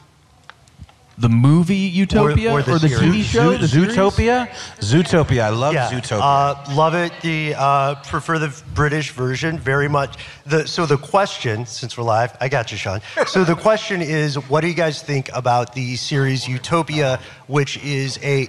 The 1.16 1.30
movie 1.30 1.76
Utopia 1.76 2.52
or, 2.52 2.60
the, 2.60 2.72
TV 2.72 3.22
show? 3.22 3.56
the 3.56 3.66
series? 3.66 3.96
Zootopia? 3.96 4.50
Zootopia. 4.80 5.44
I 5.44 5.48
love 5.48 5.72
yeah, 5.72 5.90
Zootopia. 5.90 6.20
Uh, 6.20 6.74
love 6.74 6.94
it. 6.94 7.10
The 7.22 7.54
uh, 7.56 7.94
prefer 8.02 8.38
the 8.38 8.62
British 8.74 9.12
version 9.12 9.58
very 9.58 9.88
much. 9.88 10.16
The 10.44 10.68
so 10.68 10.84
the 10.84 10.98
question, 10.98 11.64
since 11.64 11.96
we're 11.96 12.04
live, 12.04 12.36
I 12.38 12.50
got 12.50 12.70
you, 12.70 12.76
Sean. 12.76 13.00
So 13.28 13.44
the 13.44 13.56
question 13.56 14.02
is, 14.02 14.36
what 14.50 14.60
do 14.60 14.68
you 14.68 14.74
guys 14.74 15.02
think 15.02 15.30
about 15.32 15.74
the 15.74 15.96
series 15.96 16.46
Utopia, 16.46 17.18
which 17.46 17.82
is 17.82 18.18
a 18.22 18.48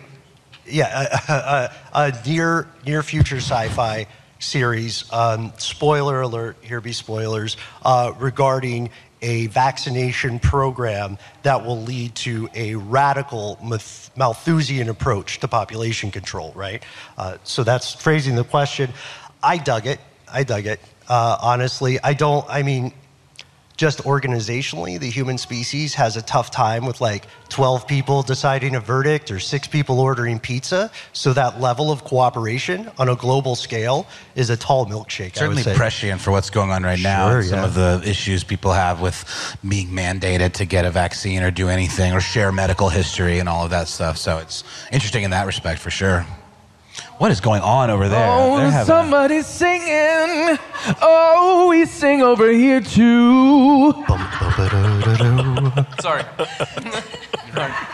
yeah 0.70 1.20
a, 1.28 1.32
a, 1.32 1.72
a 1.94 2.28
near 2.28 2.68
near 2.86 3.04
future 3.04 3.38
sci-fi 3.38 4.08
series? 4.40 5.12
Um, 5.12 5.54
spoiler 5.58 6.22
alert! 6.22 6.58
Here 6.62 6.82
be 6.82 6.94
spoilers 6.94 7.58
uh, 7.84 8.14
regarding 8.20 8.90
a 9.22 9.48
vaccination 9.48 10.40
program 10.40 11.18
that 11.44 11.66
will 11.66 11.82
lead 11.82 12.16
to 12.16 12.50
a 12.56 12.76
radical 12.76 13.58
Malthusian 14.16 14.90
approach 14.90 15.40
to 15.42 15.48
population 15.48 16.12
control, 16.12 16.54
right? 16.56 16.84
Uh, 17.18 17.38
so 17.44 17.64
that's 17.64 17.94
phrasing 17.94 18.36
the 18.36 18.44
question. 18.44 18.92
I 19.44 19.58
dug 19.58 19.88
it. 19.88 20.00
I 20.32 20.44
dug 20.44 20.66
it. 20.66 20.80
Uh, 21.08 21.38
honestly, 21.42 22.00
I 22.04 22.14
don't, 22.14 22.46
I 22.50 22.64
mean, 22.64 22.94
just 23.80 24.04
organizationally, 24.04 25.00
the 25.00 25.10
human 25.10 25.38
species 25.38 25.94
has 25.94 26.18
a 26.18 26.22
tough 26.22 26.52
time 26.52 26.86
with 26.86 27.00
like 27.00 27.28
12 27.48 27.88
people 27.88 28.22
deciding 28.22 28.76
a 28.76 28.80
verdict 28.82 29.32
or 29.32 29.40
six 29.40 29.70
people 29.70 30.02
ordering 30.02 30.38
pizza. 30.38 30.92
So 31.14 31.32
that 31.32 31.62
level 31.62 31.90
of 31.90 32.04
cooperation 32.04 32.92
on 32.98 33.08
a 33.08 33.16
global 33.16 33.56
scale 33.56 34.06
is 34.36 34.50
a 34.50 34.58
tall 34.58 34.86
milkshake, 34.86 35.34
Certainly 35.38 35.44
I 35.44 35.48
would 35.56 35.64
say. 35.64 35.76
prescient 35.76 36.20
for 36.20 36.32
what's 36.32 36.50
going 36.50 36.72
on 36.72 36.84
right 36.84 37.00
now. 37.00 37.30
Sure, 37.30 37.42
Some 37.44 37.60
yeah. 37.60 37.66
of 37.68 37.74
the 37.74 38.02
issues 38.04 38.44
people 38.44 38.74
have 38.74 39.00
with 39.00 39.24
being 39.66 39.88
mandated 39.88 40.52
to 40.56 40.66
get 40.66 40.84
a 40.84 40.92
vaccine 40.92 41.42
or 41.42 41.50
do 41.50 41.70
anything 41.70 42.12
or 42.12 42.20
share 42.20 42.52
medical 42.52 42.90
history 42.90 43.40
and 43.40 43.48
all 43.48 43.64
of 43.64 43.70
that 43.70 43.88
stuff. 43.88 44.18
So 44.18 44.40
it's 44.40 44.66
interesting 44.92 45.24
in 45.24 45.32
that 45.32 45.46
respect 45.46 45.80
for 45.80 45.90
sure. 45.90 46.26
What 47.20 47.32
is 47.32 47.42
going 47.42 47.62
on 47.62 47.90
over 47.90 48.08
there? 48.08 48.28
Oh, 48.32 48.58
They're 48.58 48.68
Oh, 48.68 48.70
having- 48.70 48.86
somebody's 48.88 49.46
singing. 49.46 50.58
Oh, 51.02 51.68
we 51.70 51.86
sing 51.86 52.22
over 52.22 52.50
here 52.50 52.80
too. 52.80 53.92
Sorry. 56.02 56.24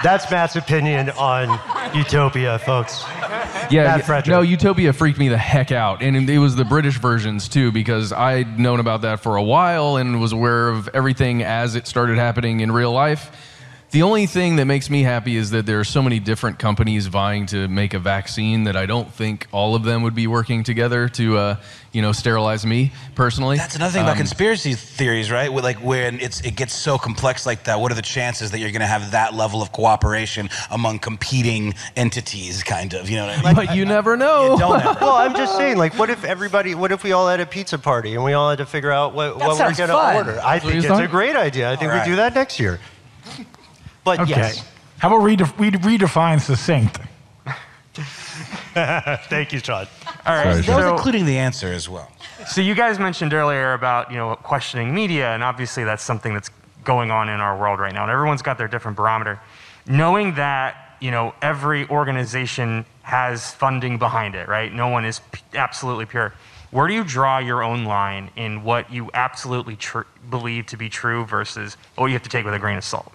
That's 0.03 0.29
Matt's 0.29 0.55
opinion 0.55 1.09
on 1.11 1.59
Utopia, 1.95 2.59
folks. 2.59 3.03
Yeah, 3.09 3.15
Matt 3.17 3.71
yeah, 3.71 3.97
Frederick. 3.99 4.27
no, 4.27 4.41
Utopia 4.41 4.93
freaked 4.93 5.17
me 5.17 5.27
the 5.29 5.37
heck 5.39 5.71
out, 5.71 6.03
and 6.03 6.29
it 6.29 6.37
was 6.37 6.55
the 6.55 6.65
British 6.65 6.99
versions 6.99 7.49
too 7.49 7.71
because 7.71 8.13
I'd 8.13 8.59
known 8.59 8.79
about 8.79 9.01
that 9.01 9.21
for 9.21 9.37
a 9.37 9.43
while 9.43 9.97
and 9.97 10.21
was 10.21 10.33
aware 10.33 10.69
of 10.69 10.87
everything 10.89 11.41
as 11.41 11.73
it 11.75 11.87
started 11.87 12.17
happening 12.19 12.59
in 12.59 12.71
real 12.71 12.91
life. 12.91 13.31
The 13.95 14.03
only 14.03 14.25
thing 14.25 14.57
that 14.57 14.65
makes 14.65 14.89
me 14.89 15.03
happy 15.03 15.37
is 15.37 15.51
that 15.51 15.65
there 15.65 15.79
are 15.79 15.85
so 15.85 16.01
many 16.01 16.19
different 16.19 16.59
companies 16.59 17.07
vying 17.07 17.45
to 17.45 17.69
make 17.69 17.93
a 17.93 17.99
vaccine 17.99 18.65
that 18.65 18.75
I 18.75 18.85
don't 18.85 19.09
think 19.09 19.47
all 19.53 19.73
of 19.73 19.83
them 19.85 20.03
would 20.03 20.13
be 20.13 20.27
working 20.27 20.65
together 20.65 21.07
to, 21.07 21.37
uh, 21.37 21.55
you 21.93 22.01
know, 22.01 22.11
sterilize 22.11 22.65
me 22.65 22.91
personally. 23.15 23.55
That's 23.55 23.77
another 23.77 23.93
thing 23.93 24.01
about 24.01 24.11
Um, 24.11 24.17
conspiracy 24.17 24.73
theories, 24.73 25.31
right? 25.31 25.47
With, 25.47 25.63
Like 25.63 25.77
when 25.77 26.19
it's 26.19 26.41
it 26.41 26.57
gets 26.57 26.73
so 26.73 26.97
complex 26.97 27.45
like 27.45 27.63
that, 27.63 27.79
what 27.79 27.89
are 27.89 27.95
the 27.95 28.01
chances 28.01 28.51
that 28.51 28.59
you're 28.59 28.71
going 28.71 28.81
to 28.81 28.85
have 28.85 29.11
that 29.11 29.33
level 29.33 29.61
of 29.61 29.71
cooperation 29.71 30.49
among 30.69 30.99
competing 30.99 31.73
entities? 31.95 32.63
Kind 32.63 32.95
of, 32.95 33.09
you 33.09 33.15
know 33.15 33.27
what 33.27 33.39
I 33.39 33.43
mean? 33.43 33.55
But 33.55 33.77
you 33.77 33.85
never 33.85 34.17
know. 34.17 34.57
don't 34.59 34.81
ever. 34.81 34.97
well, 35.05 35.15
I'm 35.15 35.35
just 35.35 35.55
saying, 35.55 35.77
like, 35.77 35.97
what 35.97 36.09
if 36.09 36.25
everybody, 36.25 36.75
what 36.75 36.91
if 36.91 37.01
we 37.01 37.13
all 37.13 37.29
had 37.29 37.39
a 37.39 37.45
pizza 37.45 37.77
party 37.79 38.15
and 38.15 38.25
we 38.25 38.33
all 38.33 38.49
had 38.49 38.57
to 38.57 38.65
figure 38.65 38.91
out 38.91 39.13
what, 39.13 39.37
what 39.37 39.57
we're 39.57 39.73
going 39.73 39.87
to 39.87 40.15
order? 40.17 40.41
I 40.43 40.59
think 40.59 40.83
it's 40.83 40.99
a 40.99 41.07
great 41.07 41.37
idea. 41.37 41.71
I 41.71 41.77
think 41.77 41.93
All 41.93 41.99
we 41.99 42.03
do 42.03 42.17
that 42.17 42.35
next 42.35 42.59
year. 42.59 42.81
But 44.05 44.21
Okay. 44.21 44.29
yes. 44.29 44.63
How 44.99 45.09
about 45.09 45.25
redef- 45.27 45.57
we 45.57 45.71
redefine 45.71 46.39
succinct? 46.39 46.99
Thank 49.29 49.51
you, 49.51 49.59
Sean. 49.59 49.87
All 50.25 50.35
right. 50.35 50.63
That 50.65 50.75
was 50.77 50.85
including 50.85 51.25
the 51.25 51.37
answer 51.37 51.67
as 51.67 51.89
well. 51.89 52.09
So 52.47 52.61
you 52.61 52.75
guys 52.75 52.99
mentioned 52.99 53.33
earlier 53.33 53.73
about 53.73 54.11
you 54.11 54.17
know 54.17 54.35
questioning 54.37 54.93
media, 54.93 55.33
and 55.33 55.43
obviously 55.43 55.83
that's 55.83 56.03
something 56.03 56.33
that's 56.33 56.49
going 56.83 57.09
on 57.11 57.29
in 57.29 57.39
our 57.41 57.57
world 57.57 57.79
right 57.79 57.93
now, 57.93 58.03
and 58.03 58.11
everyone's 58.11 58.41
got 58.41 58.57
their 58.57 58.67
different 58.67 58.95
barometer. 58.95 59.39
Knowing 59.87 60.35
that 60.35 60.97
you 61.01 61.11
know 61.11 61.33
every 61.41 61.87
organization 61.89 62.85
has 63.01 63.51
funding 63.51 63.97
behind 63.97 64.35
it, 64.35 64.47
right? 64.47 64.71
No 64.73 64.87
one 64.89 65.03
is 65.05 65.19
p- 65.31 65.41
absolutely 65.55 66.05
pure. 66.05 66.33
Where 66.71 66.87
do 66.87 66.93
you 66.93 67.03
draw 67.03 67.37
your 67.39 67.63
own 67.63 67.85
line 67.85 68.29
in 68.35 68.63
what 68.63 68.91
you 68.91 69.09
absolutely 69.13 69.77
tr- 69.77 70.01
believe 70.29 70.65
to 70.67 70.77
be 70.77 70.89
true 70.89 71.25
versus 71.25 71.77
what 71.95 72.07
you 72.07 72.13
have 72.13 72.23
to 72.23 72.29
take 72.29 72.43
with 72.45 72.53
a 72.53 72.59
grain 72.59 72.77
of 72.77 72.83
salt? 72.83 73.11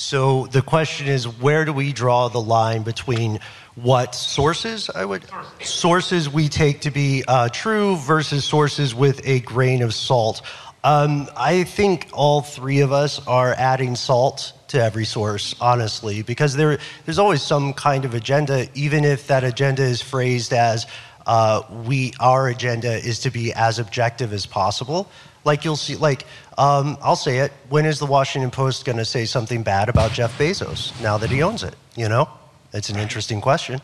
So 0.00 0.46
the 0.46 0.62
question 0.62 1.08
is, 1.08 1.28
where 1.28 1.66
do 1.66 1.74
we 1.74 1.92
draw 1.92 2.28
the 2.28 2.40
line 2.40 2.84
between 2.84 3.38
what 3.74 4.14
sources 4.14 4.88
I 4.88 5.04
would 5.04 5.26
sources 5.60 6.26
we 6.26 6.48
take 6.48 6.80
to 6.80 6.90
be 6.90 7.22
uh, 7.28 7.50
true 7.50 7.96
versus 7.96 8.42
sources 8.46 8.94
with 8.94 9.20
a 9.26 9.40
grain 9.40 9.82
of 9.82 9.92
salt? 9.92 10.40
Um, 10.84 11.28
I 11.36 11.64
think 11.64 12.08
all 12.14 12.40
three 12.40 12.80
of 12.80 12.92
us 12.92 13.24
are 13.26 13.52
adding 13.52 13.94
salt 13.94 14.54
to 14.68 14.82
every 14.82 15.04
source, 15.04 15.54
honestly, 15.60 16.22
because 16.22 16.56
there 16.56 16.78
there's 17.04 17.18
always 17.18 17.42
some 17.42 17.74
kind 17.74 18.06
of 18.06 18.14
agenda, 18.14 18.68
even 18.72 19.04
if 19.04 19.26
that 19.26 19.44
agenda 19.44 19.82
is 19.82 20.00
phrased 20.00 20.54
as 20.54 20.86
uh, 21.26 21.60
we 21.84 22.14
our 22.20 22.48
agenda 22.48 22.90
is 22.90 23.18
to 23.20 23.30
be 23.30 23.52
as 23.52 23.78
objective 23.78 24.32
as 24.32 24.46
possible. 24.46 25.10
Like 25.44 25.64
you'll 25.64 25.76
see, 25.76 25.96
like 25.96 26.24
um, 26.60 26.96
I'll 27.02 27.16
say 27.16 27.38
it. 27.38 27.52
When 27.68 27.86
is 27.86 27.98
the 27.98 28.06
Washington 28.06 28.50
Post 28.50 28.84
going 28.84 28.98
to 28.98 29.04
say 29.04 29.24
something 29.24 29.62
bad 29.62 29.88
about 29.88 30.12
Jeff 30.12 30.36
Bezos 30.38 30.92
now 31.02 31.16
that 31.18 31.30
he 31.30 31.42
owns 31.42 31.62
it? 31.62 31.74
You 31.96 32.08
know, 32.08 32.28
it's 32.72 32.90
an 32.90 32.98
interesting 32.98 33.40
question. 33.40 33.80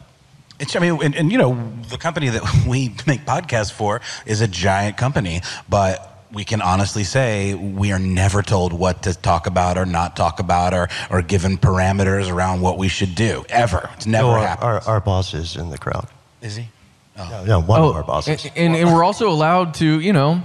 It's, 0.61 0.77
I 0.77 0.79
mean, 0.81 0.99
and, 1.03 1.14
and 1.14 1.33
you 1.33 1.39
know, 1.39 1.55
the 1.91 1.99
company 1.99 2.29
that 2.29 2.43
we 2.68 2.95
make 3.07 3.24
podcasts 3.24 3.72
for 3.72 4.01
is 4.27 4.41
a 4.41 4.49
giant 4.49 4.97
company, 4.97 5.41
but 5.68 6.12
we 6.33 6.45
can 6.45 6.61
honestly 6.61 7.05
say 7.05 7.55
we 7.55 7.93
are 7.93 7.99
never 7.99 8.43
told 8.43 8.72
what 8.72 9.05
to 9.05 9.14
talk 9.14 9.47
about 9.47 9.79
or 9.79 9.87
not 9.87 10.16
talk 10.16 10.39
about 10.41 10.74
or, 10.74 10.89
or 11.11 11.22
given 11.22 11.57
parameters 11.57 12.31
around 12.31 12.61
what 12.61 12.77
we 12.79 12.89
should 12.89 13.14
do 13.14 13.45
ever. 13.49 13.89
It's 13.95 14.07
never 14.07 14.29
No, 14.29 14.33
our, 14.35 14.47
happened. 14.47 14.66
our, 14.68 14.81
our 14.83 15.01
boss 15.01 15.35
is 15.35 15.57
in 15.57 15.70
the 15.70 15.79
crowd. 15.79 16.09
Is 16.43 16.57
he? 16.57 16.68
No, 17.16 17.45
no, 17.45 17.61
one 17.62 17.81
Oh, 17.81 17.89
of 17.91 17.97
our 17.97 18.03
bosses. 18.05 18.45
And, 18.45 18.53
and, 18.57 18.77
and 18.77 18.93
we're 18.95 19.05
also 19.05 19.31
allowed 19.31 19.72
to, 19.74 20.01
you 20.01 20.12
know, 20.12 20.43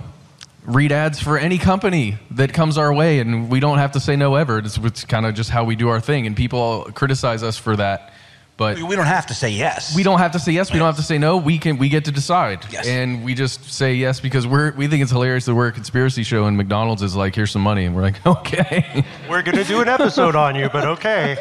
read 0.66 0.92
ads 0.92 1.20
for 1.20 1.38
any 1.38 1.58
company 1.58 2.18
that 2.32 2.54
comes 2.54 2.78
our 2.78 2.94
way, 2.94 3.20
and 3.20 3.50
we 3.50 3.60
don't 3.60 3.78
have 3.78 3.94
to 3.94 4.00
say 4.00 4.16
no 4.16 4.36
ever. 4.36 4.60
It's, 4.60 4.78
it's 4.78 5.06
kind 5.06 5.26
of 5.26 5.34
just 5.34 5.50
how 5.50 5.64
we 5.64 5.76
do 5.76 5.90
our 5.90 6.00
thing, 6.00 6.28
and 6.28 6.36
people 6.36 6.90
criticize 6.94 7.44
us 7.44 7.58
for 7.58 7.76
that. 7.78 8.14
But 8.58 8.80
we 8.80 8.96
don't 8.96 9.08
have 9.08 9.26
to 9.28 9.34
say 9.34 9.50
yes. 9.50 9.96
We 9.96 10.04
don't 10.04 10.20
have 10.20 10.34
to 10.34 10.40
say 10.40 10.52
yes. 10.52 10.72
We 10.72 10.78
don't 10.78 10.86
have 10.86 10.98
to 10.98 11.04
say 11.04 11.18
no. 11.18 11.38
We 11.38 11.58
can. 11.58 11.78
We 11.80 11.90
get 11.90 12.06
to 12.06 12.12
decide, 12.12 12.64
and 12.86 13.24
we 13.24 13.34
just 13.34 13.74
say 13.74 13.96
yes 13.96 14.20
because 14.20 14.46
we're. 14.46 14.72
We 14.74 14.88
think 14.88 15.02
it's 15.02 15.12
hilarious 15.12 15.46
that 15.46 15.56
we're 15.56 15.70
a 15.70 15.72
conspiracy 15.72 16.22
show, 16.22 16.46
and 16.46 16.58
McDonald's 16.58 17.02
is 17.02 17.16
like, 17.16 17.34
"Here's 17.34 17.50
some 17.50 17.64
money," 17.64 17.86
and 17.86 17.96
we're 17.96 18.04
like, 18.04 18.24
"Okay." 18.28 19.04
We're 19.28 19.42
going 19.42 19.58
to 19.58 19.64
do 19.64 19.82
an 19.82 19.88
episode 19.88 20.36
on 20.36 20.56
you, 20.56 20.70
but 20.70 20.86
okay. 20.86 21.38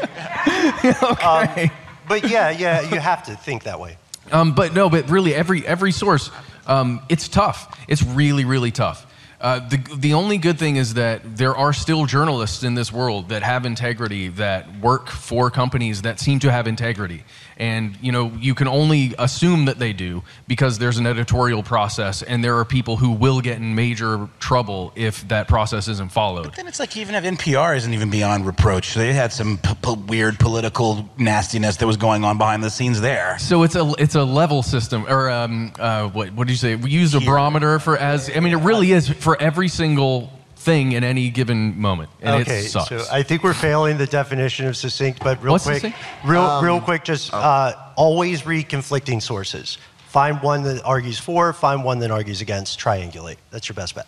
Um, 1.03 1.71
but 2.09 2.31
yeah, 2.31 2.51
yeah, 2.51 2.81
you 2.81 2.99
have 2.99 3.25
to 3.25 3.37
think 3.37 3.65
that 3.65 3.79
way. 3.79 3.99
Um, 4.33 4.55
but 4.55 4.73
no, 4.73 4.89
but 4.89 5.11
really, 5.11 5.35
every 5.35 5.67
every 5.67 5.93
source, 5.93 6.31
um, 6.67 7.03
it's 7.11 7.29
tough. 7.29 7.79
It's 7.87 8.03
really, 8.03 8.47
really 8.47 8.71
tough. 8.71 9.07
Uh, 9.41 9.67
the 9.69 9.79
the 9.97 10.13
only 10.13 10.37
good 10.37 10.59
thing 10.59 10.77
is 10.77 10.95
that 10.95 11.23
there 11.37 11.57
are 11.57 11.73
still 11.73 12.05
journalists 12.05 12.63
in 12.63 12.75
this 12.75 12.93
world 12.93 13.31
that 13.31 13.43
have 13.43 13.65
integrity, 13.65 14.29
that 14.29 14.81
work 14.81 15.09
for 15.09 15.51
companies 15.51 16.03
that 16.03 16.21
seem 16.21 16.39
to 16.39 16.53
have 16.53 16.67
integrity, 16.67 17.25
and 17.57 17.97
you 18.03 18.13
know 18.13 18.31
you 18.39 18.55
can 18.55 18.69
only 18.69 19.15
assume 19.19 19.65
that 19.65 19.79
they 19.79 19.95
do 19.95 20.23
because 20.47 20.79
there's 20.79 20.99
an 20.99 21.07
editorial 21.07 21.63
process, 21.63 22.23
and 22.23 22.45
there 22.45 22.59
are 22.59 22.67
people 22.67 22.99
who 22.99 23.13
will 23.13 23.41
get 23.41 23.57
in 23.57 23.75
major 23.75 24.29
trouble 24.41 24.93
if 24.95 25.27
that 25.29 25.49
process 25.49 25.89
isn't 25.89 26.13
followed. 26.13 26.45
But 26.45 26.57
Then 26.57 26.67
it's 26.69 26.79
like 26.79 26.95
even 26.99 27.15
if 27.15 27.25
NPR 27.25 27.75
isn't 27.79 27.95
even 27.95 28.11
beyond 28.11 28.45
reproach. 28.47 28.93
They 28.93 29.15
had 29.15 29.33
some 29.33 29.57
p- 29.57 29.75
p- 29.83 29.95
weird 30.07 30.39
political 30.39 31.09
nastiness 31.17 31.79
that 31.79 31.87
was 31.87 31.97
going 31.97 32.25
on 32.25 32.37
behind 32.37 32.63
the 32.63 32.71
scenes 32.71 33.01
there. 33.01 33.39
So 33.39 33.63
it's 33.63 33.75
a 33.75 33.91
it's 33.99 34.17
a 34.17 34.25
level 34.25 34.63
system, 34.63 35.07
or 35.09 35.31
um, 35.31 35.73
uh, 35.79 36.09
what 36.11 36.33
what 36.35 36.47
did 36.47 36.53
you 36.53 36.59
say? 36.59 36.77
We 36.77 36.91
use 36.91 37.15
a 37.15 37.21
barometer 37.21 37.79
for 37.79 37.97
as 37.97 38.29
I 38.35 38.41
mean, 38.41 38.53
it 38.53 38.63
really 38.63 38.93
is 38.93 39.09
for 39.09 39.30
every 39.37 39.69
single 39.69 40.31
thing 40.57 40.93
in 40.93 41.03
any 41.05 41.31
given 41.31 41.81
moment, 41.81 42.11
and 42.21 42.43
okay, 42.43 42.61
it 42.61 42.69
sucks. 42.69 42.89
so 42.89 43.03
I 43.11 43.23
think 43.23 43.43
we're 43.43 43.55
failing 43.55 43.97
the 43.99 44.07
definition 44.07 44.67
of 44.67 44.77
succinct, 44.77 45.21
but 45.25 45.43
real 45.43 45.53
What's 45.53 45.65
quick, 45.65 45.81
succinct? 45.83 45.99
real, 46.25 46.43
Um, 46.43 46.65
real 46.65 46.81
quick, 46.81 47.03
just 47.05 47.33
uh, 47.33 47.73
always 47.97 48.45
read 48.45 48.69
conflicting 48.69 49.21
sources. 49.21 49.79
Find 50.09 50.43
one 50.43 50.63
that 50.65 50.83
argues 50.85 51.19
for, 51.19 51.53
find 51.53 51.83
one 51.85 52.01
that 52.01 52.11
argues 52.11 52.41
against, 52.41 52.79
triangulate. 52.81 53.37
That's 53.51 53.69
your 53.69 53.75
best 53.75 53.95
bet. 53.95 54.07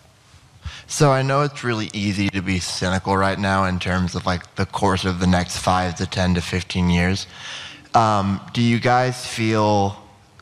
So 0.87 1.11
I 1.11 1.23
know 1.23 1.43
it's 1.43 1.65
really 1.65 1.91
easy 1.95 2.29
to 2.31 2.43
be 2.43 2.59
cynical 2.59 3.17
right 3.17 3.39
now 3.39 3.65
in 3.65 3.79
terms 3.79 4.15
of 4.15 4.27
like 4.27 4.55
the 4.57 4.67
course 4.67 5.05
of 5.05 5.21
the 5.21 5.27
next 5.27 5.59
five 5.59 5.95
to 5.97 6.07
10 6.07 6.35
to 6.35 6.41
15 6.43 6.91
years. 6.91 7.27
Um, 7.95 8.41
do 8.53 8.61
you 8.63 8.79
guys 8.79 9.27
feel, 9.27 9.97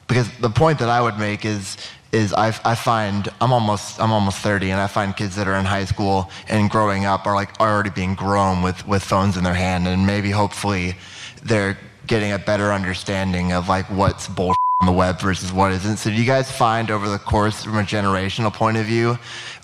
because 0.08 0.28
the 0.38 0.50
point 0.50 0.78
that 0.80 0.88
I 0.88 1.00
would 1.00 1.18
make 1.18 1.44
is, 1.44 1.76
is 2.12 2.32
I, 2.32 2.48
I 2.64 2.74
find 2.74 3.28
I'm 3.40 3.52
almost 3.52 4.00
I'm 4.00 4.12
almost 4.12 4.38
30 4.38 4.70
and 4.70 4.80
I 4.80 4.86
find 4.86 5.16
kids 5.16 5.36
that 5.36 5.46
are 5.46 5.54
in 5.54 5.64
high 5.64 5.84
school 5.84 6.30
and 6.48 6.68
growing 6.68 7.04
up 7.04 7.26
are 7.26 7.34
like 7.34 7.58
already 7.60 7.90
being 7.90 8.14
grown 8.14 8.62
with, 8.62 8.86
with 8.86 9.02
phones 9.02 9.36
in 9.36 9.44
their 9.44 9.54
hand 9.54 9.86
and 9.86 10.06
maybe 10.06 10.30
hopefully 10.30 10.96
they're 11.42 11.78
getting 12.06 12.32
a 12.32 12.38
better 12.38 12.72
understanding 12.72 13.52
of 13.52 13.68
like 13.68 13.86
what's 13.86 14.26
bullshit 14.28 14.58
on 14.80 14.86
the 14.86 14.92
web 14.92 15.20
versus 15.20 15.52
what 15.52 15.72
isn't. 15.72 15.98
So 15.98 16.10
do 16.10 16.16
you 16.16 16.24
guys 16.24 16.50
find 16.50 16.90
over 16.90 17.08
the 17.08 17.18
course 17.18 17.64
from 17.64 17.76
a 17.76 17.82
generational 17.82 18.52
point 18.52 18.76
of 18.76 18.86
view 18.86 19.18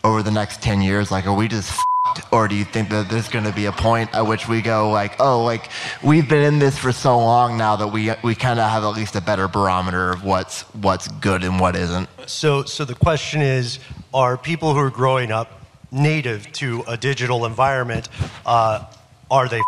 over 0.05 0.22
the 0.22 0.30
next 0.30 0.62
10 0.62 0.82
years, 0.82 1.11
like 1.11 1.26
are 1.26 1.34
we 1.34 1.49
just 1.49 1.84
or 2.32 2.48
do 2.48 2.54
you 2.54 2.64
think 2.64 2.88
that 2.90 3.08
there's 3.08 3.28
going 3.28 3.44
to 3.44 3.52
be 3.52 3.66
a 3.66 3.72
point 3.72 4.14
at 4.14 4.26
which 4.26 4.48
we 4.48 4.62
go 4.62 4.90
like, 4.90 5.20
oh, 5.20 5.44
like 5.44 5.70
we've 6.02 6.28
been 6.28 6.42
in 6.42 6.58
this 6.58 6.78
for 6.78 6.92
so 6.92 7.18
long 7.18 7.56
now 7.56 7.76
that 7.76 7.88
we, 7.88 8.12
we 8.22 8.34
kind 8.34 8.58
of 8.58 8.70
have 8.70 8.84
at 8.84 8.90
least 8.90 9.16
a 9.16 9.20
better 9.20 9.48
barometer 9.48 10.10
of 10.10 10.24
what's, 10.24 10.62
what's 10.74 11.08
good 11.08 11.44
and 11.44 11.60
what 11.60 11.76
isn't? 11.76 12.08
So, 12.26 12.64
so 12.64 12.84
the 12.84 12.94
question 12.94 13.40
is, 13.40 13.78
are 14.12 14.36
people 14.36 14.72
who 14.74 14.80
are 14.80 14.90
growing 14.90 15.32
up 15.32 15.60
native 15.92 16.50
to 16.52 16.84
a 16.88 16.96
digital 16.96 17.46
environment, 17.46 18.08
uh, 18.44 18.84
are 19.30 19.48
they? 19.48 19.60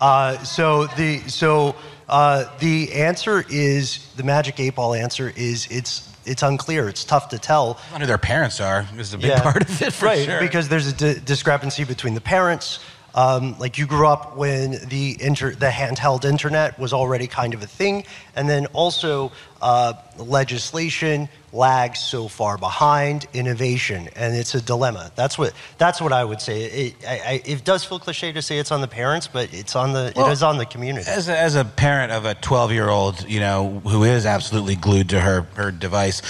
Uh, 0.00 0.38
so 0.44 0.86
the 0.96 1.18
so 1.28 1.74
uh, 2.08 2.44
the 2.58 2.92
answer 2.92 3.44
is 3.50 4.12
the 4.16 4.22
magic 4.22 4.60
eight 4.60 4.76
ball 4.76 4.94
answer 4.94 5.32
is 5.36 5.66
it's 5.70 6.08
it's 6.28 6.42
unclear. 6.42 6.88
It's 6.88 7.04
tough 7.04 7.28
to 7.30 7.38
tell. 7.38 7.78
I 7.88 7.92
wonder 7.92 8.04
who 8.04 8.08
their 8.08 8.18
parents 8.18 8.60
are 8.60 8.86
is 8.96 9.14
a 9.14 9.18
big 9.18 9.36
part 9.42 9.62
of 9.62 9.82
it 9.82 9.92
for 9.92 10.06
right, 10.06 10.24
sure. 10.24 10.40
because 10.40 10.68
there's 10.68 10.86
a 10.86 10.92
di- 10.92 11.20
discrepancy 11.20 11.84
between 11.84 12.14
the 12.14 12.20
parents. 12.20 12.78
Um, 13.14 13.58
like 13.58 13.78
you 13.78 13.86
grew 13.86 14.06
up 14.06 14.36
when 14.36 14.72
the 14.88 15.16
inter- 15.20 15.54
the 15.54 15.68
handheld 15.68 16.24
internet 16.24 16.78
was 16.78 16.92
already 16.92 17.26
kind 17.26 17.54
of 17.54 17.62
a 17.62 17.66
thing, 17.66 18.04
and 18.36 18.48
then 18.48 18.66
also 18.66 19.32
uh, 19.62 19.94
legislation 20.18 21.28
lags 21.52 22.00
so 22.00 22.28
far 22.28 22.58
behind 22.58 23.26
innovation, 23.32 24.08
and 24.14 24.36
it's 24.36 24.54
a 24.54 24.60
dilemma. 24.60 25.10
That's 25.16 25.38
what 25.38 25.54
that's 25.78 26.00
what 26.00 26.12
I 26.12 26.24
would 26.24 26.40
say. 26.40 26.64
It, 26.64 26.94
I, 27.06 27.12
I, 27.12 27.42
it 27.44 27.64
does 27.64 27.84
feel 27.84 27.98
cliche 27.98 28.32
to 28.32 28.42
say 28.42 28.58
it's 28.58 28.70
on 28.70 28.80
the 28.82 28.88
parents, 28.88 29.26
but 29.26 29.52
it's 29.52 29.74
on 29.74 29.92
the 29.92 30.12
Well, 30.14 30.28
it 30.28 30.32
is 30.32 30.42
on 30.42 30.58
the 30.58 30.66
community. 30.66 31.08
As 31.08 31.28
a, 31.28 31.38
as 31.38 31.54
a 31.54 31.64
parent 31.64 32.12
of 32.12 32.24
a 32.24 32.34
12 32.34 32.72
year 32.72 32.88
old, 32.88 33.28
you 33.28 33.40
know, 33.40 33.80
who 33.80 34.04
is 34.04 34.26
absolutely 34.26 34.76
glued 34.76 35.08
to 35.10 35.20
her, 35.20 35.42
her 35.54 35.70
device, 35.70 36.22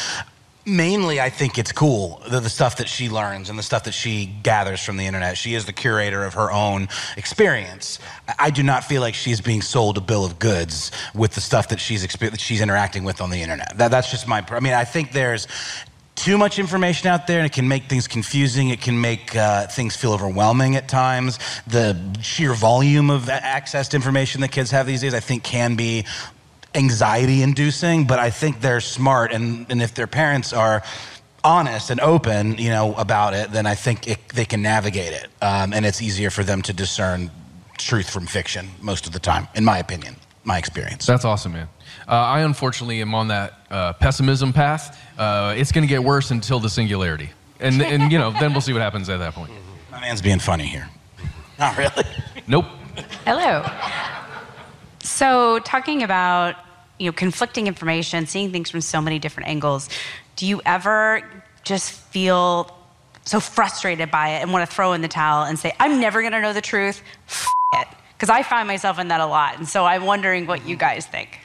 mainly 0.69 1.21
I 1.21 1.31
think 1.31 1.59
it's 1.59 1.73
cool, 1.73 2.23
the, 2.29 2.41
the 2.41 2.51
stuff 2.51 2.77
that 2.77 2.89
she 2.89 3.09
learns 3.09 3.51
and 3.51 3.59
the 3.59 3.62
stuff 3.62 3.85
that 3.85 3.95
she 3.95 4.27
gathers 4.27 4.83
from 4.83 4.97
the 4.97 5.07
internet. 5.07 5.37
She 5.37 5.55
is 5.55 5.64
the 5.66 5.73
curator 5.73 6.25
of 6.25 6.35
her 6.35 6.53
own 6.53 6.89
experience. 7.16 7.99
I- 8.39 8.51
do 8.59 8.62
not 8.62 8.83
feel 8.83 9.03
like 9.03 9.14
she's 9.14 9.41
being 9.41 9.62
sold 9.62 9.99
a 9.99 10.01
bill 10.01 10.25
of 10.25 10.39
goods 10.39 10.91
with 11.14 11.33
the 11.33 11.41
stuff 11.41 11.69
that 11.69 11.79
she's, 11.79 12.03
that 12.05 12.41
she's 12.41 12.61
interacting 12.61 13.05
with 13.05 13.21
on 13.21 13.31
the 13.31 13.41
internet. 13.41 13.77
That, 13.79 13.91
that's 13.91 14.11
just 14.11 14.27
my, 14.27 14.45
I 14.49 14.61
mean, 14.61 14.73
I 14.73 14.85
think 14.85 15.12
there's, 15.12 15.47
too 16.19 16.37
much 16.37 16.59
information 16.59 17.09
out 17.09 17.29
there 17.29 17.39
and 17.39 17.47
it 17.47 17.53
can 17.53 17.69
make 17.69 17.85
things 17.85 18.09
confusing. 18.09 18.71
It 18.71 18.81
can 18.81 19.01
make 19.01 19.37
uh, 19.37 19.69
things 19.69 19.95
feel 19.95 20.12
overwhelming 20.12 20.75
at 20.75 20.89
times. 20.89 21.39
The 21.69 21.97
sheer 22.21 22.55
volume 22.55 23.09
of 23.09 23.29
a- 23.29 23.33
accessed 23.33 23.95
information 23.95 24.41
that 24.41 24.51
kids 24.51 24.73
have 24.73 24.87
these 24.87 25.01
days, 25.01 25.14
I 25.14 25.21
think, 25.21 25.45
can 25.45 25.77
be 25.77 26.05
anxiety 26.75 27.43
inducing, 27.43 28.07
but 28.07 28.19
I 28.19 28.31
think 28.31 28.61
they're 28.61 28.81
smart. 28.81 29.33
And, 29.33 29.66
and 29.71 29.83
if 29.83 29.95
their 29.95 30.07
parents 30.07 30.53
are 30.53 30.83
honest 31.45 31.91
and 31.91 32.01
open, 32.01 32.59
you 32.59 32.71
know, 32.71 32.95
about 32.95 33.35
it, 33.35 33.51
then 33.53 33.66
I 33.66 33.75
think 33.75 34.09
it, 34.09 34.19
they 34.35 34.45
can 34.45 34.62
navigate 34.62 35.12
it. 35.12 35.29
Um, 35.41 35.73
and 35.73 35.87
it's 35.87 36.03
easier 36.03 36.31
for 36.31 36.45
them 36.45 36.62
to 36.62 36.73
discern 36.73 37.31
truth 37.79 38.11
from 38.11 38.27
fiction 38.27 38.69
most 38.81 39.07
of 39.07 39.12
the 39.12 39.19
time, 39.19 39.49
in 39.55 39.64
my 39.64 39.79
opinion, 39.79 40.16
my 40.45 40.59
experience. 40.59 41.07
That's 41.07 41.25
awesome, 41.25 41.53
man. 41.53 41.69
Uh, 42.07 42.12
I 42.12 42.41
unfortunately 42.41 43.01
am 43.01 43.14
on 43.14 43.29
that 43.29 43.55
uh, 43.71 43.93
pessimism 43.95 44.53
path. 44.53 44.99
Uh, 45.19 45.55
it's 45.57 45.73
going 45.73 45.83
to 45.83 45.89
get 45.89 46.03
worse 46.03 46.31
until 46.31 46.59
the 46.59 46.71
singularity, 46.71 47.31
and 47.61 47.83
and 47.83 48.11
you 48.11 48.19
know 48.19 48.31
then 48.33 48.53
we'll 48.53 48.62
see 48.62 48.73
what 48.73 48.83
happens 48.83 49.09
at 49.09 49.19
that 49.19 49.35
point. 49.35 49.53
My 49.91 50.01
man's 50.01 50.23
being 50.23 50.39
funny 50.39 50.66
here. 50.66 50.89
Not 51.59 51.77
really. 51.77 52.05
Nope. 52.47 52.64
Hello. 53.27 53.62
So, 55.01 55.59
talking 55.61 56.03
about 56.03 56.57
you 56.99 57.07
know 57.07 57.12
conflicting 57.12 57.66
information, 57.66 58.26
seeing 58.26 58.51
things 58.51 58.70
from 58.70 58.80
so 58.80 59.01
many 59.01 59.18
different 59.18 59.49
angles, 59.49 59.88
do 60.36 60.46
you 60.46 60.61
ever 60.66 61.22
just 61.62 61.90
feel 61.90 62.74
so 63.24 63.40
frustrated 63.40 64.11
by 64.11 64.30
it 64.30 64.42
and 64.42 64.53
want 64.53 64.68
to 64.68 64.74
throw 64.74 64.92
in 64.92 65.03
the 65.03 65.09
towel 65.09 65.44
and 65.44 65.59
say, 65.59 65.72
"I'm 65.78 66.01
never 66.01 66.20
going 66.20 66.32
to 66.32 66.40
know 66.40 66.53
the 66.53 66.61
truth"? 66.61 67.03
F- 67.28 67.46
it, 67.74 67.88
because 68.14 68.30
I 68.30 68.42
find 68.42 68.66
myself 68.66 68.99
in 68.99 69.09
that 69.09 69.20
a 69.20 69.26
lot, 69.26 69.59
and 69.59 69.68
so 69.68 69.84
I'm 69.84 70.05
wondering 70.05 70.46
what 70.46 70.66
you 70.66 70.76
guys 70.76 71.07
think. 71.07 71.40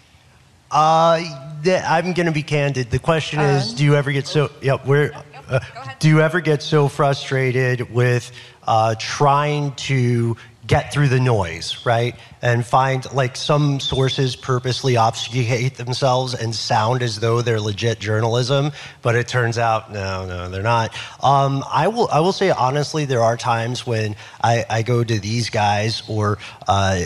Uh, 0.72 1.22
th- 1.64 1.84
I'm 1.88 2.14
going 2.14 2.26
to 2.26 2.32
be 2.32 2.42
candid. 2.42 2.90
The 2.90 2.98
question 2.98 3.40
is, 3.40 3.76
do 3.76 3.84
you 3.84 3.96
ever 3.96 4.12
get 4.12 4.26
so? 4.26 4.50
Yeah, 4.62 4.78
we're. 4.84 5.12
Uh, 5.48 5.60
do 6.00 6.08
you 6.08 6.22
ever 6.22 6.42
get 6.42 6.64
so 6.64 6.88
frustrated 6.88 7.94
with 7.94 8.32
uh, 8.66 8.96
trying 8.98 9.74
to 9.74 10.36
get 10.66 10.94
through 10.94 11.10
the 11.10 11.20
noise, 11.20 11.86
right? 11.86 12.16
And 12.42 12.66
find 12.66 13.12
like 13.14 13.36
some 13.36 13.80
sources 13.80 14.36
purposely 14.36 14.96
obfuscate 14.96 15.76
themselves 15.76 16.34
and 16.34 16.56
sound 16.56 17.02
as 17.02 17.20
though 17.20 17.42
they're 17.42 17.60
legit 17.60 18.00
journalism, 18.00 18.72
but 19.02 19.16
it 19.16 19.28
turns 19.28 19.58
out 19.58 19.92
no, 19.92 20.26
no, 20.26 20.50
they're 20.50 20.64
not. 20.64 20.96
Um, 21.22 21.64
I 21.70 21.88
will, 21.90 22.08
I 22.10 22.20
will 22.22 22.32
say 22.32 22.50
honestly, 22.50 23.06
there 23.06 23.22
are 23.22 23.36
times 23.36 23.86
when 23.86 24.16
I, 24.42 24.66
I 24.70 24.82
go 24.84 25.04
to 25.04 25.20
these 25.20 25.50
guys 25.50 26.04
or, 26.08 26.38
uh, 26.68 27.02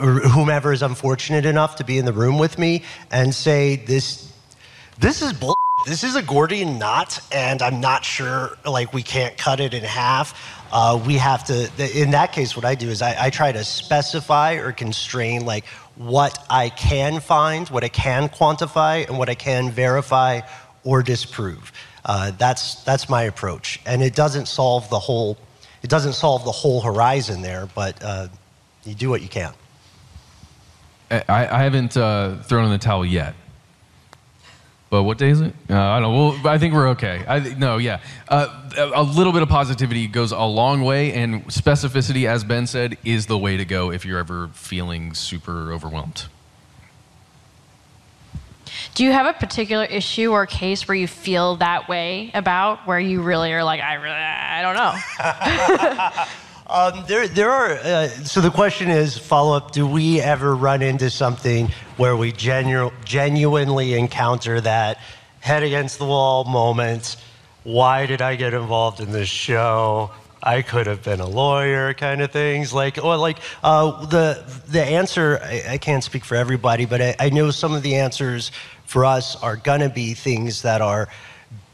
or 0.00 0.20
whomever 0.20 0.72
is 0.72 0.82
unfortunate 0.82 1.46
enough 1.46 1.76
to 1.76 1.84
be 1.84 1.98
in 1.98 2.04
the 2.04 2.12
room 2.12 2.38
with 2.38 2.58
me 2.58 2.84
and 3.10 3.34
say 3.34 3.76
this, 3.76 4.32
this 4.98 5.22
is 5.22 5.32
bull. 5.32 5.54
This 5.86 6.02
is 6.02 6.16
a 6.16 6.22
Gordian 6.22 6.78
knot, 6.78 7.20
and 7.30 7.62
I'm 7.62 7.80
not 7.80 8.04
sure. 8.04 8.58
Like 8.66 8.92
we 8.92 9.04
can't 9.04 9.38
cut 9.38 9.60
it 9.60 9.74
in 9.74 9.84
half. 9.84 10.57
Uh, 10.70 11.02
we 11.06 11.14
have 11.14 11.44
to. 11.44 11.70
In 11.98 12.10
that 12.10 12.32
case, 12.32 12.56
what 12.56 12.64
I 12.64 12.74
do 12.74 12.88
is 12.88 13.02
I, 13.02 13.26
I 13.26 13.30
try 13.30 13.52
to 13.52 13.64
specify 13.64 14.54
or 14.54 14.72
constrain 14.72 15.44
like 15.44 15.64
what 15.96 16.38
I 16.50 16.68
can 16.68 17.20
find, 17.20 17.68
what 17.68 17.84
I 17.84 17.88
can 17.88 18.28
quantify, 18.28 19.08
and 19.08 19.18
what 19.18 19.28
I 19.28 19.34
can 19.34 19.70
verify 19.70 20.42
or 20.84 21.02
disprove. 21.02 21.72
Uh, 22.04 22.32
that's 22.32 22.82
that's 22.84 23.08
my 23.08 23.22
approach, 23.22 23.80
and 23.86 24.02
it 24.02 24.14
doesn't 24.14 24.46
solve 24.46 24.88
the 24.90 24.98
whole. 24.98 25.38
It 25.82 25.90
doesn't 25.90 26.14
solve 26.14 26.44
the 26.44 26.52
whole 26.52 26.80
horizon 26.80 27.42
there, 27.42 27.68
but 27.74 28.02
uh, 28.02 28.28
you 28.84 28.94
do 28.94 29.08
what 29.10 29.22
you 29.22 29.28
can. 29.28 29.52
I, 31.10 31.22
I 31.28 31.62
haven't 31.62 31.96
uh, 31.96 32.36
thrown 32.42 32.64
in 32.64 32.70
the 32.70 32.78
towel 32.78 33.04
yet. 33.04 33.34
But 34.90 35.02
what 35.02 35.18
day 35.18 35.28
is 35.28 35.40
it? 35.42 35.54
Uh, 35.68 35.78
I 35.78 36.00
don't 36.00 36.12
know. 36.12 36.38
Well, 36.42 36.48
I 36.48 36.58
think 36.58 36.72
we're 36.72 36.88
okay. 36.90 37.22
I, 37.28 37.40
no, 37.40 37.76
yeah. 37.76 38.00
Uh, 38.26 38.70
a 38.76 39.00
a 39.00 39.02
little 39.02 39.34
bit 39.34 39.42
of 39.42 39.48
positivity 39.48 40.06
goes 40.06 40.32
a 40.32 40.40
long 40.40 40.82
way, 40.82 41.12
and 41.12 41.44
specificity, 41.46 42.26
as 42.26 42.42
Ben 42.42 42.66
said, 42.66 42.96
is 43.04 43.26
the 43.26 43.36
way 43.36 43.58
to 43.58 43.66
go 43.66 43.90
if 43.92 44.06
you're 44.06 44.18
ever 44.18 44.48
feeling 44.54 45.12
super 45.12 45.72
overwhelmed. 45.72 46.26
Do 48.94 49.04
you 49.04 49.12
have 49.12 49.26
a 49.26 49.32
particular 49.32 49.84
issue 49.84 50.32
or 50.32 50.46
case 50.46 50.88
where 50.88 50.96
you 50.96 51.06
feel 51.06 51.56
that 51.56 51.88
way 51.88 52.30
about, 52.34 52.86
where 52.86 52.98
you 52.98 53.20
really 53.22 53.52
are 53.52 53.64
like, 53.64 53.80
I 53.80 53.94
really, 53.94 54.16
I 54.16 54.62
don't 54.62 54.74
know. 54.74 56.24
Um, 56.70 57.04
there, 57.08 57.26
there 57.26 57.50
are. 57.50 57.70
Uh, 57.70 58.08
so 58.08 58.42
the 58.42 58.50
question 58.50 58.90
is, 58.90 59.16
follow 59.16 59.56
up: 59.56 59.72
Do 59.72 59.86
we 59.86 60.20
ever 60.20 60.54
run 60.54 60.82
into 60.82 61.08
something 61.08 61.72
where 61.96 62.14
we 62.14 62.30
genu- 62.30 62.90
genuinely 63.04 63.94
encounter 63.94 64.60
that 64.60 64.98
head 65.40 65.62
against 65.62 65.98
the 65.98 66.04
wall 66.04 66.44
moment? 66.44 67.16
Why 67.64 68.04
did 68.04 68.20
I 68.20 68.36
get 68.36 68.52
involved 68.52 69.00
in 69.00 69.12
this 69.12 69.30
show? 69.30 70.10
I 70.42 70.60
could 70.60 70.86
have 70.86 71.02
been 71.02 71.20
a 71.20 71.26
lawyer, 71.26 71.94
kind 71.94 72.20
of 72.20 72.32
things. 72.32 72.72
Like, 72.72 73.02
or 73.02 73.16
like 73.16 73.38
uh, 73.64 74.04
the 74.04 74.44
the 74.68 74.82
answer. 74.82 75.40
I, 75.42 75.62
I 75.70 75.78
can't 75.78 76.04
speak 76.04 76.22
for 76.22 76.34
everybody, 76.34 76.84
but 76.84 77.00
I, 77.00 77.16
I 77.18 77.30
know 77.30 77.50
some 77.50 77.72
of 77.72 77.82
the 77.82 77.94
answers 77.94 78.52
for 78.84 79.06
us 79.06 79.36
are 79.36 79.56
gonna 79.56 79.88
be 79.88 80.12
things 80.12 80.60
that 80.62 80.82
are 80.82 81.08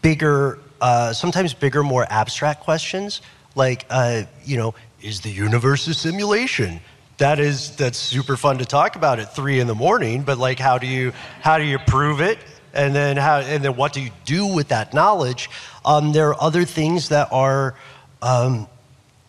bigger, 0.03 0.61
uh, 0.81 1.13
sometimes 1.13 1.53
bigger, 1.53 1.83
more 1.83 2.07
abstract 2.11 2.61
questions. 2.63 3.23
Like, 3.55 3.87
uh, 3.91 4.23
you 4.45 4.57
know, 4.57 4.75
is 5.03 5.21
the 5.21 5.31
universe 5.31 5.87
a 5.87 5.95
simulation? 5.95 6.81
That 7.19 7.39
is 7.39 7.77
that's 7.77 7.99
super 7.99 8.37
fun 8.37 8.59
to 8.59 8.65
talk 8.65 8.97
about 8.97 9.21
at 9.21 9.35
three 9.35 9.61
in 9.61 9.67
the 9.67 9.75
morning. 9.75 10.23
But 10.23 10.39
like, 10.39 10.59
how 10.59 10.79
do 10.79 10.87
you 10.87 11.13
how 11.41 11.59
do 11.59 11.65
you 11.65 11.79
prove 11.79 12.21
it? 12.21 12.39
And 12.73 12.95
then 12.95 13.17
how 13.17 13.39
and 13.39 13.65
then 13.65 13.77
what 13.77 13.93
do 13.93 14.01
you 14.01 14.11
do 14.25 14.47
with 14.47 14.69
that 14.69 14.93
knowledge? 14.95 15.49
Um, 15.85 16.13
there 16.13 16.29
are 16.31 16.43
other 16.43 16.65
things 16.65 17.11
that 17.11 17.29
are. 17.33 17.75
Um, 18.21 18.67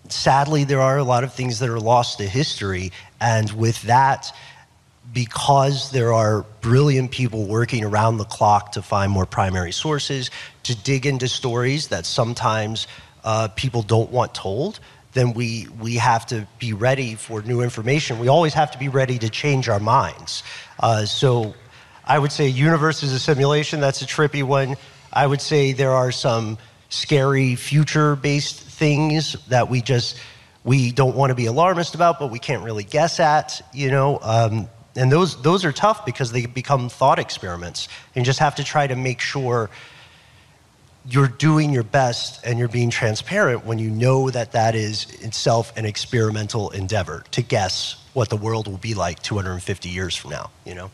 sadly, 0.09 0.63
there 0.63 0.81
are 0.81 0.97
a 0.97 1.03
lot 1.03 1.23
of 1.23 1.33
things 1.33 1.59
that 1.59 1.69
are 1.69 1.79
lost 1.79 2.19
to 2.19 2.27
history, 2.27 2.91
and 3.19 3.51
with 3.51 3.81
that, 3.83 4.31
because 5.13 5.91
there 5.91 6.13
are 6.13 6.45
brilliant 6.61 7.11
people 7.11 7.45
working 7.45 7.83
around 7.83 8.17
the 8.17 8.25
clock 8.25 8.73
to 8.73 8.81
find 8.81 9.11
more 9.11 9.25
primary 9.25 9.71
sources, 9.71 10.31
to 10.63 10.75
dig 10.75 11.05
into 11.05 11.27
stories 11.27 11.89
that 11.89 12.05
sometimes 12.05 12.87
uh, 13.25 13.49
people 13.49 13.81
don't 13.81 14.11
want 14.11 14.33
told, 14.33 14.79
then 15.13 15.33
we, 15.33 15.67
we 15.81 15.95
have 15.95 16.25
to 16.27 16.47
be 16.59 16.73
ready 16.73 17.15
for 17.15 17.41
new 17.41 17.61
information. 17.61 18.19
We 18.19 18.27
always 18.27 18.53
have 18.53 18.71
to 18.71 18.77
be 18.77 18.87
ready 18.87 19.17
to 19.19 19.29
change 19.29 19.67
our 19.67 19.79
minds. 19.79 20.43
Uh, 20.79 21.05
so 21.05 21.55
I 22.05 22.19
would 22.19 22.31
say 22.31 22.47
universe 22.47 23.01
is 23.01 23.11
a 23.11 23.19
simulation. 23.19 23.79
That's 23.79 24.01
a 24.01 24.05
trippy 24.05 24.43
one. 24.43 24.75
I 25.11 25.25
would 25.25 25.41
say 25.41 25.73
there 25.73 25.91
are 25.91 26.11
some 26.11 26.57
scary 26.89 27.55
future-based 27.55 28.59
things 28.59 29.35
that 29.47 29.69
we 29.69 29.81
just 29.81 30.17
we 30.63 30.91
don't 30.91 31.15
want 31.15 31.29
to 31.29 31.35
be 31.35 31.45
alarmist 31.45 31.95
about, 31.95 32.19
but 32.19 32.31
we 32.31 32.39
can't 32.39 32.63
really 32.63 32.83
guess 32.83 33.19
at. 33.19 33.61
You 33.73 33.91
know, 33.91 34.19
um, 34.21 34.67
and 34.95 35.11
those 35.11 35.41
those 35.41 35.63
are 35.63 35.71
tough 35.71 36.05
because 36.05 36.31
they 36.31 36.45
become 36.45 36.89
thought 36.89 37.19
experiments. 37.19 37.87
And 38.13 38.23
you 38.23 38.25
just 38.25 38.39
have 38.39 38.55
to 38.55 38.63
try 38.63 38.87
to 38.87 38.95
make 38.95 39.21
sure 39.21 39.69
you're 41.07 41.27
doing 41.27 41.71
your 41.71 41.83
best 41.83 42.43
and 42.45 42.57
you're 42.57 42.67
being 42.67 42.89
transparent 42.89 43.65
when 43.65 43.77
you 43.79 43.89
know 43.89 44.29
that 44.31 44.53
that 44.53 44.75
is 44.75 45.05
itself 45.21 45.75
an 45.77 45.85
experimental 45.85 46.69
endeavor 46.71 47.23
to 47.31 47.41
guess 47.41 47.95
what 48.13 48.29
the 48.29 48.37
world 48.37 48.67
will 48.67 48.77
be 48.77 48.93
like 48.93 49.21
250 49.21 49.89
years 49.89 50.15
from 50.15 50.31
now. 50.31 50.49
You 50.65 50.75
know. 50.75 50.91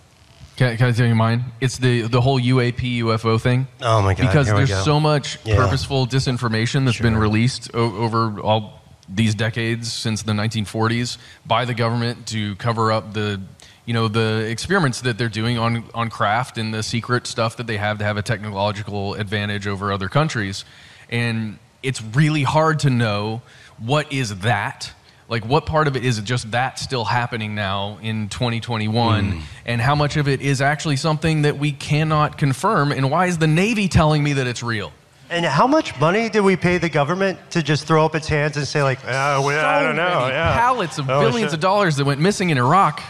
Can, 0.58 0.76
can 0.78 0.88
I 0.88 0.92
tell 0.92 1.08
you 1.08 1.16
mine? 1.16 1.46
It's 1.62 1.78
the 1.78 2.02
the 2.04 2.20
whole 2.22 2.40
UAP 2.40 3.00
UFO 3.00 3.40
thing. 3.40 3.68
Oh 3.82 4.02
my 4.02 4.14
God, 4.14 4.28
Because 4.28 4.48
there's 4.48 4.70
go. 4.70 4.82
so 4.84 5.00
much 5.00 5.38
Yeah. 5.46 5.56
purposeful 5.56 6.08
disinformation 6.08 6.86
that's 6.86 7.00
been 7.00 7.18
released 7.18 7.72
o- 7.74 7.96
over 7.96 8.40
all 8.42 8.82
these 9.08 9.34
decades 9.36 9.92
since 9.92 10.24
the 10.24 10.34
1940s 10.34 11.18
by 11.46 11.66
the 11.66 11.74
government 11.74 12.28
to 12.28 12.56
cover 12.58 12.92
up 12.92 13.14
the 13.14 13.42
you 13.86 13.94
know 13.94 14.08
the 14.08 14.46
experiments 14.50 15.02
that 15.02 15.18
they're 15.18 15.30
doing 15.30 15.58
on 15.58 15.84
on 15.94 16.10
craft 16.10 16.58
and 16.58 16.74
the 16.74 16.84
secret 16.84 17.26
stuff 17.28 17.58
that 17.58 17.68
they 17.68 17.78
have 17.78 17.98
to 18.00 18.04
have 18.04 18.18
a 18.18 18.22
technological 18.22 19.16
advantage 19.16 19.68
over 19.68 19.92
other 19.92 20.08
countries 20.10 20.66
and 21.10 21.58
it's 21.84 22.02
really 22.02 22.44
hard 22.44 22.80
to 22.80 22.90
know 22.90 23.42
what 23.80 24.12
is 24.14 24.40
that 24.40 24.92
like 25.28 25.46
what 25.46 25.66
part 25.66 25.88
of 25.88 25.96
it 25.96 26.04
is 26.06 26.20
just 26.22 26.52
that 26.52 26.78
still 26.78 27.06
happening 27.06 27.56
now 27.56 27.98
in 28.02 28.30
2021 28.30 29.32
Hmm. 29.32 29.40
and 29.66 29.82
how 29.82 29.96
much 29.96 30.16
of 30.18 30.28
it 30.28 30.42
is 30.42 30.62
actually 30.62 30.98
something 30.98 31.42
that 31.44 31.58
we 31.58 31.72
cannot 31.72 32.38
confirm 32.38 32.92
and 32.92 33.10
why 33.10 33.26
is 33.28 33.38
the 33.40 33.48
navy 33.48 33.88
telling 33.88 34.24
me 34.24 34.34
that 34.34 34.46
it's 34.48 34.62
real 34.62 34.92
And 35.32 35.46
how 35.46 35.66
much 35.66 35.98
money 36.00 36.30
did 36.30 36.42
we 36.42 36.56
pay 36.58 36.78
the 36.78 36.90
government 36.90 37.40
to 37.52 37.64
just 37.64 37.88
throw 37.88 38.06
up 38.06 38.16
its 38.16 38.28
hands 38.28 38.58
and 38.58 38.68
say 38.68 38.84
like, 38.84 39.00
uh, 39.08 39.42
we, 39.48 39.56
I 39.56 39.82
don't 39.82 39.96
know, 39.96 40.20
many 40.20 40.34
yeah. 40.34 40.54
pallets 40.60 41.00
of 41.00 41.10
Oh, 41.10 41.22
billions 41.22 41.52
shit. 41.52 41.54
of 41.54 41.60
dollars 41.62 41.96
that 41.96 42.06
went 42.06 42.20
missing 42.20 42.50
in 42.52 42.58
iraq 42.58 43.02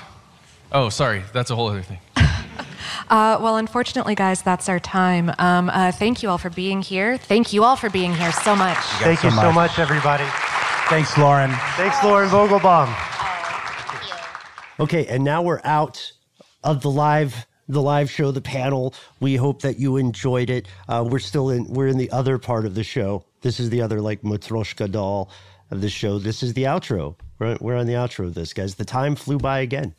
oh 0.72 0.90
sorry 0.90 1.24
that's 1.34 1.50
a 1.50 1.56
whole 1.56 1.68
other 1.68 1.82
thing 1.82 2.00
Uh, 3.10 3.38
well, 3.42 3.58
unfortunately, 3.58 4.16
guys, 4.16 4.42
that's 4.42 4.70
our 4.70 4.80
time. 4.80 5.34
Um, 5.38 5.70
uh, 5.70 5.92
thank 5.92 6.24
you 6.24 6.30
all 6.30 6.38
for 6.38 6.50
being 6.50 6.82
here. 6.82 7.18
Thank 7.18 7.52
you 7.52 7.66
all 7.66 7.76
for 7.76 7.90
being 7.90 8.14
here 8.14 8.32
so 8.32 8.56
much. 8.56 8.78
Thank 8.78 9.22
you 9.22 9.32
so 9.32 9.52
much, 9.52 9.80
everybody. 9.80 10.24
Thanks, 10.88 11.18
Lauren. 11.18 11.52
Thanks, 11.76 12.02
Lauren 12.06 12.30
Vogelbaum. 12.30 12.88
Okay, 14.80 15.06
and 15.08 15.26
now 15.26 15.42
we're 15.42 15.60
out 15.66 16.12
of 16.64 16.82
the 16.82 16.90
live 16.90 17.46
the 17.68 17.82
live 17.82 18.10
show, 18.10 18.32
the 18.32 18.42
panel. 18.42 18.94
We 19.20 19.36
hope 19.36 19.62
that 19.62 19.80
you 19.80 19.98
enjoyed 19.98 20.50
it. 20.50 20.68
Uh, 20.90 21.06
we're 21.08 21.20
still 21.20 21.50
in 21.50 21.66
we're 21.66 21.88
in 21.88 21.98
the 21.98 22.12
other 22.12 22.38
part 22.38 22.66
of 22.66 22.76
the 22.76 22.84
show. 22.84 23.26
This 23.42 23.60
is 23.60 23.70
the 23.70 23.82
other 23.82 24.02
like 24.02 24.22
Matryoshka 24.22 24.92
doll 24.92 25.30
of 25.70 25.82
the 25.82 25.90
show. 25.90 26.20
This 26.20 26.44
is 26.44 26.54
the 26.54 26.64
outro. 26.64 27.16
We're, 27.40 27.58
we're 27.62 27.78
on 27.78 27.88
the 27.88 27.94
outro 27.94 28.26
of 28.26 28.34
this, 28.34 28.54
guys. 28.54 28.76
The 28.76 28.86
time 28.86 29.16
flew 29.16 29.38
by 29.38 29.60
again. 29.60 29.96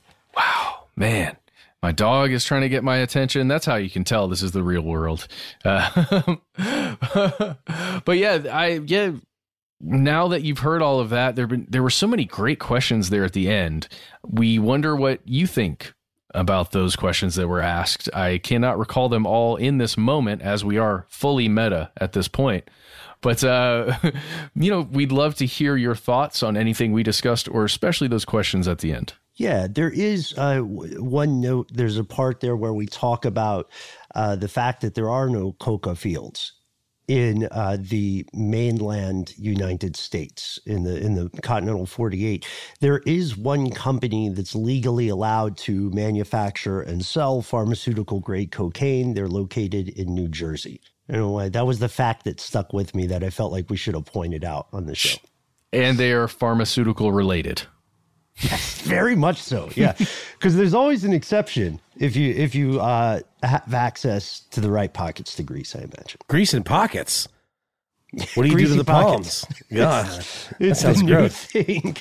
Man. 0.97 1.37
My 1.83 1.91
dog 1.91 2.31
is 2.31 2.45
trying 2.45 2.61
to 2.61 2.69
get 2.69 2.85
my 2.85 2.99
attention. 2.99 3.49
That's 3.49 3.67
how 3.67 3.75
you 3.75 3.91
can 3.91 4.05
tell 4.05 4.29
this 4.29 4.43
is 4.43 4.53
the 4.53 4.63
real 4.63 4.83
world. 4.83 5.27
Uh, 5.65 6.37
but 8.05 8.19
yeah 8.19 8.39
i 8.53 8.81
yeah 8.87 9.13
now 9.81 10.29
that 10.29 10.43
you've 10.43 10.61
heard 10.61 10.81
all 10.81 11.01
of 11.01 11.11
that 11.11 11.35
there 11.35 11.49
been 11.49 11.67
there 11.69 11.83
were 11.83 11.91
so 11.91 12.07
many 12.07 12.25
great 12.25 12.61
questions 12.61 13.11
there 13.11 13.25
at 13.25 13.33
the 13.33 13.49
end. 13.49 13.89
We 14.25 14.61
wonder 14.61 14.95
what 14.95 15.21
you 15.25 15.49
think 15.49 15.93
about 16.35 16.71
those 16.71 16.95
questions 16.95 17.35
that 17.35 17.49
were 17.49 17.61
asked. 17.61 18.09
I 18.15 18.39
cannot 18.39 18.79
recall 18.79 19.09
them 19.09 19.27
all 19.27 19.57
in 19.57 19.79
this 19.79 19.99
moment 19.99 20.41
as 20.41 20.65
we 20.65 20.79
are 20.79 21.05
fully 21.09 21.49
meta 21.49 21.91
at 21.97 22.13
this 22.13 22.29
point. 22.29 22.71
But 23.23 23.43
uh, 23.43 23.99
you 24.55 24.71
know 24.71 24.83
we'd 24.83 25.11
love 25.11 25.35
to 25.37 25.47
hear 25.47 25.77
your 25.77 25.97
thoughts 25.97 26.45
on 26.45 26.57
anything 26.57 26.93
we 26.93 27.03
discussed 27.03 27.49
or 27.49 27.65
especially 27.65 28.07
those 28.07 28.25
questions 28.25 28.69
at 28.69 28.79
the 28.79 28.93
end 28.93 29.15
Yeah, 29.35 29.67
there 29.69 29.91
is 29.91 30.35
uh, 30.37 30.61
one 30.61 31.41
note. 31.41 31.71
There's 31.73 31.97
a 31.97 32.05
part 32.05 32.41
there 32.41 32.57
where 32.57 32.75
we 32.75 32.87
talk 32.87 33.25
about 33.25 33.71
uh, 34.15 34.37
the 34.37 34.49
fact 34.49 34.83
that 34.83 34.95
there 34.95 35.09
are 35.09 35.29
no 35.29 35.53
coca 35.53 35.97
fields 35.97 36.53
in 37.09 37.49
uh, 37.51 37.77
the 37.81 38.27
mainland 38.33 39.35
United 39.37 39.97
States 39.97 40.59
in 40.67 40.85
the 40.85 40.99
in 40.99 41.15
the 41.15 41.31
continental 41.41 41.87
48. 41.87 42.47
There 42.81 42.99
is 43.07 43.37
one 43.37 43.71
company 43.71 44.29
that's 44.29 44.55
legally 44.55 45.09
allowed 45.09 45.57
to 45.59 45.91
manufacture 45.91 46.81
and 46.81 47.05
sell 47.05 47.43
pharmaceutical 47.43 48.21
grade 48.21 48.53
cocaine. 48.53 49.15
They're 49.15 49.29
located 49.29 49.89
in 49.89 50.15
New 50.15 50.29
Jersey. 50.29 50.81
Don't 51.09 51.19
know. 51.21 51.49
That 51.49 51.67
was 51.67 51.81
the 51.81 51.89
fact 51.89 52.25
that 52.25 52.39
stuck 52.41 52.73
with 52.73 52.95
me 52.95 53.07
that 53.09 53.25
I 53.25 53.31
felt 53.31 53.51
like 53.53 53.69
we 53.69 53.77
should 53.77 53.95
have 53.95 54.07
pointed 54.07 54.45
out 54.45 54.69
on 54.73 54.87
the 54.87 54.95
show. 54.95 55.19
and 55.73 55.99
they 55.99 56.13
are 56.13 56.29
pharmaceutical 56.29 57.13
related 57.13 57.63
Very 58.83 59.15
much 59.17 59.41
so. 59.43 59.69
Yeah, 59.75 59.95
because 60.39 60.57
there's 60.57 60.75
always 60.75 61.05
an 61.05 61.13
exception 61.13 61.81
if 61.99 62.17
you 62.17 62.33
if 62.35 62.55
you 62.55 62.81
uh, 62.81 63.21
have 63.43 63.73
access 63.75 64.41
to 64.51 64.61
the 64.61 64.71
right 64.71 64.93
pockets 64.93 65.35
to 65.37 65.43
grease. 65.43 65.77
I 65.77 65.81
imagine 65.81 66.19
Grease 66.29 66.55
in 66.55 66.63
pockets. 66.65 67.29
What 68.35 68.43
do 68.45 68.51
you 68.51 68.59
do 68.59 68.67
to 68.69 68.75
the 68.75 68.85
pockets. 68.85 69.47
palms? 69.47 69.63
God, 69.73 70.05
It's- 70.07 70.49
that 70.59 70.61
it's 70.61 70.81
sounds 70.81 71.01
a 71.01 71.05
gross. 71.07 71.45
thing. 71.47 71.97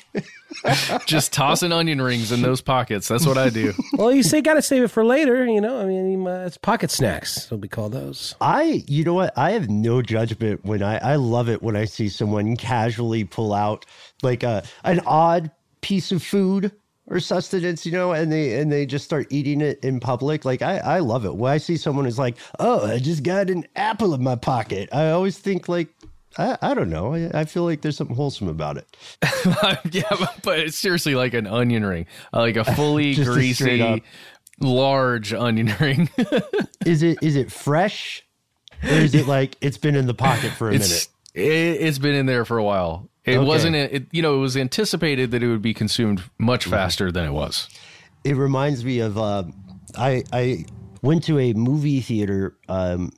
Just 1.06 1.32
tossing 1.32 1.72
onion 1.72 2.02
rings 2.02 2.30
in 2.32 2.42
those 2.42 2.60
pockets. 2.60 3.08
That's 3.08 3.24
what 3.26 3.38
I 3.38 3.48
do. 3.48 3.72
well, 3.94 4.12
you 4.12 4.22
say 4.22 4.42
got 4.42 4.54
to 4.54 4.62
save 4.62 4.82
it 4.82 4.88
for 4.88 5.04
later. 5.06 5.46
You 5.46 5.62
know, 5.62 5.80
I 5.80 5.86
mean, 5.86 6.26
uh, 6.26 6.44
it's 6.46 6.58
pocket 6.58 6.90
snacks. 6.90 7.50
What 7.50 7.60
we 7.62 7.68
call 7.68 7.88
those. 7.88 8.34
I, 8.42 8.84
you 8.86 9.04
know 9.04 9.14
what? 9.14 9.32
I 9.38 9.52
have 9.52 9.70
no 9.70 10.02
judgment 10.02 10.64
when 10.66 10.82
I, 10.82 10.98
I 10.98 11.16
love 11.16 11.48
it 11.48 11.62
when 11.62 11.76
I 11.76 11.86
see 11.86 12.10
someone 12.10 12.56
casually 12.58 13.24
pull 13.24 13.54
out 13.54 13.86
like 14.22 14.42
a 14.42 14.62
an 14.84 15.00
odd 15.06 15.50
piece 15.82 16.10
of 16.12 16.22
food 16.22 16.72
or 17.08 17.20
sustenance, 17.20 17.84
you 17.84 17.92
know, 17.92 18.12
and 18.12 18.32
they 18.32 18.58
and 18.58 18.72
they 18.72 18.86
just 18.86 19.04
start 19.04 19.26
eating 19.30 19.60
it 19.60 19.78
in 19.84 20.00
public. 20.00 20.44
Like 20.44 20.62
I, 20.62 20.78
I 20.78 20.98
love 21.00 21.24
it. 21.24 21.36
When 21.36 21.52
I 21.52 21.58
see 21.58 21.76
someone 21.76 22.06
who's 22.06 22.18
like, 22.18 22.38
oh, 22.58 22.86
I 22.86 22.98
just 22.98 23.22
got 23.22 23.50
an 23.50 23.66
apple 23.76 24.14
in 24.14 24.22
my 24.22 24.36
pocket. 24.36 24.88
I 24.92 25.10
always 25.10 25.38
think 25.38 25.68
like, 25.68 25.88
I, 26.38 26.56
I 26.62 26.74
don't 26.74 26.90
know. 26.90 27.14
I, 27.14 27.30
I 27.40 27.44
feel 27.44 27.64
like 27.64 27.82
there's 27.82 27.96
something 27.96 28.16
wholesome 28.16 28.48
about 28.48 28.78
it. 28.78 28.96
yeah, 29.92 30.02
but, 30.10 30.34
but 30.42 30.58
it's 30.60 30.78
seriously 30.78 31.14
like 31.14 31.34
an 31.34 31.46
onion 31.46 31.84
ring, 31.84 32.06
uh, 32.32 32.40
like 32.40 32.56
a 32.56 32.64
fully 32.64 33.14
Just 33.14 33.30
a 33.30 33.34
greasy, 33.34 34.02
large 34.60 35.34
onion 35.34 35.74
ring. 35.80 36.08
is 36.86 37.02
it 37.02 37.18
is 37.22 37.36
it 37.36 37.50
fresh, 37.50 38.24
or 38.82 38.90
is 38.90 39.14
it 39.14 39.26
like 39.26 39.56
it's 39.60 39.78
been 39.78 39.96
in 39.96 40.06
the 40.06 40.14
pocket 40.14 40.52
for 40.52 40.70
a 40.70 40.74
it's, 40.74 40.88
minute? 40.88 41.08
It, 41.34 41.86
it's 41.86 41.98
been 41.98 42.14
in 42.14 42.26
there 42.26 42.44
for 42.44 42.58
a 42.58 42.64
while. 42.64 43.08
It 43.24 43.36
Okay. 43.38 43.46
wasn't. 43.46 43.76
It, 43.76 44.06
you 44.10 44.20
know, 44.22 44.34
it 44.36 44.38
was 44.40 44.56
anticipated 44.56 45.30
that 45.30 45.42
it 45.42 45.48
would 45.48 45.62
be 45.62 45.74
consumed 45.74 46.22
much 46.38 46.64
faster 46.64 47.12
than 47.12 47.24
it 47.24 47.32
was. 47.32 47.68
it 48.24 48.36
reminds 48.36 48.84
me 48.84 48.98
of 49.00 49.16
uh, 49.18 49.44
I 49.96 50.22
I 50.32 50.64
went 51.02 51.24
to 51.24 51.38
a 51.38 51.52
movie 51.52 52.00
theater 52.00 52.56
um, 52.68 53.12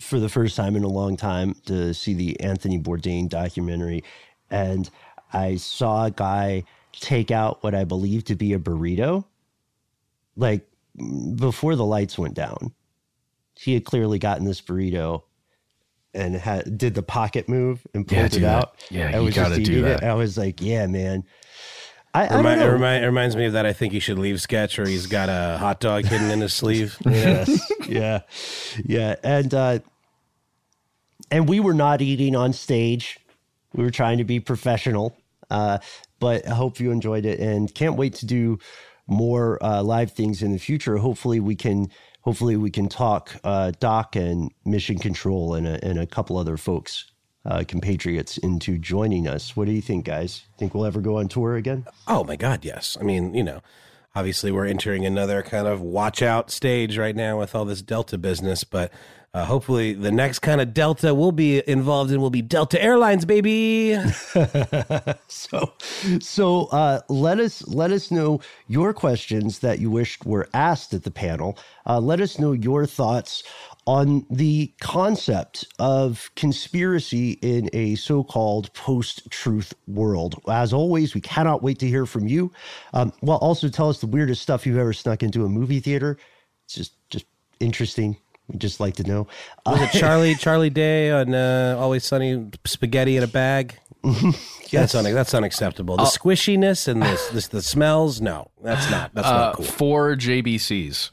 for 0.00 0.18
the 0.18 0.28
first 0.28 0.56
time 0.56 0.74
in 0.76 0.82
a 0.84 0.88
long 0.88 1.16
time 1.16 1.54
to 1.66 1.92
see 1.94 2.14
the 2.14 2.40
Anthony 2.40 2.78
Bourdain 2.78 3.28
documentary, 3.28 4.02
and 4.50 4.90
I 5.32 5.56
saw 5.56 6.06
a 6.06 6.10
guy 6.10 6.64
take 6.92 7.30
out 7.30 7.62
what 7.62 7.74
I 7.74 7.84
believe 7.84 8.24
to 8.24 8.34
be 8.34 8.52
a 8.54 8.58
burrito, 8.58 9.24
like 10.36 10.66
before 11.36 11.76
the 11.76 11.84
lights 11.84 12.18
went 12.18 12.34
down. 12.34 12.72
He 13.58 13.74
had 13.74 13.84
clearly 13.84 14.18
gotten 14.18 14.44
this 14.46 14.60
burrito 14.60 15.22
and 16.16 16.34
had, 16.34 16.78
did 16.78 16.94
the 16.94 17.02
pocket 17.02 17.48
move 17.48 17.86
and 17.94 18.06
pulled 18.08 18.30
do 18.30 18.38
it 18.38 18.40
that. 18.40 18.56
out. 18.64 18.74
Yeah, 18.90 19.08
I 19.14 19.18
you 19.18 19.24
was 19.24 19.34
just 19.34 19.58
eating 19.58 19.82
that. 19.82 20.02
It. 20.02 20.06
I 20.06 20.14
was 20.14 20.36
like, 20.38 20.60
yeah, 20.60 20.86
man. 20.86 21.24
I, 22.14 22.26
I 22.28 22.36
Remi- 22.36 22.42
don't 22.44 22.52
it, 22.52 22.56
know. 22.60 22.72
remi- 22.72 23.02
it 23.02 23.06
reminds 23.06 23.36
me 23.36 23.44
of 23.44 23.52
that 23.52 23.66
I 23.66 23.74
think 23.74 23.92
you 23.92 24.00
should 24.00 24.18
leave 24.18 24.40
sketch 24.40 24.78
or 24.78 24.86
he's 24.88 25.06
got 25.06 25.28
a 25.28 25.58
hot 25.58 25.80
dog 25.80 26.06
hidden 26.06 26.30
in 26.30 26.40
his 26.40 26.54
sleeve. 26.54 26.96
yes. 27.06 27.70
yeah. 27.86 28.20
Yeah. 28.84 29.16
And 29.22 29.52
uh 29.52 29.78
and 31.30 31.48
we 31.48 31.60
were 31.60 31.74
not 31.74 32.00
eating 32.00 32.34
on 32.36 32.52
stage. 32.54 33.18
We 33.74 33.84
were 33.84 33.90
trying 33.90 34.18
to 34.18 34.24
be 34.24 34.40
professional. 34.40 35.14
Uh 35.50 35.78
but 36.18 36.46
I 36.48 36.54
hope 36.54 36.80
you 36.80 36.90
enjoyed 36.90 37.26
it 37.26 37.38
and 37.38 37.74
can't 37.74 37.96
wait 37.96 38.14
to 38.14 38.26
do 38.26 38.58
more 39.06 39.62
uh 39.62 39.82
live 39.82 40.12
things 40.12 40.42
in 40.42 40.52
the 40.52 40.58
future. 40.58 40.96
Hopefully 40.96 41.38
we 41.38 41.54
can 41.54 41.90
hopefully 42.26 42.56
we 42.56 42.70
can 42.70 42.88
talk 42.88 43.36
uh 43.44 43.70
Doc 43.80 44.16
and 44.16 44.50
Mission 44.64 44.98
Control 44.98 45.54
and 45.54 45.66
a, 45.66 45.82
and 45.82 45.98
a 45.98 46.06
couple 46.06 46.36
other 46.36 46.56
folks 46.56 47.06
uh 47.46 47.62
compatriots 47.66 48.36
into 48.36 48.76
joining 48.76 49.26
us. 49.28 49.56
What 49.56 49.66
do 49.66 49.72
you 49.72 49.80
think 49.80 50.04
guys? 50.04 50.44
Think 50.58 50.74
we'll 50.74 50.84
ever 50.84 51.00
go 51.00 51.18
on 51.18 51.28
tour 51.28 51.54
again? 51.54 51.86
Oh 52.06 52.24
my 52.24 52.36
God, 52.36 52.64
yes. 52.64 52.98
I 53.00 53.04
mean, 53.04 53.32
you 53.32 53.44
know, 53.44 53.62
obviously 54.14 54.50
we're 54.50 54.66
entering 54.66 55.06
another 55.06 55.42
kind 55.42 55.68
of 55.68 55.80
watch 55.80 56.20
out 56.20 56.50
stage 56.50 56.98
right 56.98 57.14
now 57.14 57.38
with 57.38 57.54
all 57.54 57.64
this 57.64 57.80
Delta 57.80 58.18
business, 58.18 58.64
but 58.64 58.92
uh, 59.36 59.44
hopefully 59.44 59.92
the 59.92 60.10
next 60.10 60.38
kind 60.38 60.62
of 60.62 60.72
Delta 60.72 61.14
we'll 61.14 61.30
be 61.30 61.62
involved 61.68 62.10
in 62.10 62.22
will 62.22 62.30
be 62.30 62.40
Delta 62.40 62.82
Airlines, 62.82 63.26
baby. 63.26 63.94
so 65.28 65.74
so 66.20 66.66
uh, 66.72 67.00
let 67.10 67.38
us 67.38 67.66
let 67.68 67.90
us 67.90 68.10
know 68.10 68.40
your 68.66 68.94
questions 68.94 69.58
that 69.58 69.78
you 69.78 69.90
wished 69.90 70.24
were 70.24 70.48
asked 70.54 70.94
at 70.94 71.02
the 71.02 71.10
panel. 71.10 71.58
Uh, 71.86 72.00
let 72.00 72.22
us 72.22 72.38
know 72.38 72.52
your 72.52 72.86
thoughts 72.86 73.42
on 73.86 74.24
the 74.30 74.72
concept 74.80 75.66
of 75.78 76.30
conspiracy 76.34 77.32
in 77.42 77.68
a 77.74 77.94
so-called 77.94 78.72
post-truth 78.72 79.74
world. 79.86 80.40
As 80.48 80.72
always, 80.72 81.14
we 81.14 81.20
cannot 81.20 81.62
wait 81.62 81.78
to 81.80 81.86
hear 81.86 82.06
from 82.06 82.26
you. 82.26 82.50
Um, 82.94 83.12
well, 83.20 83.36
also 83.36 83.68
tell 83.68 83.90
us 83.90 84.00
the 84.00 84.06
weirdest 84.06 84.40
stuff 84.40 84.64
you've 84.64 84.78
ever 84.78 84.94
snuck 84.94 85.22
into 85.22 85.44
a 85.44 85.48
movie 85.50 85.80
theater. 85.80 86.16
It's 86.64 86.74
just 86.74 86.94
just 87.10 87.26
interesting. 87.60 88.16
We 88.48 88.58
just 88.58 88.78
like 88.80 88.96
to 88.96 89.02
know. 89.04 89.26
Was 89.64 89.80
it 89.82 89.98
Charlie 89.98 90.34
Charlie 90.38 90.70
Day 90.70 91.10
on 91.10 91.34
uh, 91.34 91.76
Always 91.78 92.04
Sunny 92.04 92.48
spaghetti 92.64 93.16
in 93.16 93.22
a 93.22 93.26
bag? 93.28 93.78
Yes. 94.68 94.90
That's 94.92 95.06
un- 95.06 95.14
that's 95.14 95.32
unacceptable. 95.32 95.96
The 95.96 96.02
Uh, 96.02 96.06
squishiness 96.06 96.88
and 96.88 97.00
this, 97.00 97.28
this 97.32 97.46
the 97.46 97.62
smells. 97.62 98.20
No, 98.20 98.50
that's 98.64 98.90
not. 98.90 99.14
That's 99.14 99.28
uh, 99.28 99.32
not 99.38 99.54
cool. 99.56 99.64
Four 99.64 100.16
JBCs. 100.16 101.10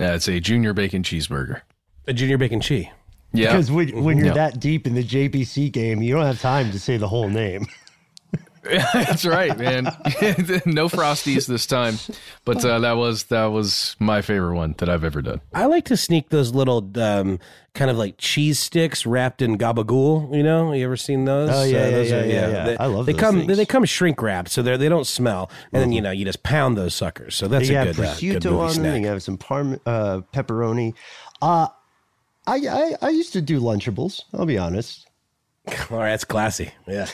Yeah, 0.00 0.14
it's 0.14 0.26
a 0.28 0.40
junior 0.40 0.72
bacon 0.72 1.04
cheeseburger. 1.04 1.60
A 2.08 2.12
junior 2.12 2.38
bacon 2.38 2.60
cheese. 2.60 2.86
Yeah. 3.32 3.52
Because 3.52 3.70
when, 3.70 4.02
when 4.02 4.18
you're 4.18 4.26
Yeah. 4.28 4.32
that 4.34 4.58
deep 4.58 4.84
in 4.84 4.94
the 4.94 5.04
JBC 5.04 5.70
game, 5.70 6.02
you 6.02 6.12
don't 6.12 6.24
have 6.26 6.40
time 6.40 6.72
to 6.72 6.80
say 6.80 6.96
the 6.96 7.06
whole 7.06 7.28
name. 7.28 7.66
That's 8.92 9.24
right, 9.24 9.56
man. 9.58 9.84
no 10.66 10.88
frosties 10.88 11.46
this 11.46 11.66
time, 11.66 11.96
but 12.44 12.64
uh, 12.64 12.80
that 12.80 12.92
was 12.96 13.24
that 13.24 13.46
was 13.46 13.96
my 13.98 14.22
favorite 14.22 14.54
one 14.56 14.74
that 14.78 14.88
I've 14.88 15.04
ever 15.04 15.22
done. 15.22 15.40
I 15.54 15.66
like 15.66 15.84
to 15.86 15.96
sneak 15.96 16.30
those 16.30 16.54
little 16.54 16.90
um, 17.00 17.38
kind 17.74 17.90
of 17.90 17.96
like 17.96 18.16
cheese 18.18 18.58
sticks 18.58 19.06
wrapped 19.06 19.40
in 19.42 19.56
gabagool. 19.58 20.34
You 20.36 20.42
know, 20.42 20.72
you 20.72 20.84
ever 20.84 20.96
seen 20.96 21.24
those? 21.24 21.50
Oh, 21.50 21.62
yeah, 21.62 21.84
yeah, 21.86 21.90
those 21.90 22.10
yeah, 22.10 22.24
yeah, 22.24 22.48
yeah. 22.50 22.64
They, 22.64 22.76
I 22.78 22.86
love 22.86 23.06
They 23.06 23.12
those 23.12 23.20
come 23.20 23.46
things. 23.46 23.56
they 23.56 23.66
come 23.66 23.84
shrink 23.84 24.20
wrapped, 24.20 24.50
so 24.50 24.62
they 24.62 24.76
they 24.76 24.88
don't 24.88 25.06
smell, 25.06 25.50
and 25.72 25.82
then 25.82 25.92
you 25.92 26.00
know 26.00 26.10
you 26.10 26.24
just 26.24 26.42
pound 26.42 26.76
those 26.76 26.94
suckers. 26.94 27.34
So 27.36 27.48
that's 27.48 27.68
they 27.68 27.74
a 27.74 27.84
have 27.84 27.96
good, 27.96 28.04
uh, 28.04 28.14
good 28.14 28.42
prosciutto 28.42 28.44
movie 28.44 28.56
on 28.56 28.66
them. 28.66 28.74
snack. 28.74 29.02
They 29.02 29.08
have 29.08 29.22
some 29.22 29.38
parm, 29.38 29.80
uh, 29.86 30.20
pepperoni. 30.32 30.94
Uh, 31.40 31.68
I, 32.46 32.56
I 32.66 32.94
I 33.02 33.08
used 33.10 33.32
to 33.34 33.40
do 33.42 33.60
Lunchables. 33.60 34.22
I'll 34.32 34.46
be 34.46 34.58
honest. 34.58 35.06
All 35.90 35.98
right, 35.98 36.10
that's 36.10 36.24
classy. 36.24 36.72
Yeah. 36.86 37.06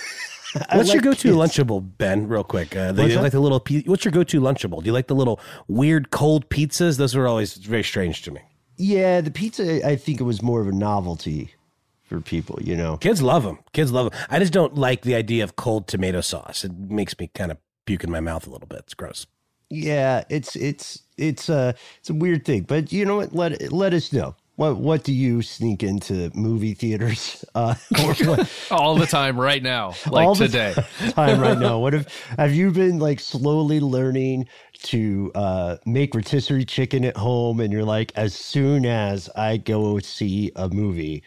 What's 0.73 0.93
your 0.93 1.03
go-to 1.03 1.29
kids. 1.29 1.37
Lunchable, 1.37 1.85
Ben? 1.99 2.29
Real 2.29 2.45
quick, 2.45 2.75
uh, 2.77 2.93
the, 2.93 3.03
What's 3.03 3.15
you 3.15 3.21
like 3.21 3.33
the 3.33 3.41
little. 3.41 3.63
What's 3.87 4.05
your 4.05 4.13
go-to 4.13 4.41
Lunchable? 4.41 4.81
Do 4.81 4.87
you 4.87 4.93
like 4.93 5.09
the 5.09 5.15
little 5.15 5.41
weird 5.69 6.11
cold 6.11 6.49
pizzas? 6.49 6.97
Those 6.99 7.15
were 7.15 7.27
always 7.27 7.55
very 7.55 7.83
strange 7.83 8.23
to 8.23 8.31
me. 8.31 8.41
Yeah, 8.77 9.21
the 9.21 9.31
pizza. 9.31 9.87
I 9.87 9.97
think 9.97 10.21
it 10.21 10.25
was 10.25 10.43
more 10.43 10.61
of 10.61 10.69
a 10.69 10.73
novelty 10.73 11.55
for 12.03 12.21
people. 12.21 12.59
You 12.63 12.77
know, 12.77 12.97
Kids 12.99 13.23
love 13.23 13.43
them. 13.45 13.59
Kids 13.73 13.93
love 13.93 14.11
them. 14.11 14.21
I 14.31 14.39
just 14.39 14.53
don't 14.53 14.75
like 14.77 15.03
the 15.03 15.15
idea 15.15 15.45
of 15.45 15.57
cold 15.57 15.87
tomato 15.89 16.21
sauce. 16.21 16.65
It 16.65 16.73
makes 16.79 17.19
me 17.19 17.31
kind 17.35 17.51
of 17.51 17.59
puke 17.87 18.05
in 18.05 18.11
my 18.11 18.21
mouth 18.21 18.47
a 18.47 18.51
little 18.51 18.69
bit. 18.69 18.81
It's 18.81 18.95
gross. 18.95 19.27
yeah, 19.71 20.25
it's 20.29 20.57
it's 20.57 21.03
it's 21.17 21.49
a 21.49 21.75
it's 22.01 22.11
a 22.11 22.15
weird 22.15 22.45
thing. 22.45 22.63
But 22.63 22.93
you 22.93 23.05
know 23.05 23.17
what? 23.17 23.35
Let 23.35 23.73
let 23.73 23.95
us 23.95 24.13
know. 24.13 24.35
What 24.57 24.77
what 24.77 25.03
do 25.03 25.13
you 25.13 25.43
sneak 25.43 25.83
into 25.83 26.31
movie 26.33 26.75
theaters? 26.75 27.45
Uh, 27.57 27.75
All 28.71 28.95
the 28.95 29.07
time, 29.07 29.39
right 29.39 29.63
now, 29.63 29.95
like 30.07 30.27
all 30.29 30.35
the 30.37 30.47
today. 30.47 30.75
time 31.11 31.41
right 31.41 31.59
now. 31.59 31.81
What 31.81 31.95
if 31.95 32.25
have 32.39 32.55
you 32.55 32.71
been 32.71 33.01
like 33.01 33.19
slowly 33.19 33.81
learning 33.81 34.47
to 34.85 35.33
uh, 35.35 35.77
make 35.87 36.15
rotisserie 36.15 36.65
chicken 36.65 37.05
at 37.05 37.17
home? 37.17 37.59
And 37.59 37.73
you're 37.73 37.85
like, 37.85 38.13
as 38.15 38.35
soon 38.35 38.87
as 38.87 39.29
I 39.35 39.57
go 39.57 39.99
see 39.99 40.53
a 40.55 40.69
movie, 40.69 41.25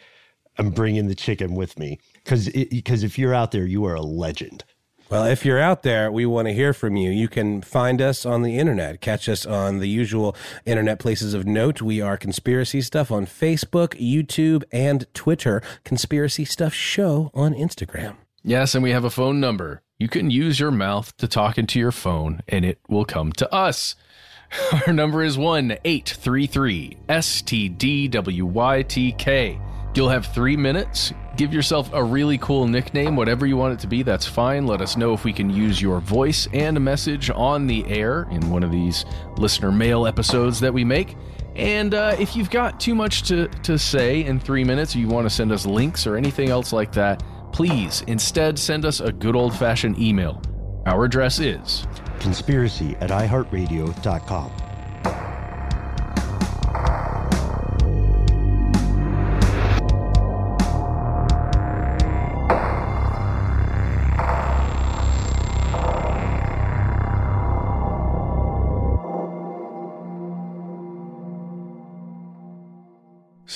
I'm 0.56 0.70
bringing 0.70 1.06
the 1.08 1.14
chicken 1.14 1.54
with 1.54 1.78
me 1.78 1.98
because 2.24 2.48
because 2.48 3.02
if 3.02 3.18
you're 3.18 3.34
out 3.34 3.50
there, 3.52 3.66
you 3.66 3.84
are 3.84 3.94
a 3.94 4.00
legend. 4.02 4.64
Well, 5.10 5.24
if 5.24 5.42
you're 5.46 5.58
out 5.58 5.84
there, 5.84 6.12
we 6.12 6.26
want 6.26 6.48
to 6.48 6.54
hear 6.54 6.74
from 6.74 6.94
you. 6.94 7.10
You 7.10 7.28
can 7.28 7.62
find 7.62 8.02
us 8.02 8.26
on 8.26 8.42
the 8.42 8.58
internet. 8.58 9.00
Catch 9.00 9.26
us 9.26 9.46
on 9.46 9.78
the 9.78 9.88
usual 9.88 10.36
internet 10.66 10.98
places 10.98 11.32
of 11.32 11.46
note. 11.46 11.80
We 11.80 12.02
are 12.02 12.18
Conspiracy 12.18 12.82
Stuff 12.82 13.10
on 13.10 13.24
Facebook, 13.24 13.98
YouTube, 13.98 14.64
and 14.70 15.06
Twitter. 15.14 15.62
Conspiracy 15.82 16.44
Stuff 16.44 16.74
Show 16.74 17.30
on 17.32 17.54
Instagram. 17.54 18.16
Yes, 18.42 18.74
and 18.74 18.82
we 18.82 18.90
have 18.90 19.04
a 19.04 19.10
phone 19.10 19.40
number. 19.40 19.80
You 19.98 20.08
can 20.08 20.30
use 20.30 20.60
your 20.60 20.70
mouth 20.70 21.16
to 21.16 21.26
talk 21.26 21.56
into 21.56 21.78
your 21.80 21.90
phone, 21.90 22.42
and 22.46 22.66
it 22.66 22.78
will 22.86 23.06
come 23.06 23.32
to 23.32 23.50
us. 23.50 23.94
Our 24.86 24.92
number 24.92 25.22
is 25.22 25.38
1 25.38 25.78
833 25.84 26.98
STDWYTK. 27.08 28.18
You'll 29.98 30.10
have 30.10 30.26
three 30.26 30.56
minutes. 30.56 31.12
Give 31.36 31.52
yourself 31.52 31.90
a 31.92 32.04
really 32.04 32.38
cool 32.38 32.68
nickname, 32.68 33.16
whatever 33.16 33.46
you 33.46 33.56
want 33.56 33.74
it 33.74 33.80
to 33.80 33.88
be, 33.88 34.04
that's 34.04 34.24
fine. 34.24 34.64
Let 34.64 34.80
us 34.80 34.96
know 34.96 35.12
if 35.12 35.24
we 35.24 35.32
can 35.32 35.50
use 35.50 35.82
your 35.82 35.98
voice 35.98 36.46
and 36.52 36.78
message 36.80 37.30
on 37.30 37.66
the 37.66 37.84
air 37.88 38.28
in 38.30 38.48
one 38.48 38.62
of 38.62 38.70
these 38.70 39.04
listener 39.38 39.72
mail 39.72 40.06
episodes 40.06 40.60
that 40.60 40.72
we 40.72 40.84
make. 40.84 41.16
And 41.56 41.94
uh, 41.94 42.14
if 42.16 42.36
you've 42.36 42.48
got 42.48 42.78
too 42.78 42.94
much 42.94 43.22
to, 43.22 43.48
to 43.48 43.76
say 43.76 44.24
in 44.24 44.38
three 44.38 44.62
minutes, 44.62 44.94
or 44.94 45.00
you 45.00 45.08
want 45.08 45.24
to 45.24 45.30
send 45.30 45.50
us 45.50 45.66
links 45.66 46.06
or 46.06 46.14
anything 46.14 46.48
else 46.48 46.72
like 46.72 46.92
that, 46.92 47.20
please 47.52 48.04
instead 48.06 48.56
send 48.56 48.84
us 48.84 49.00
a 49.00 49.10
good 49.10 49.34
old 49.34 49.52
fashioned 49.52 49.98
email. 49.98 50.40
Our 50.86 51.06
address 51.06 51.40
is 51.40 51.88
Conspiracy 52.20 52.94
at 53.00 53.10
iHeartRadio.com. 53.10 54.52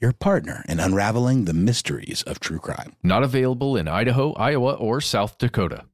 your 0.00 0.12
partner 0.12 0.64
in 0.68 0.80
unraveling 0.80 1.44
the 1.44 1.52
mysteries 1.52 2.22
of 2.22 2.40
true 2.40 2.58
crime. 2.58 2.94
Not 3.02 3.22
available 3.22 3.76
in 3.76 3.88
Idaho, 3.88 4.32
Iowa, 4.34 4.74
or 4.74 5.00
South 5.00 5.38
Dakota. 5.38 5.84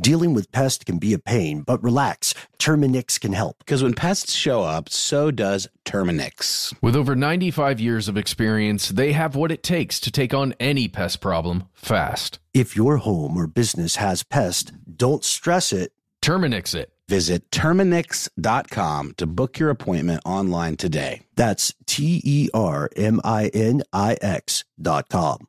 Dealing 0.00 0.34
with 0.34 0.50
pests 0.50 0.82
can 0.82 0.98
be 0.98 1.12
a 1.14 1.20
pain, 1.20 1.62
but 1.62 1.80
relax. 1.80 2.34
Terminix 2.58 3.20
can 3.20 3.32
help. 3.32 3.58
Because 3.60 3.80
when 3.80 3.94
pests 3.94 4.32
show 4.32 4.62
up, 4.62 4.88
so 4.88 5.30
does 5.30 5.68
Terminix. 5.84 6.74
With 6.82 6.96
over 6.96 7.14
95 7.14 7.78
years 7.78 8.08
of 8.08 8.16
experience, 8.16 8.88
they 8.88 9.12
have 9.12 9.36
what 9.36 9.52
it 9.52 9.62
takes 9.62 10.00
to 10.00 10.10
take 10.10 10.34
on 10.34 10.52
any 10.58 10.88
pest 10.88 11.20
problem 11.20 11.68
fast. 11.74 12.40
If 12.52 12.74
your 12.74 12.96
home 12.96 13.36
or 13.36 13.46
business 13.46 13.96
has 13.96 14.24
pests, 14.24 14.72
don't 14.96 15.22
stress 15.22 15.72
it. 15.72 15.92
Terminix 16.20 16.74
it. 16.74 16.93
Visit 17.08 17.50
Terminix.com 17.50 19.12
to 19.16 19.26
book 19.26 19.58
your 19.58 19.70
appointment 19.70 20.22
online 20.24 20.76
today. 20.76 21.22
That's 21.34 21.74
T 21.86 22.20
E 22.24 22.48
R 22.54 22.88
M 22.96 23.20
I 23.24 23.50
N 23.52 23.82
I 23.92 24.16
X 24.20 24.64
dot 24.80 25.08
com. 25.08 25.46